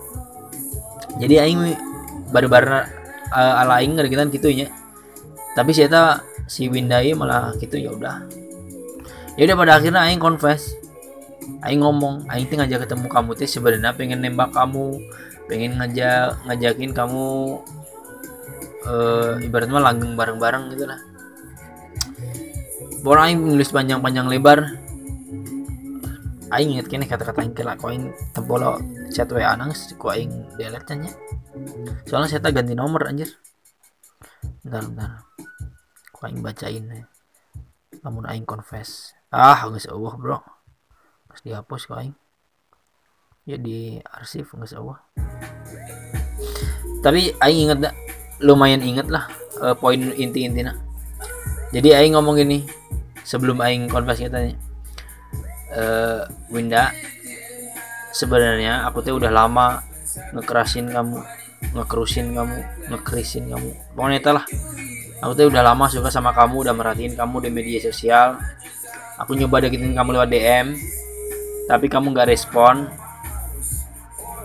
Jadi 1.18 1.34
aing 1.42 1.60
barbar 2.30 2.86
uh, 3.34 3.60
ala 3.66 3.82
aing 3.82 3.98
ngedeketin 3.98 4.30
gitu 4.30 4.48
ya 4.48 4.70
tapi 5.52 5.76
saya 5.76 5.88
si 6.46 6.66
Windai 6.68 7.14
malah 7.16 7.54
gitu 7.58 7.78
ya 7.78 7.90
udah 7.94 8.24
ya 9.38 9.48
udah 9.48 9.56
pada 9.56 9.72
akhirnya 9.80 10.04
aing 10.06 10.20
confess 10.20 10.82
Aing 11.62 11.82
ngomong, 11.82 12.26
Aing 12.26 12.50
tuh 12.50 12.58
ngajak 12.58 12.86
ketemu 12.86 13.06
kamu 13.06 13.30
teh 13.38 13.46
sebenarnya 13.46 13.94
pengen 13.94 14.18
nembak 14.22 14.50
kamu, 14.50 14.98
pengen 15.46 15.78
ngajak 15.78 16.38
ngajakin 16.46 16.90
kamu 16.90 17.58
uh, 18.86 19.38
ibaratnya 19.42 19.78
langgeng 19.78 20.18
bareng-bareng 20.18 20.74
gitu 20.74 20.84
lah. 20.90 20.98
Borang 23.02 23.30
Aing 23.30 23.40
nulis 23.42 23.70
panjang-panjang 23.70 24.26
lebar. 24.26 24.78
Aing 26.50 26.78
inget 26.78 26.90
kini 26.90 27.06
kata-kata 27.06 27.42
Aing 27.42 27.54
kelak 27.54 27.82
Aing 27.82 28.10
tempolo 28.34 28.78
chat 29.10 29.30
WA 29.30 29.54
nang 29.54 29.70
ku 29.98 30.06
Aing 30.10 30.30
delete 30.58 30.94
nya. 30.98 31.10
Soalnya 32.06 32.38
saya 32.38 32.50
ganti 32.50 32.74
nomor 32.74 33.06
anjir. 33.06 33.30
Bentar, 34.62 34.82
bentar. 34.90 35.10
Aing 36.28 36.44
bacain 36.44 36.84
ya. 36.86 37.06
Namun 38.04 38.26
Aing 38.28 38.46
confess. 38.46 39.16
Ah, 39.32 39.64
nggak 39.66 39.90
Allah 39.90 40.14
bro. 40.18 40.38
Pas 41.26 41.40
dihapus 41.40 41.88
kok 41.88 41.98
aing. 41.98 42.16
Ya 43.48 43.58
di 43.58 43.98
arsip 44.06 44.54
nggak 44.54 44.70
sawah 44.70 45.02
tapi 47.02 47.34
aing 47.42 47.68
inget 47.68 47.78
dah 47.90 47.94
lumayan 48.42 48.80
inget 48.80 49.10
lah 49.10 49.26
uh, 49.58 49.74
poin 49.74 49.98
inti 49.98 50.46
intinya 50.46 50.72
jadi 51.74 52.02
aing 52.02 52.14
ngomong 52.14 52.38
gini 52.38 52.62
sebelum 53.26 53.58
aing 53.58 53.90
konfes 53.90 54.22
katanya 54.22 54.54
uh, 55.74 56.22
Winda 56.46 56.94
sebenarnya 58.14 58.86
aku 58.86 59.02
tuh 59.02 59.18
udah 59.18 59.34
lama 59.34 59.82
ngekerasin 60.30 60.94
kamu 60.94 61.18
ngekerusin 61.72 62.34
kamu 62.36 62.58
ngekerisin 62.90 63.48
kamu. 63.48 63.70
Pokoknya 63.96 64.18
itulah 64.20 64.44
aku 65.22 65.32
tuh 65.38 65.46
udah 65.48 65.62
lama 65.62 65.86
suka 65.86 66.10
sama 66.10 66.34
kamu 66.34 66.66
udah 66.66 66.74
merhatiin 66.74 67.14
kamu 67.14 67.46
di 67.46 67.50
media 67.54 67.78
sosial. 67.78 68.42
Aku 69.22 69.38
nyoba 69.38 69.62
deketin 69.62 69.94
kamu 69.94 70.18
lewat 70.18 70.28
DM 70.28 70.66
tapi 71.70 71.86
kamu 71.86 72.10
nggak 72.10 72.28
respon. 72.28 72.90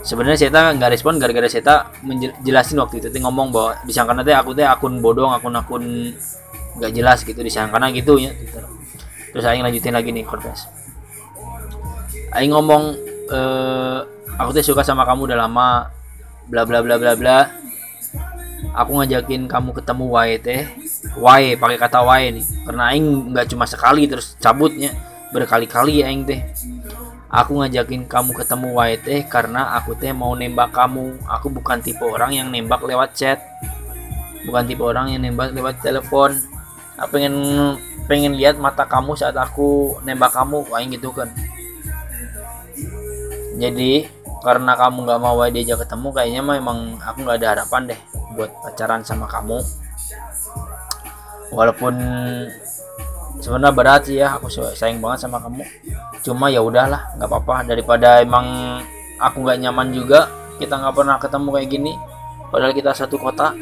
Sebenarnya 0.06 0.40
saya 0.40 0.72
nggak 0.72 0.92
respon 0.94 1.20
gara-gara 1.20 1.50
saya 1.52 1.90
menjelasin 2.06 2.80
waktu 2.80 3.04
itu 3.04 3.12
ngomong 3.20 3.52
bahwa 3.52 3.76
disangka 3.84 4.16
nanti 4.16 4.32
aku 4.32 4.56
teh 4.56 4.64
akun 4.64 5.04
bodong 5.04 5.36
akun-akun 5.36 6.16
nggak 6.78 6.92
jelas 6.94 7.20
gitu 7.26 7.42
disangka 7.42 7.82
gitu 7.90 8.22
ya 8.22 8.32
gitu. 8.38 8.62
terus 9.34 9.44
saya 9.44 9.58
lanjutin 9.60 9.94
lagi 9.94 10.14
nih 10.14 10.24
confess 10.24 10.70
Aing 12.38 12.54
ngomong 12.54 12.94
eh, 13.34 14.00
aku 14.38 14.50
tuh 14.54 14.64
suka 14.74 14.86
sama 14.86 15.04
kamu 15.04 15.34
udah 15.34 15.38
lama 15.48 15.90
bla 16.46 16.64
bla 16.64 16.86
bla 16.86 16.96
bla 17.02 17.14
bla 17.18 17.38
aku 18.74 18.92
ngajakin 19.02 19.46
kamu 19.46 19.70
ketemu 19.76 20.06
wae 20.10 20.36
teh 20.42 20.64
wae 21.18 21.58
pakai 21.58 21.78
kata 21.78 22.00
wae 22.02 22.34
nih 22.34 22.46
karena 22.66 22.84
aing 22.94 23.08
nggak 23.34 23.46
cuma 23.54 23.66
sekali 23.70 24.10
terus 24.10 24.34
cabutnya 24.42 24.94
berkali-kali 25.34 26.02
aing 26.02 26.24
teh 26.26 26.42
Aku 27.28 27.60
ngajakin 27.60 28.08
kamu 28.08 28.32
ketemu 28.32 28.72
YT 28.72 29.28
karena 29.28 29.76
aku 29.76 30.00
teh 30.00 30.16
mau 30.16 30.32
nembak 30.32 30.72
kamu. 30.72 31.20
Aku 31.28 31.52
bukan 31.52 31.84
tipe 31.84 32.00
orang 32.08 32.32
yang 32.32 32.48
nembak 32.48 32.80
lewat 32.88 33.20
chat. 33.20 33.44
Bukan 34.48 34.64
tipe 34.64 34.80
orang 34.80 35.12
yang 35.12 35.28
nembak 35.28 35.52
lewat 35.52 35.84
telepon. 35.84 36.40
Aku 36.96 37.20
pengen 37.20 37.36
pengen 38.08 38.32
lihat 38.32 38.56
mata 38.56 38.88
kamu 38.88 39.20
saat 39.20 39.36
aku 39.36 40.00
nembak 40.08 40.32
kamu, 40.32 40.72
kayak 40.72 40.88
gitu 40.96 41.12
kan. 41.12 41.28
Jadi 43.60 44.08
karena 44.40 44.80
kamu 44.80 44.98
nggak 45.04 45.20
mau 45.20 45.36
diajak 45.52 45.84
ketemu, 45.84 46.08
kayaknya 46.16 46.42
memang 46.48 46.96
aku 47.04 47.28
nggak 47.28 47.44
ada 47.44 47.48
harapan 47.60 47.92
deh 47.92 48.02
buat 48.38 48.54
pacaran 48.62 49.02
sama 49.02 49.26
kamu. 49.26 49.58
Walaupun 51.50 51.94
sebenarnya 53.42 53.74
berat 53.74 54.02
sih 54.06 54.22
ya 54.22 54.38
aku 54.38 54.48
sayang 54.52 55.02
banget 55.02 55.26
sama 55.26 55.42
kamu. 55.42 55.66
Cuma 56.22 56.54
ya 56.54 56.62
udahlah 56.62 57.18
nggak 57.18 57.28
apa-apa. 57.28 57.66
Daripada 57.66 58.22
emang 58.22 58.80
aku 59.18 59.42
nggak 59.42 59.58
nyaman 59.66 59.90
juga 59.90 60.30
kita 60.62 60.78
nggak 60.78 60.94
pernah 60.94 61.18
ketemu 61.18 61.48
kayak 61.58 61.70
gini. 61.74 61.94
Padahal 62.54 62.78
kita 62.78 62.94
satu 62.94 63.18
kota. 63.18 63.58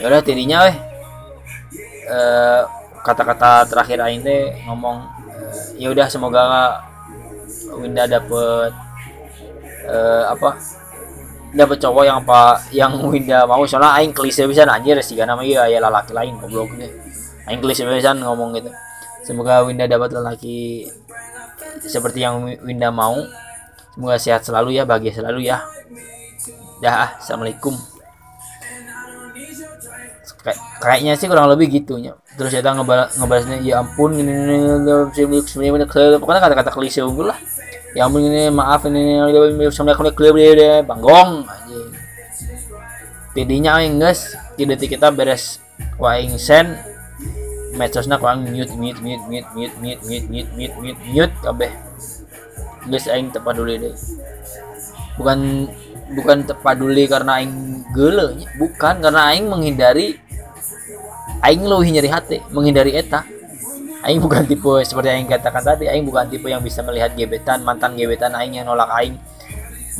Ya 0.00 0.08
udah 0.08 0.24
tirinya 0.24 0.72
eh. 0.72 0.76
Kata-kata 3.02 3.66
terakhir 3.66 3.98
Aing 3.98 4.22
teh 4.22 4.62
ngomong 4.62 5.02
ya 5.74 5.90
udah 5.90 6.06
semoga 6.06 6.42
Winda 7.74 8.06
dapet 8.06 8.70
uh, 9.90 10.24
apa 10.30 10.54
dapet 11.52 11.76
cowok 11.84 12.02
yang 12.08 12.18
apa 12.24 12.40
yang 12.72 12.92
Winda 13.12 13.44
mau 13.44 13.62
soalnya 13.68 14.00
Aing 14.00 14.16
klise 14.16 14.48
bisa 14.48 14.64
anjir 14.64 14.96
sih 15.04 15.16
karena 15.16 15.36
ya 15.44 15.68
ya 15.68 15.78
laki 15.84 16.12
lain 16.16 16.40
gobloknya 16.40 16.88
English 17.52 17.84
besan 17.84 18.24
ngomong 18.24 18.56
gitu 18.56 18.72
semoga 19.22 19.60
Winda 19.62 19.84
dapat 19.84 20.16
lelaki 20.16 20.88
seperti 21.84 22.24
yang 22.24 22.42
Winda 22.64 22.88
mau 22.88 23.20
semoga 23.92 24.16
sehat 24.16 24.42
selalu 24.48 24.80
ya 24.80 24.88
bahagia 24.88 25.12
selalu 25.12 25.52
ya 25.52 25.60
dah 26.80 27.20
assalamualaikum 27.20 27.76
Kay 30.42 30.58
kayaknya 30.82 31.14
sih 31.14 31.30
kurang 31.30 31.46
lebih 31.54 31.70
gitu 31.70 32.02
ya 32.02 32.18
terus 32.34 32.50
saya 32.50 32.74
ngebal 32.74 33.06
ngebalasnya 33.14 33.62
ya 33.62 33.78
ampun 33.78 34.10
ini 34.18 34.34
ini 34.34 35.70
pokoknya 36.18 36.42
kata-kata 36.42 36.74
klise 36.74 36.98
unggul 36.98 37.30
lah 37.30 37.38
ya 37.92 38.08
ampun 38.08 38.24
ini 38.24 38.48
maaf 38.48 38.88
ini 38.88 39.20
sama 39.68 39.92
klise 39.92 40.84
banggong 40.84 41.44
aja 41.44 41.80
tidinya 43.32 43.80
guys 43.96 44.36
tidak 44.56 44.80
kita 44.80 45.08
beres 45.12 45.60
waing 45.96 46.36
sen 46.36 46.76
medsosnya 47.76 48.20
kurang 48.20 48.44
mute 48.48 48.72
mute 48.76 49.00
mute 49.00 49.24
mute 49.28 49.48
mute 49.56 49.74
mute 49.80 50.00
mute 50.04 50.26
mute 50.28 50.48
mute 50.56 50.74
mute 50.80 51.00
mute 51.08 51.34
kabeh 51.40 51.72
guys 52.88 53.06
aing 53.08 53.32
tepaduli 53.32 53.80
deh 53.80 53.94
bukan 55.16 55.68
bukan 56.12 56.38
tepaduli 56.44 57.04
karena 57.08 57.40
aing 57.40 57.84
gele 57.96 58.36
bukan 58.60 58.94
karena 59.00 59.32
aing 59.32 59.48
menghindari 59.48 60.20
aing 61.40 61.64
lu 61.64 61.80
nyari 61.80 62.08
hati 62.08 62.38
menghindari 62.52 62.96
eta 62.96 63.24
aing 64.02 64.20
bukan 64.22 64.42
tipe 64.46 64.82
seperti 64.82 65.08
yang 65.14 65.30
katakan 65.30 65.62
tadi 65.62 65.86
aing 65.86 66.02
bukan 66.02 66.26
tipe 66.26 66.50
yang 66.50 66.62
bisa 66.62 66.82
melihat 66.82 67.14
gebetan 67.14 67.62
mantan 67.62 67.94
gebetan 67.94 68.34
aing 68.34 68.58
yang 68.58 68.66
nolak 68.66 68.90
aing. 68.98 69.16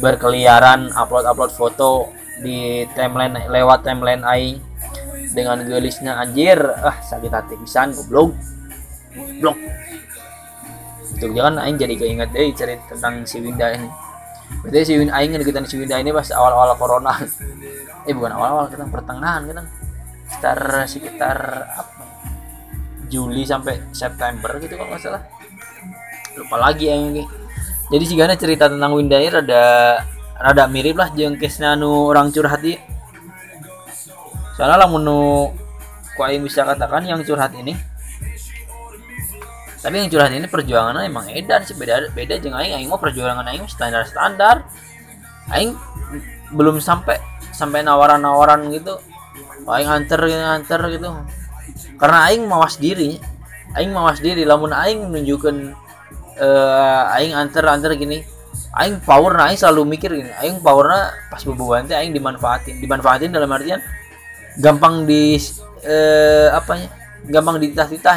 Berkeliaran 0.03 0.91
upload 0.97 1.29
upload 1.29 1.53
foto 1.55 2.11
di 2.43 2.89
timeline 2.97 3.37
lewat 3.47 3.87
timeline 3.87 4.25
aing 4.27 4.59
dengan 5.33 5.63
gelisnya 5.65 6.19
anjir 6.19 6.59
ah 6.61 6.99
sakit 7.01 7.31
hati 7.31 7.55
pisan 7.61 7.95
goblok. 7.95 8.35
Blok 9.39 9.59
tuh 11.23 11.31
jangan 11.31 11.63
aing 11.63 11.79
jadi 11.79 11.95
keinget 11.95 12.35
deh 12.35 12.51
cerita 12.51 12.83
tentang 12.91 13.23
si 13.23 13.39
Winda 13.39 13.71
ini. 13.71 13.87
Berarti 14.67 14.83
si 14.83 14.93
Winda 14.99 15.15
aing 15.23 15.31
ngedeketin 15.39 15.65
si 15.71 15.79
Winda 15.79 15.97
ini 16.03 16.11
pas 16.11 16.27
awal-awal 16.35 16.75
corona. 16.75 17.15
Eh 18.03 18.11
bukan 18.11 18.35
awal-awal 18.35 18.67
kita 18.67 18.83
pertengahan 18.91 19.47
kita. 19.47 19.63
Sekitar 20.27 20.59
sekitar 20.91 21.39
apa 21.71 22.02
Juli 23.13 23.45
sampai 23.45 23.77
September 23.93 24.57
gitu 24.57 24.81
kalau 24.81 24.97
nggak 24.97 25.05
salah. 25.05 25.23
Lupa 26.33 26.57
lagi 26.57 26.89
yang 26.89 27.13
jadi 27.93 28.05
sih 28.09 28.17
gana 28.17 28.33
cerita 28.41 28.73
tentang 28.73 28.97
Winda 28.97 29.21
ini 29.21 29.29
rada 29.29 30.65
mirip 30.73 30.97
lah 30.97 31.13
jeung 31.13 31.37
kesna 31.37 31.77
nu 31.77 32.09
orang 32.09 32.33
curhat 32.33 32.65
dia 32.65 32.81
soalnya 34.57 34.81
lah 34.81 34.89
menu 34.89 35.53
aing 36.17 36.41
bisa 36.41 36.65
katakan 36.65 37.05
yang 37.05 37.21
curhat 37.21 37.53
ini 37.53 37.77
tapi 39.83 39.99
yang 39.99 40.09
curhat 40.09 40.31
ini 40.31 40.47
perjuangannya 40.47 41.11
emang 41.11 41.27
edan 41.35 41.67
sih. 41.67 41.75
Beda 41.75 42.07
beda 42.15 42.39
jeung 42.39 42.55
aing 42.55 42.79
aing 42.79 42.87
mau 42.87 43.03
perjuangan 43.03 43.43
aing 43.51 43.67
standar 43.67 44.07
standar. 44.07 44.63
Aing 45.51 45.75
belum 46.55 46.79
sampai 46.79 47.19
sampai 47.51 47.83
nawaran-nawaran 47.83 48.71
gitu. 48.71 49.03
Aing 49.67 49.91
anter 49.91 50.23
anter 50.23 50.81
gitu 50.95 51.11
karena 51.99 52.19
aing 52.31 52.45
mawas 52.47 52.77
diri 52.77 53.19
aing 53.77 53.93
mawas 53.93 54.21
diri. 54.21 54.45
Lamun 54.45 54.73
aing 54.73 55.09
menunjukkan 55.09 55.57
uh, 56.41 57.15
aing 57.17 57.33
anter 57.33 57.65
anter 57.69 57.97
gini 57.97 58.25
aing 58.73 59.05
power 59.05 59.37
nah 59.37 59.53
aing 59.53 59.61
selalu 59.61 59.97
mikir 59.97 60.13
gini 60.13 60.33
aing 60.41 60.61
powernya 60.65 61.13
pas 61.29 61.43
bebuan 61.45 61.89
teh 61.89 61.97
aing 61.97 62.13
dimanfaatin. 62.13 62.81
Dimanfaatin 62.81 63.33
dalam 63.33 63.49
artian 63.53 63.81
gampang 64.61 65.09
di 65.09 65.41
uh, 65.85 66.49
apa 66.53 66.73
ya 66.77 66.89
gampang 67.33 67.57
dititah-titah 67.63 68.17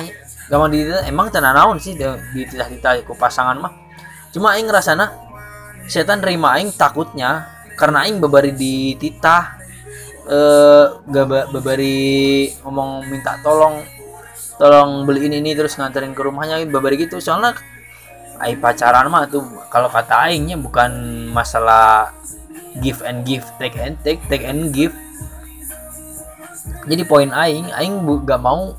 gampang 0.51 0.69
dititah 0.73 1.03
emang 1.07 1.31
tenan 1.31 1.55
naon 1.55 1.79
sih 1.79 1.95
dititah-titah 1.95 3.03
ku 3.07 3.15
pasangan 3.15 3.55
mah? 3.59 3.73
Cuma 4.35 4.55
aing 4.55 4.67
ngerasana 4.67 5.11
setan 5.87 6.19
terima 6.19 6.57
aing 6.59 6.73
takutnya 6.75 7.47
karena 7.79 8.07
aing 8.07 8.19
babari 8.19 8.51
dititah 8.51 9.59
eh 10.25 10.85
gak 11.05 11.53
babari 11.53 12.49
ngomong 12.65 13.05
minta 13.05 13.37
tolong 13.45 13.85
tolong 14.57 15.05
beliin 15.05 15.37
ini 15.37 15.53
terus 15.53 15.77
nganterin 15.77 16.17
ke 16.17 16.21
rumahnya 16.25 16.65
babari 16.65 16.97
gitu. 16.97 17.21
Soalnya 17.21 17.53
aing 18.41 18.57
pacaran 18.57 19.05
mah 19.07 19.29
tuh 19.29 19.45
kalau 19.69 19.87
kata 19.87 20.27
aingnya 20.27 20.57
bukan 20.57 20.91
masalah 21.29 22.09
give 22.81 23.05
and 23.05 23.21
give 23.23 23.45
take 23.61 23.77
and 23.77 24.01
take 24.01 24.21
take 24.25 24.41
and 24.41 24.73
give. 24.73 24.93
Jadi 26.89 27.05
poin 27.05 27.29
aing 27.29 27.69
aing 27.69 28.01
gak 28.25 28.41
mau 28.41 28.73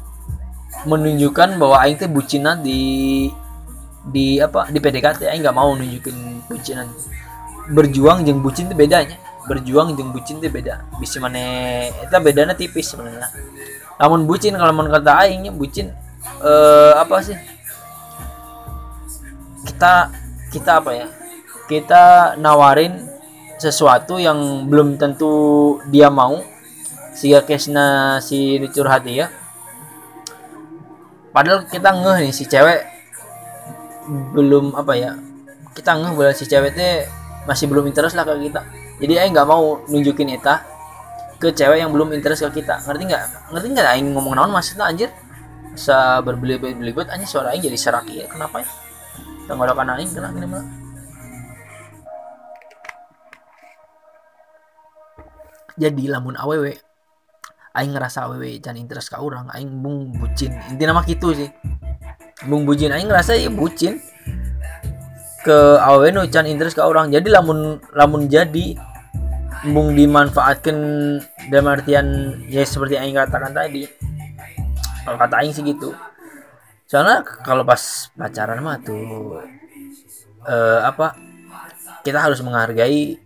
menunjukkan 0.86 1.58
bahwa 1.62 1.82
aing 1.86 1.98
teh 1.98 2.10
bucinan 2.10 2.62
di 2.62 3.26
di 4.06 4.38
apa 4.38 4.70
di 4.70 4.78
PDKT 4.78 5.26
aing 5.30 5.42
nggak 5.42 5.56
mau 5.56 5.74
nunjukin 5.74 6.14
bucinan. 6.50 6.90
Berjuang 7.70 8.22
jeng 8.22 8.42
bucin 8.42 8.70
itu 8.70 8.78
bedanya 8.78 9.18
berjuang 9.46 9.94
jeng 9.94 10.10
bucin 10.10 10.42
itu 10.42 10.50
beda. 10.50 10.82
Bisa 10.98 11.22
mana 11.22 11.38
itu 11.88 12.12
bedanya 12.18 12.52
tipis 12.52 12.90
sebenarnya. 12.90 13.30
Namun 13.96 14.26
bucin 14.28 14.52
kalau 14.58 14.74
mau 14.74 14.84
kata 14.84 15.24
aingnya 15.24 15.54
bucin 15.54 15.94
eh, 16.42 16.92
apa 16.98 17.16
sih? 17.22 17.38
Kita 19.64 20.10
kita 20.50 20.82
apa 20.82 20.90
ya? 20.92 21.06
Kita 21.66 22.34
nawarin 22.38 23.06
sesuatu 23.56 24.20
yang 24.20 24.68
belum 24.68 24.98
tentu 24.98 25.78
dia 25.88 26.10
mau. 26.10 26.42
Sehingga 27.16 27.40
kesna 27.48 28.20
si 28.20 28.60
hati 28.60 29.24
ya. 29.24 29.32
Padahal 31.32 31.64
kita 31.64 31.88
ngeh 31.96 32.28
nih 32.28 32.34
si 32.34 32.44
cewek. 32.44 32.84
Belum 34.36 34.76
apa 34.76 34.92
ya? 34.98 35.16
Kita 35.72 35.96
ngeh 35.96 36.12
bahwa 36.12 36.36
si 36.36 36.44
cewek 36.44 36.76
masih 37.48 37.70
belum 37.70 37.86
interest 37.88 38.18
lah 38.18 38.26
ke 38.26 38.50
kita 38.50 38.85
jadi 38.96 39.12
aing 39.24 39.32
nggak 39.36 39.48
mau 39.48 39.84
nunjukin 39.84 40.32
eta 40.32 40.64
ke 41.36 41.52
cewek 41.52 41.84
yang 41.84 41.92
belum 41.92 42.16
interest 42.16 42.48
ke 42.48 42.64
kita. 42.64 42.80
Ngerti 42.80 43.02
nggak? 43.12 43.22
Ngerti 43.52 43.66
nggak 43.76 43.88
aing 43.92 44.08
ngomong 44.16 44.34
naon 44.40 44.48
maksudnya 44.48 44.88
anjir? 44.88 45.12
Bisa 45.76 46.24
berbelit-belit 46.24 47.08
anjir 47.12 47.28
suara 47.28 47.52
aing 47.52 47.60
jadi 47.60 47.76
serak 47.76 48.08
ya 48.08 48.24
kenapa 48.24 48.64
ya? 48.64 48.68
Tenggorokan 49.44 50.00
aing 50.00 50.08
kena 50.16 50.32
gini 50.32 50.48
mah. 50.48 50.64
Jadi 55.76 56.08
lamun 56.08 56.40
awewe 56.40 56.72
aing 57.76 57.92
ngerasa 57.92 58.24
awewe 58.32 58.56
jangan 58.64 58.80
interest 58.80 59.12
ke 59.12 59.20
orang 59.20 59.52
aing 59.52 59.84
bung 59.84 60.16
bucin. 60.16 60.56
Inti 60.72 60.88
nama 60.88 61.04
gitu 61.04 61.36
sih. 61.36 61.52
Bung 62.48 62.64
bucin. 62.64 62.96
Aing 62.96 63.12
ngerasa 63.12 63.36
ya 63.36 63.52
bucin 63.52 64.00
ke 65.46 65.58
awewe 65.78 66.10
nu 66.10 66.26
can 66.26 66.50
interest 66.50 66.74
ke 66.74 66.82
orang. 66.82 67.14
Jadi 67.14 67.30
lamun 67.30 67.78
lamun 67.94 68.26
jadi 68.26 68.74
bung 69.70 69.94
dimanfaatkan 69.94 70.76
dalam 71.46 71.66
artian 71.70 72.34
ya 72.50 72.66
seperti 72.66 72.98
aing 72.98 73.14
katakan 73.14 73.54
tadi. 73.54 73.86
Kalau 75.06 75.16
kata 75.22 75.34
aing 75.38 75.54
sih 75.54 75.62
gitu. 75.62 75.94
Soalnya 76.90 77.22
kalau 77.46 77.62
pas 77.62 78.10
pacaran 78.18 78.58
mah 78.58 78.82
tuh 78.82 79.38
eh, 80.50 80.80
apa 80.82 81.14
kita 82.02 82.18
harus 82.18 82.42
menghargai 82.42 83.22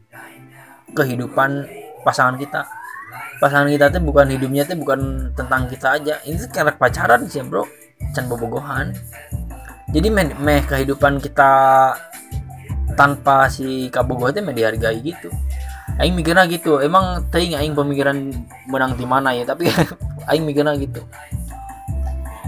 kehidupan 0.93 1.65
pasangan 2.05 2.37
kita. 2.37 2.69
Pasangan 3.41 3.73
kita 3.73 3.89
tuh 3.89 4.05
bukan 4.05 4.29
hidupnya 4.29 4.69
tuh 4.69 4.77
bukan 4.77 5.33
tentang 5.33 5.65
kita 5.73 5.97
aja. 5.97 6.15
Ini 6.29 6.37
karena 6.53 6.77
pacaran 6.77 7.25
sih 7.25 7.41
bro. 7.41 7.65
Can 8.17 8.29
bobogohan 8.33 8.97
jadi 9.91 10.09
meh, 10.11 10.35
meh 10.39 10.63
kehidupan 10.67 11.19
kita 11.19 11.53
tanpa 12.95 13.51
si 13.51 13.91
kabogoh 13.91 14.31
itu 14.31 14.43
meh 14.43 14.55
dihargai 14.55 14.99
gitu. 15.03 15.31
Aing 16.01 16.17
mikirnya 16.17 16.49
gitu 16.49 16.81
emang 16.81 17.29
ting 17.29 17.53
Aing 17.53 17.77
pemikiran 17.77 18.33
menang 18.71 18.97
di 18.97 19.05
mana 19.05 19.37
ya 19.37 19.45
tapi 19.45 19.69
Aing 20.31 20.47
mikirnya 20.47 20.79
gitu. 20.79 21.03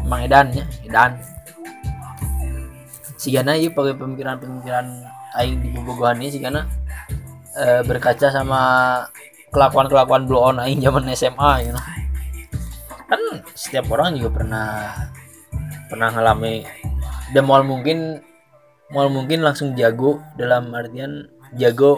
Emang 0.03 0.25
edan 0.25 0.55
ya 0.55 0.65
edan. 0.87 1.19
Gana 3.23 3.55
ya 3.55 3.71
pakai 3.71 3.95
pemikiran-pemikiran 3.95 4.87
Aing 5.39 5.63
di 5.63 5.69
bobogohan 5.71 6.19
ini 6.19 6.35
sigana 6.35 6.67
e, 7.55 7.87
berkaca 7.87 8.29
sama 8.35 8.61
kelakuan-kelakuan 9.53 10.25
blow 10.25 10.49
on 10.49 10.59
aing 10.65 10.81
zaman 10.81 11.05
SMA 11.13 11.69
know. 11.69 11.85
kan 13.07 13.21
setiap 13.53 13.93
orang 13.93 14.17
juga 14.17 14.41
pernah 14.41 14.69
pernah 15.93 16.09
ngalami 16.09 16.65
dan 17.33 17.45
mal 17.49 17.65
mungkin 17.65 18.21
mal 18.93 19.09
mungkin 19.09 19.41
langsung 19.41 19.73
jago 19.73 20.21
dalam 20.37 20.69
artian 20.77 21.29
jago 21.57 21.97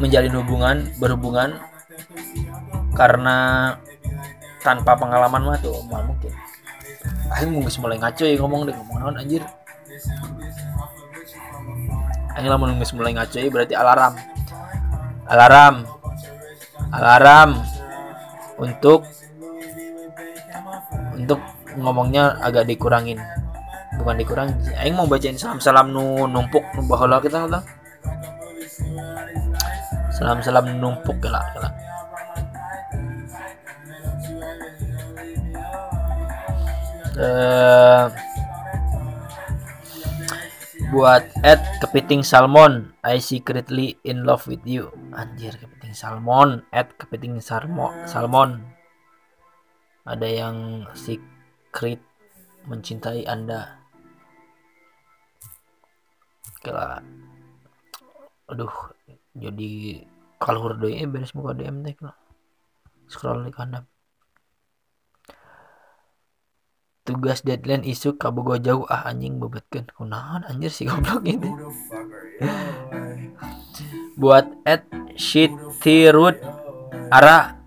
menjalin 0.00 0.34
hubungan 0.40 0.76
berhubungan 0.98 1.60
karena 2.96 3.36
tanpa 4.64 4.96
pengalaman 4.96 5.44
mah 5.44 5.58
tuh 5.60 5.76
mal 5.92 6.02
mungkin. 6.08 6.32
Aing 7.36 7.52
mungkin 7.52 7.68
mulai 7.84 8.00
ngaco 8.00 8.24
ya 8.24 8.34
ngomong 8.40 8.64
deh 8.64 8.74
ngomong 8.74 8.96
naon 9.02 9.16
anjir. 9.20 9.44
Aing 12.34 12.48
lamun 12.48 12.80
mulai 12.80 13.12
ngaco 13.12 13.36
ya 13.36 13.48
berarti 13.52 13.74
alarm. 13.76 14.14
Alarm. 15.28 15.76
Alarm 16.94 17.50
untuk 18.56 19.04
untuk 21.18 21.42
ngomongnya 21.74 22.38
agak 22.38 22.70
dikurangin 22.70 23.18
bukan 24.00 24.14
dikurang 24.20 24.48
aing 24.80 24.94
mau 24.96 25.06
bacain 25.06 25.38
salam-salam 25.38 25.92
nu 25.94 26.26
numpuk 26.26 26.64
nu 26.74 26.82
baheula 26.88 27.22
kita 27.22 27.46
lah 27.46 27.62
salam-salam 30.14 30.78
numpuk 30.78 31.18
lah 31.26 31.44
kala 31.54 31.70
uh, 37.18 38.06
buat 40.94 41.26
Ed 41.42 41.58
kepiting 41.82 42.22
salmon 42.22 42.94
I 43.02 43.18
secretly 43.18 43.98
in 44.06 44.22
love 44.22 44.46
with 44.46 44.62
you. 44.62 44.94
Anjir 45.10 45.58
kepiting 45.58 45.90
salmon 45.90 46.62
Ed 46.70 46.94
kepiting 46.94 47.42
salmo 47.42 47.90
salmon. 48.06 48.62
Ada 50.06 50.28
yang 50.28 50.86
secret 50.94 51.98
mencintai 52.70 53.26
anda 53.26 53.83
kala 56.64 57.04
aduh 58.48 58.72
jadi 59.36 60.02
kalau 60.40 60.72
doi 60.72 61.04
eh 61.04 61.08
beres 61.08 61.36
muka 61.36 61.52
DM 61.52 61.84
teh 61.84 61.96
scroll 63.12 63.44
di 63.44 63.52
kanan 63.52 63.84
tugas 67.04 67.44
deadline 67.44 67.84
isu 67.84 68.16
kabogo 68.16 68.56
jauh. 68.56 68.88
Ah 68.88 69.12
anjing 69.12 69.36
bebetkan 69.36 69.84
kunahan 69.92 70.42
anjir 70.48 70.72
si 70.72 70.88
goblok 70.88 71.22
ini? 71.28 71.52
Buat 74.16 74.48
at 74.64 74.88
shit 75.14 75.52
root 76.10 76.40
ara 77.12 77.60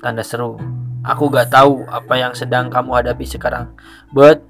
tanda 0.00 0.22
seru. 0.22 0.56
Aku 1.00 1.32
gak 1.32 1.50
tahu 1.50 1.82
apa 1.88 2.14
yang 2.14 2.32
sedang 2.36 2.70
kamu 2.70 3.02
hadapi 3.02 3.26
sekarang. 3.26 3.74
But 4.14 4.44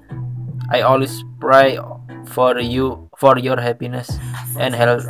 I 0.69 0.85
always 0.85 1.23
pray 1.41 1.79
for 2.29 2.59
you 2.59 3.09
for 3.21 3.37
your 3.37 3.61
happiness 3.61 4.09
and 4.57 4.73
health. 4.73 5.05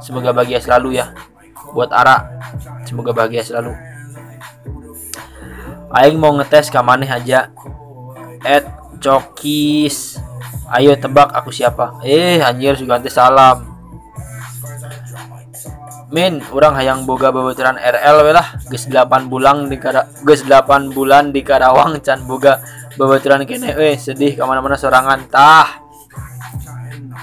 Semoga 0.00 0.32
bahagia 0.32 0.64
selalu 0.64 0.96
ya. 0.96 1.12
Buat 1.76 1.92
Ara 1.92 2.40
semoga 2.88 3.12
bahagia 3.12 3.44
selalu. 3.44 3.76
Aing 5.92 6.16
mau 6.16 6.32
ngetes 6.32 6.72
ke 6.72 6.80
mana 6.80 7.04
aja. 7.04 7.52
Ed 8.40 8.64
Cokis 9.04 10.16
Ayo 10.68 10.92
tebak 11.00 11.32
aku 11.32 11.48
siapa. 11.48 11.96
Eh 12.04 12.44
anjir 12.44 12.76
juga 12.76 13.00
nanti 13.00 13.08
salam. 13.08 13.64
Min 16.12 16.40
orang 16.52 16.76
hayang 16.76 17.00
boga 17.08 17.32
babaturan 17.32 17.80
RL 17.80 18.16
we 18.24 18.32
lah. 18.36 18.56
Geus 18.68 18.84
8 18.84 19.32
bulan 19.32 19.72
di 19.72 19.80
kada 19.80 20.08
geus 20.24 20.44
8 20.44 20.92
bulan 20.92 21.32
di 21.32 21.40
Karawang 21.40 22.00
can 22.04 22.20
boga 22.28 22.60
babaturan 23.00 23.48
kene. 23.48 23.72
We 23.80 23.96
sedih 23.96 24.36
ke 24.36 24.44
mana 24.44 24.60
mana 24.60 24.76
sorangan. 24.76 25.24
Tah 25.32 25.87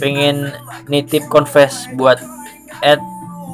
pengen 0.03 0.51
nitip 0.91 1.31
confess 1.31 1.87
buat 1.95 2.19
at 2.83 2.99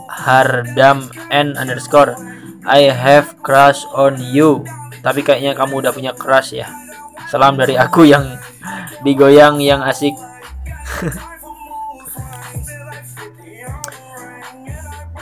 Hardam 0.10 1.06
N 1.30 1.54
underscore. 1.54 2.18
I 2.66 2.90
have 2.90 3.38
crush 3.46 3.86
on 3.94 4.18
you. 4.18 4.66
Tapi 5.06 5.22
kayaknya 5.22 5.54
kamu 5.54 5.86
udah 5.86 5.94
punya 5.94 6.18
crush 6.18 6.58
ya. 6.58 6.66
Salam 7.30 7.54
dari 7.54 7.78
aku 7.78 8.10
yang 8.10 8.42
digoyang 9.06 9.62
yang 9.62 9.86
asik. 9.86 10.18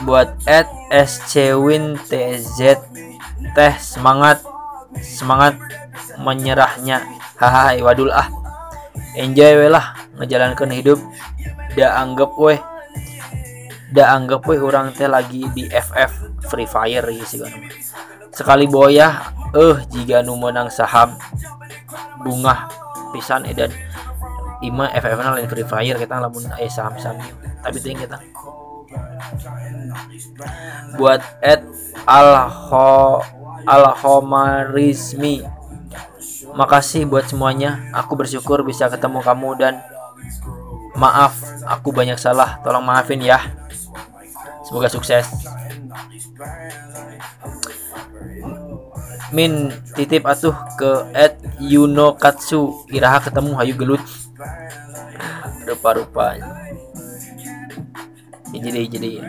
Buat 0.08 0.32
at 0.48 0.72
scwintz 1.04 2.08
teh 2.08 3.76
semangat. 3.84 4.40
Semangat 5.04 5.60
menyerahnya. 6.16 7.04
Hahaha 7.36 7.76
wadul 7.84 8.10
ah 8.16 8.32
enjoy 9.14 9.68
lah 9.68 10.07
ngejalankan 10.18 10.70
hidup 10.74 11.00
dah 11.78 12.02
anggap 12.02 12.34
weh 12.38 12.58
dah 13.94 14.18
anggap 14.18 14.44
weh 14.50 14.60
orang 14.60 14.92
teh 14.92 15.08
lagi 15.08 15.46
di 15.54 15.70
FF 15.70 16.44
Free 16.50 16.68
Fire 16.68 17.06
gitu 17.08 17.26
sih 17.26 17.40
kan. 17.42 17.54
Sekali 18.34 18.66
boyah 18.70 19.34
eh 19.56 19.78
jika 19.94 20.22
nu 20.22 20.36
menang 20.38 20.68
saham 20.68 21.16
bunga 22.22 22.68
pisan 23.16 23.48
edan 23.48 23.72
ima 24.60 24.92
FF 24.92 25.18
lain 25.22 25.48
Free 25.48 25.68
Fire 25.68 25.98
kita 25.98 26.20
lamun 26.20 26.50
eh 26.60 26.70
saham 26.70 26.98
saham 26.98 27.22
tapi 27.62 27.78
tinggi 27.80 28.06
kita. 28.06 28.20
Buat 30.98 31.22
Ed 31.44 31.62
Alho 32.08 33.22
Alhomarizmi 33.68 35.44
makasih 36.56 37.06
buat 37.06 37.28
semuanya. 37.28 37.84
Aku 37.92 38.16
bersyukur 38.16 38.64
bisa 38.64 38.88
ketemu 38.88 39.20
kamu 39.22 39.50
dan 39.60 39.74
maaf 40.98 41.38
aku 41.66 41.94
banyak 41.94 42.18
salah. 42.18 42.60
Tolong 42.62 42.84
maafin 42.84 43.22
ya. 43.22 43.40
Semoga 44.66 44.92
sukses. 44.92 45.26
Min 49.36 49.76
titip 49.96 50.24
atuh 50.24 50.56
ke 50.80 50.92
at 51.12 51.36
Yuno 51.60 52.16
Katsu 52.16 52.88
iraha 52.92 53.20
ketemu 53.20 53.52
hayu 53.60 53.76
gelut. 53.76 54.04
Rupa-rupanya 55.68 56.58
ya, 58.56 58.60
jadi 58.64 58.82
jadi. 58.88 59.10
Ya 59.20 59.28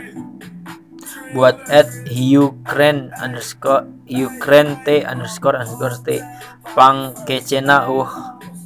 buat 1.36 1.61
at 1.68 1.89
Ukraine 2.09 3.12
underscore 3.20 3.84
Ukraine 4.09 4.80
T 4.89 5.05
underscore 5.05 5.61
underscore 5.61 6.01
T. 6.01 6.24
Pang 6.72 7.12
kecena 7.28 7.84
uh 7.84 8.09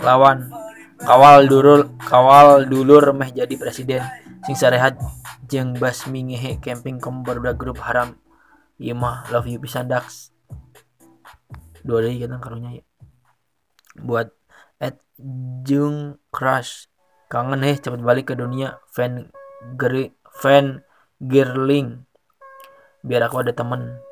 lawan 0.02 0.50
kawal 1.02 1.50
dulur 1.50 1.90
kawal 1.98 2.64
dulur 2.66 3.10
meh 3.14 3.30
jadi 3.34 3.54
presiden. 3.58 4.02
Sing 4.46 4.54
sarehat 4.58 4.98
jeng 5.46 5.74
basmi 5.78 6.32
ngehe 6.32 6.58
camping 6.58 6.98
kamu 6.98 7.22
baru 7.22 7.54
grup 7.54 7.78
haram 7.82 8.18
mah 8.78 9.30
love 9.30 9.46
you 9.46 9.62
pisan 9.62 9.86
dax. 9.86 10.34
Dua 11.82 12.02
dari 12.02 12.18
kita 12.18 12.38
karunya 12.42 12.82
ya. 12.82 12.84
Buat 14.02 14.34
at 14.82 14.98
jung 15.62 16.18
crush. 16.34 16.90
Kangen 17.30 17.62
heh 17.62 17.78
cepet 17.78 18.02
balik 18.02 18.30
ke 18.30 18.34
dunia. 18.34 18.82
Fan 18.90 19.30
geri 19.78 20.10
fan 20.34 20.82
girling. 21.22 22.02
Biar 23.06 23.30
aku 23.30 23.46
ada 23.46 23.54
temen. 23.54 24.02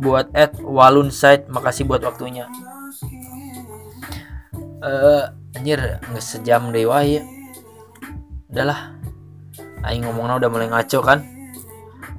Buat 0.00 0.32
at 0.32 0.56
walun 0.64 1.12
side 1.12 1.48
makasih 1.52 1.84
buat 1.84 2.00
waktunya 2.00 2.48
uh, 4.80 5.30
anjir 5.56 6.00
nggak 6.00 6.24
sejam 6.24 6.72
deh 6.74 6.84
wah 6.88 7.04
ya 7.04 7.22
udahlah. 8.50 8.96
Aing 9.80 10.04
ngomongnya 10.04 10.44
udah 10.44 10.50
mulai 10.52 10.68
ngaco 10.68 11.00
kan? 11.00 11.24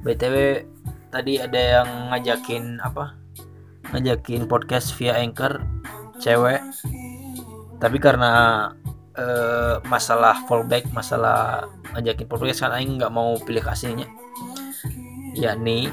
Btw 0.02 0.66
tadi 1.14 1.38
ada 1.38 1.60
yang 1.60 1.88
ngajakin 2.10 2.82
apa? 2.82 3.14
Ngajakin 3.94 4.50
podcast 4.50 4.96
via 4.98 5.20
anchor 5.20 5.62
cewek. 6.18 6.58
Tapi 7.78 7.98
karena 8.02 8.32
uh, 9.18 9.78
masalah 9.86 10.42
fallback 10.48 10.88
masalah 10.90 11.68
ngajakin 11.92 12.26
podcast 12.28 12.64
kan 12.64 12.72
Aing 12.74 12.96
nggak 12.96 13.12
mau 13.12 13.36
pilih 13.42 13.62
kasihnya 13.62 14.08
yakni 15.32 15.88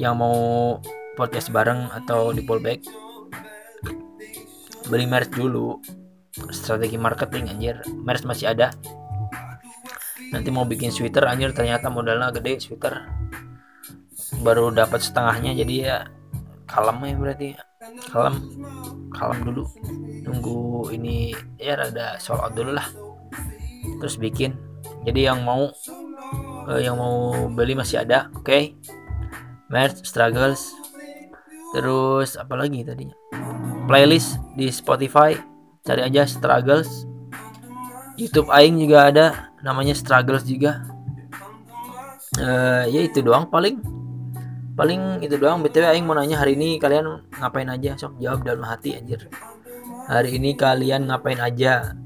yang 0.00 0.16
mau 0.16 0.80
podcast 1.16 1.52
bareng 1.52 1.92
atau 1.92 2.32
di 2.32 2.40
pullback 2.40 2.80
beli 4.88 5.04
merch 5.04 5.32
dulu 5.32 5.76
strategi 6.54 6.96
marketing 6.96 7.50
anjir. 7.50 7.76
Merch 7.90 8.22
masih 8.22 8.54
ada. 8.54 8.70
Nanti 10.30 10.48
mau 10.54 10.62
bikin 10.62 10.94
sweater 10.94 11.26
anjir. 11.26 11.50
Ternyata 11.50 11.90
modalnya 11.90 12.30
gede 12.30 12.62
sweater. 12.62 13.10
Baru 14.40 14.70
dapat 14.70 15.02
setengahnya 15.02 15.58
jadi 15.58 15.74
ya 15.74 15.96
kalem 16.70 16.98
ya 17.02 17.14
berarti. 17.18 17.48
Kalem. 18.10 18.34
Kalem 19.10 19.38
dulu. 19.42 19.64
Tunggu 20.22 20.90
ini 20.94 21.34
ya 21.58 21.74
rada 21.74 22.16
sold 22.22 22.40
out 22.40 22.54
dulu 22.54 22.78
lah. 22.78 22.86
Terus 23.98 24.16
bikin. 24.16 24.54
Jadi 25.02 25.26
yang 25.26 25.42
mau 25.42 25.72
uh, 26.68 26.80
yang 26.80 26.94
mau 27.00 27.48
beli 27.50 27.74
masih 27.74 28.04
ada 28.04 28.30
oke? 28.36 28.46
Okay? 28.46 28.76
merch 29.70 30.02
struggles. 30.02 30.74
Terus 31.70 32.34
apa 32.34 32.58
lagi 32.58 32.82
tadinya 32.82 33.14
playlist 33.90 34.38
di 34.54 34.70
Spotify 34.70 35.34
cari 35.84 36.02
aja 36.04 36.28
struggles. 36.28 37.08
YouTube 38.20 38.52
Aing 38.52 38.76
juga 38.76 39.08
ada 39.08 39.26
namanya 39.64 39.96
struggles 39.96 40.44
juga. 40.44 40.84
Uh, 42.36 42.84
ya 42.88 43.00
itu 43.04 43.24
doang 43.24 43.48
paling. 43.48 43.80
Paling 44.76 45.24
itu 45.24 45.36
doang. 45.36 45.64
Btw 45.64 45.88
Aing 45.88 46.04
mau 46.04 46.16
nanya 46.16 46.40
hari 46.40 46.56
ini 46.56 46.76
kalian 46.76 47.24
ngapain 47.40 47.68
aja? 47.68 47.96
Sok 47.96 48.20
jawab 48.20 48.44
dalam 48.44 48.64
hati 48.64 48.96
anjir. 48.96 49.28
Hari 50.08 50.36
ini 50.36 50.56
kalian 50.56 51.08
ngapain 51.08 51.40
aja? 51.40 51.96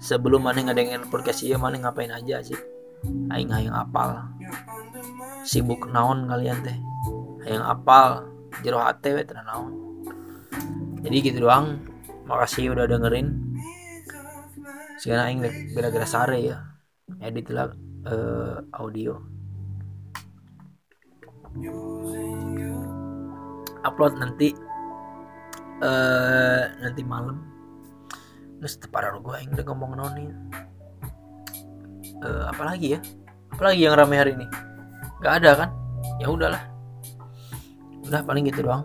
Sebelum 0.00 0.40
mana 0.40 0.64
ngedengerin 0.64 1.12
podcast 1.12 1.44
iya 1.44 1.60
mana 1.60 1.76
ngapain 1.76 2.08
aja 2.08 2.40
sih? 2.40 2.56
Aing 3.32 3.52
aing 3.52 3.72
apal. 3.72 4.28
Sibuk 5.44 5.88
naon 5.92 6.28
kalian 6.28 6.60
teh? 6.64 6.76
Yang 7.48 7.64
apal. 7.64 8.28
Jero 8.60 8.82
hati 8.82 9.14
tenang 9.24 9.80
jadi 11.00 11.16
gitu 11.24 11.48
doang 11.48 11.80
makasih 12.30 12.70
udah 12.70 12.86
dengerin. 12.86 13.34
Sekarang 15.02 15.24
aing 15.26 15.40
gara-gara 15.74 16.06
sare 16.06 16.38
ya 16.38 16.62
edit 17.18 17.50
lah 17.50 17.74
uh, 18.06 18.62
audio. 18.78 19.18
Upload 23.82 24.14
nanti 24.22 24.54
uh, 25.82 26.70
nanti 26.78 27.02
malam. 27.02 27.42
Terus 28.62 28.78
parah 28.92 29.18
gue 29.18 29.36
yang 29.40 29.50
udah 29.56 29.66
ngomong 29.66 29.92
noni. 29.98 30.26
Uh, 32.22 32.46
apalagi 32.52 32.94
ya? 32.94 33.00
Apalagi 33.50 33.80
yang 33.82 33.96
rame 33.98 34.14
hari 34.14 34.36
ini? 34.38 34.46
Nggak 35.18 35.34
ada 35.42 35.50
kan? 35.66 35.70
Ya 36.22 36.28
udahlah. 36.30 36.62
Udah 38.06 38.20
paling 38.22 38.46
gitu 38.46 38.62
doang 38.62 38.84